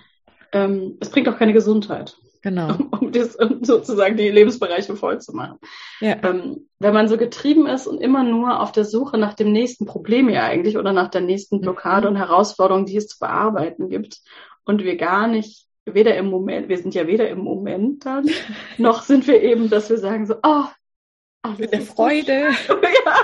ähm, 0.53 0.97
es 1.01 1.11
bringt 1.11 1.29
auch 1.29 1.39
keine 1.39 1.53
Gesundheit. 1.53 2.17
Genau. 2.43 2.75
Um, 2.75 2.89
um, 3.01 3.13
das, 3.13 3.37
um 3.37 3.65
sozusagen 3.65 4.17
die 4.17 4.29
Lebensbereiche 4.29 4.97
voll 4.97 5.21
zu 5.21 5.35
machen. 5.35 5.59
Ja. 6.01 6.17
Ähm, 6.23 6.69
wenn 6.79 6.95
man 6.95 7.09
so 7.09 7.17
getrieben 7.17 7.67
ist 7.67 7.87
und 7.87 8.01
immer 8.01 8.23
nur 8.23 8.61
auf 8.61 8.73
der 8.73 8.85
Suche 8.85 9.19
nach 9.19 9.35
dem 9.35 9.53
nächsten 9.53 9.87
Problem 9.87 10.29
ja 10.29 10.45
eigentlich 10.45 10.77
oder 10.77 10.93
nach 10.93 11.09
der 11.09 11.21
nächsten 11.21 11.57
mhm. 11.57 11.61
Blockade 11.63 12.09
mhm. 12.09 12.15
und 12.15 12.19
Herausforderung, 12.21 12.87
die 12.87 12.97
es 12.97 13.09
zu 13.09 13.19
bearbeiten 13.19 13.89
gibt 13.89 14.21
und 14.65 14.85
wir 14.85 14.97
gar 14.97 15.27
nicht 15.27 15.67
weder 15.85 16.17
im 16.17 16.27
Moment, 16.27 16.69
wir 16.69 16.79
sind 16.79 16.95
ja 16.95 17.07
weder 17.07 17.29
im 17.29 17.39
Moment 17.39 18.05
dann, 18.05 18.29
noch 18.79 19.03
sind 19.03 19.27
wir 19.27 19.43
eben, 19.43 19.71
dass 19.71 19.91
wir 19.91 19.99
sagen 19.99 20.27
so, 20.27 20.35
oh, 20.43 20.65
alles 21.43 21.59
mit 21.59 21.73
der 21.73 21.81
Freude. 21.83 22.49
ja. 22.69 23.15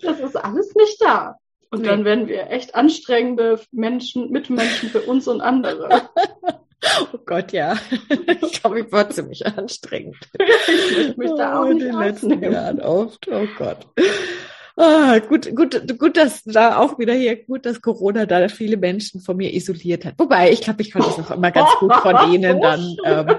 Das 0.00 0.20
ist 0.20 0.36
alles 0.36 0.74
nicht 0.74 1.00
da. 1.00 1.36
Und 1.70 1.82
nee. 1.82 1.88
dann 1.88 2.04
werden 2.04 2.28
wir 2.28 2.50
echt 2.50 2.74
anstrengende 2.74 3.60
Menschen, 3.70 4.30
Mitmenschen 4.30 4.90
für 4.90 5.00
uns 5.02 5.26
und 5.26 5.40
andere. 5.40 6.10
Oh 7.00 7.18
Gott, 7.24 7.52
ja. 7.52 7.76
Ich 8.42 8.60
glaube, 8.60 8.80
ich 8.80 8.92
war 8.92 9.08
ziemlich 9.10 9.46
anstrengend. 9.46 10.16
Ich 10.38 11.16
mich 11.16 11.30
da 11.36 11.60
auch 11.60 11.66
oh, 11.66 11.72
nicht 11.72 11.82
in 11.82 11.92
den 11.92 11.98
letzten 11.98 12.42
Jahren 12.42 12.80
oft. 12.80 13.28
Oh 13.28 13.46
Gott. 13.58 13.86
Ah, 14.76 15.18
gut, 15.18 15.54
gut, 15.54 15.98
gut, 15.98 16.16
dass 16.16 16.44
da 16.44 16.78
auch 16.78 16.98
wieder 16.98 17.12
hier, 17.12 17.36
gut, 17.36 17.66
dass 17.66 17.82
Corona 17.82 18.24
da 18.24 18.48
viele 18.48 18.76
Menschen 18.76 19.20
von 19.20 19.36
mir 19.36 19.52
isoliert 19.52 20.04
hat. 20.04 20.14
Wobei, 20.18 20.50
ich 20.50 20.62
glaube, 20.62 20.82
ich 20.82 20.92
konnte 20.92 21.08
es 21.10 21.18
auch 21.18 21.30
immer 21.30 21.50
ganz 21.50 21.70
gut 21.78 21.94
von 21.94 22.16
denen 22.30 22.60
dann, 22.60 22.96
ähm, 23.04 23.36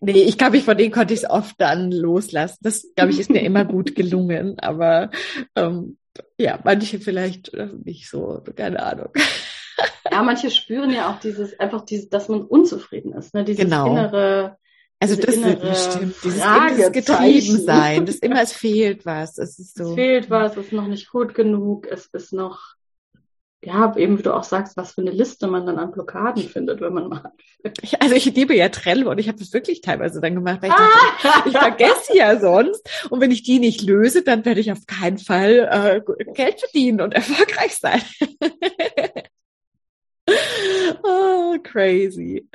nee, 0.00 0.22
ich 0.22 0.38
glaube, 0.38 0.56
ich 0.56 0.64
von 0.64 0.76
denen 0.76 0.92
konnte 0.92 1.14
ich 1.14 1.22
es 1.22 1.30
oft 1.30 1.54
dann 1.60 1.92
loslassen. 1.92 2.58
Das, 2.62 2.86
glaube 2.96 3.12
ich, 3.12 3.20
ist 3.20 3.30
mir 3.30 3.42
immer 3.42 3.64
gut 3.64 3.94
gelungen, 3.94 4.58
aber 4.58 5.10
ähm, 5.54 5.98
ja, 6.36 6.58
manche 6.64 6.98
vielleicht 6.98 7.54
äh, 7.54 7.68
nicht 7.84 8.10
so, 8.10 8.42
keine 8.56 8.82
Ahnung. 8.82 9.10
Ja, 10.10 10.22
manche 10.22 10.50
spüren 10.50 10.90
ja 10.90 11.10
auch 11.10 11.20
dieses, 11.20 11.58
einfach 11.58 11.84
dieses, 11.84 12.08
dass 12.08 12.28
man 12.28 12.42
unzufrieden 12.42 13.12
ist, 13.14 13.34
ne? 13.34 13.44
Dieses 13.44 13.64
genau. 13.64 13.90
innere, 13.90 14.58
also 15.02 15.16
das 15.16 15.34
innere 15.34 15.74
stimmt, 15.74 16.14
dieses, 16.22 16.92
getrieben 16.92 17.58
sein, 17.58 18.06
das 18.06 18.16
immer 18.16 18.40
es 18.40 18.52
fehlt 18.52 19.04
was, 19.04 19.36
es 19.36 19.58
ist 19.58 19.76
so. 19.76 19.90
Es 19.90 19.94
fehlt 19.94 20.30
was, 20.30 20.56
es 20.56 20.66
ist 20.66 20.72
noch 20.72 20.86
nicht 20.86 21.10
gut 21.10 21.34
genug, 21.34 21.88
es 21.90 22.06
ist 22.06 22.32
noch, 22.32 22.74
ja, 23.64 23.96
eben 23.96 24.16
wie 24.18 24.22
du 24.22 24.32
auch 24.32 24.44
sagst, 24.44 24.76
was 24.76 24.92
für 24.92 25.00
eine 25.00 25.10
Liste 25.10 25.48
man 25.48 25.66
dann 25.66 25.78
an 25.78 25.90
Blockaden 25.90 26.44
findet, 26.44 26.80
wenn 26.80 26.92
man 26.92 27.08
mal. 27.08 27.32
Ich, 27.82 28.00
also 28.00 28.14
ich 28.14 28.26
liebe 28.26 28.54
ja 28.54 28.68
Trello 28.68 29.10
und 29.10 29.18
ich 29.18 29.26
habe 29.26 29.38
das 29.38 29.52
wirklich 29.52 29.80
teilweise 29.80 30.20
dann 30.20 30.36
gemacht, 30.36 30.62
weil 30.62 30.70
ich 30.70 30.76
dachte, 30.76 31.48
ich 31.48 31.56
vergesse 31.56 32.16
ja 32.16 32.38
sonst 32.38 32.88
und 33.10 33.20
wenn 33.20 33.32
ich 33.32 33.42
die 33.42 33.58
nicht 33.58 33.82
löse, 33.82 34.22
dann 34.22 34.44
werde 34.44 34.60
ich 34.60 34.70
auf 34.70 34.86
keinen 34.86 35.18
Fall 35.18 36.02
äh, 36.06 36.32
Geld 36.32 36.60
verdienen 36.60 37.00
und 37.00 37.12
erfolgreich 37.12 37.74
sein. 37.74 38.02
oh, 41.02 41.56
crazy. 41.62 42.48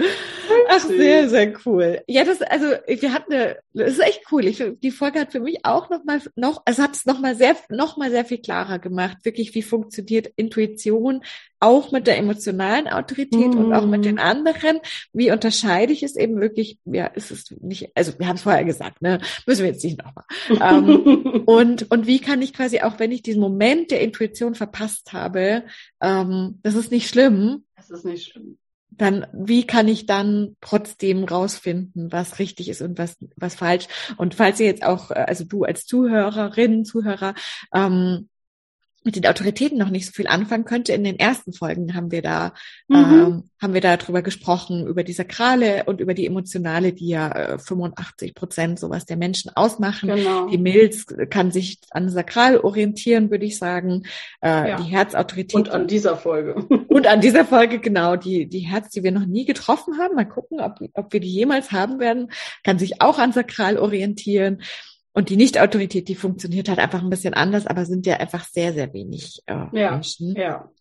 Ach, 0.69 0.79
sehr, 0.79 1.29
sehr 1.29 1.53
cool. 1.65 2.01
Ja, 2.07 2.23
das, 2.23 2.41
also, 2.41 2.67
wir 2.87 3.13
hatten 3.13 3.33
eine, 3.33 3.57
das 3.73 3.91
ist 3.93 3.99
echt 3.99 4.21
cool. 4.31 4.45
Ich, 4.45 4.63
die 4.81 4.91
Folge 4.91 5.19
hat 5.19 5.31
für 5.31 5.39
mich 5.39 5.65
auch 5.65 5.89
noch 5.89 6.03
mal, 6.03 6.21
noch, 6.35 6.61
also 6.65 6.83
hat 6.83 6.95
es 6.95 7.05
noch 7.05 7.19
mal 7.19 7.35
sehr, 7.35 7.55
noch 7.69 7.97
mal 7.97 8.09
sehr 8.09 8.25
viel 8.25 8.39
klarer 8.39 8.79
gemacht. 8.79 9.17
Wirklich, 9.23 9.55
wie 9.55 9.61
funktioniert 9.61 10.31
Intuition 10.35 11.21
auch 11.59 11.91
mit 11.91 12.05
der 12.07 12.17
emotionalen 12.17 12.87
Autorität 12.87 13.53
mhm. 13.53 13.57
und 13.57 13.73
auch 13.73 13.85
mit 13.85 14.05
den 14.05 14.15
mhm. 14.15 14.21
anderen. 14.21 14.79
Wie 15.13 15.31
unterscheide 15.31 15.93
ich 15.93 16.03
es 16.03 16.15
eben 16.15 16.39
wirklich? 16.39 16.77
Ja, 16.85 17.07
ist 17.07 17.31
es 17.31 17.51
nicht, 17.61 17.91
also 17.95 18.17
wir 18.19 18.27
haben 18.27 18.35
es 18.35 18.43
vorher 18.43 18.63
gesagt, 18.63 19.01
ne? 19.01 19.19
Müssen 19.45 19.63
wir 19.63 19.71
jetzt 19.71 19.83
nicht 19.83 19.97
nochmal. 19.97 20.25
ähm, 20.49 21.43
und, 21.45 21.89
und 21.91 22.07
wie 22.07 22.19
kann 22.19 22.41
ich 22.41 22.53
quasi 22.53 22.81
auch, 22.81 22.99
wenn 22.99 23.11
ich 23.11 23.23
diesen 23.23 23.41
Moment 23.41 23.91
der 23.91 24.01
Intuition 24.01 24.55
verpasst 24.55 25.13
habe, 25.13 25.63
ähm, 26.01 26.59
das 26.63 26.75
ist 26.75 26.91
nicht 26.91 27.09
schlimm. 27.09 27.63
Das 27.77 27.89
ist 27.89 28.03
nicht 28.03 28.29
schlimm 28.29 28.57
dann 28.89 29.27
wie 29.33 29.65
kann 29.65 29.87
ich 29.87 30.05
dann 30.05 30.55
trotzdem 30.61 31.23
rausfinden, 31.23 32.11
was 32.11 32.39
richtig 32.39 32.69
ist 32.69 32.81
und 32.81 32.97
was 32.97 33.17
was 33.35 33.55
falsch? 33.55 33.87
Und 34.17 34.35
falls 34.35 34.59
ihr 34.59 34.67
jetzt 34.67 34.83
auch, 34.83 35.11
also 35.11 35.45
du 35.45 35.63
als 35.63 35.85
Zuhörerin, 35.85 36.85
Zuhörer 36.85 37.35
ähm, 37.73 38.29
mit 39.07 39.15
den 39.15 39.25
Autoritäten 39.25 39.77
noch 39.77 39.89
nicht 39.89 40.05
so 40.05 40.11
viel 40.11 40.27
anfangen 40.27 40.65
könnte. 40.65 40.91
In 40.91 41.05
den 41.05 41.17
ersten 41.17 41.53
Folgen 41.53 41.95
haben 41.95 42.11
wir 42.11 42.21
da, 42.21 42.53
mhm. 42.89 42.95
ähm, 42.95 43.43
haben 43.61 43.73
wir 43.73 43.79
da 43.79 43.95
drüber 43.95 44.21
gesprochen, 44.21 44.85
über 44.85 45.05
die 45.05 45.13
Sakrale 45.13 45.85
und 45.85 46.01
über 46.01 46.13
die 46.13 46.25
Emotionale, 46.25 46.91
die 46.91 47.07
ja 47.07 47.31
äh, 47.31 47.57
85 47.57 48.35
Prozent 48.35 48.79
sowas 48.79 49.05
der 49.05 49.15
Menschen 49.15 49.49
ausmachen. 49.55 50.09
Genau. 50.09 50.49
Die 50.49 50.57
Milz 50.57 51.05
kann 51.29 51.51
sich 51.51 51.79
an 51.91 52.09
Sakral 52.09 52.59
orientieren, 52.59 53.31
würde 53.31 53.45
ich 53.45 53.57
sagen. 53.57 54.03
Äh, 54.41 54.71
ja. 54.71 54.75
Die 54.75 54.83
Herzautorität. 54.83 55.55
Und 55.55 55.69
an 55.69 55.87
dieser 55.87 56.17
Folge. 56.17 56.55
und 56.89 57.07
an 57.07 57.21
dieser 57.21 57.45
Folge, 57.45 57.79
genau, 57.79 58.17
die, 58.17 58.47
die 58.49 58.59
Herz, 58.59 58.89
die 58.89 59.03
wir 59.03 59.13
noch 59.13 59.25
nie 59.25 59.45
getroffen 59.45 59.97
haben. 59.99 60.15
Mal 60.15 60.27
gucken, 60.27 60.59
ob, 60.59 60.79
ob 60.93 61.13
wir 61.13 61.21
die 61.21 61.31
jemals 61.31 61.71
haben 61.71 61.99
werden, 61.99 62.29
kann 62.65 62.77
sich 62.77 63.01
auch 63.01 63.19
an 63.19 63.31
Sakral 63.31 63.77
orientieren. 63.77 64.61
Und 65.17 65.29
die 65.29 65.35
Nicht-Autorität, 65.35 66.09
die 66.09 66.13
funktioniert 66.13 66.69
halt 66.69 66.77
einfach 66.77 67.01
ein 67.01 67.09
bisschen 67.09 67.33
anders, 67.33 67.65
aber 67.65 67.85
sind 67.85 68.05
ja 68.05 68.17
einfach 68.17 68.45
sehr, 68.45 68.71
sehr 68.71 68.93
wenig 68.93 69.41
äh, 69.47 69.65
ja, 69.71 69.89
Menschen, 69.89 70.35
ja. 70.35 70.71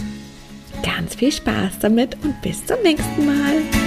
Ganz 0.83 1.15
viel 1.15 1.31
Spaß 1.31 1.79
damit 1.79 2.17
und 2.23 2.41
bis 2.41 2.65
zum 2.65 2.77
nächsten 2.83 3.25
Mal. 3.25 3.86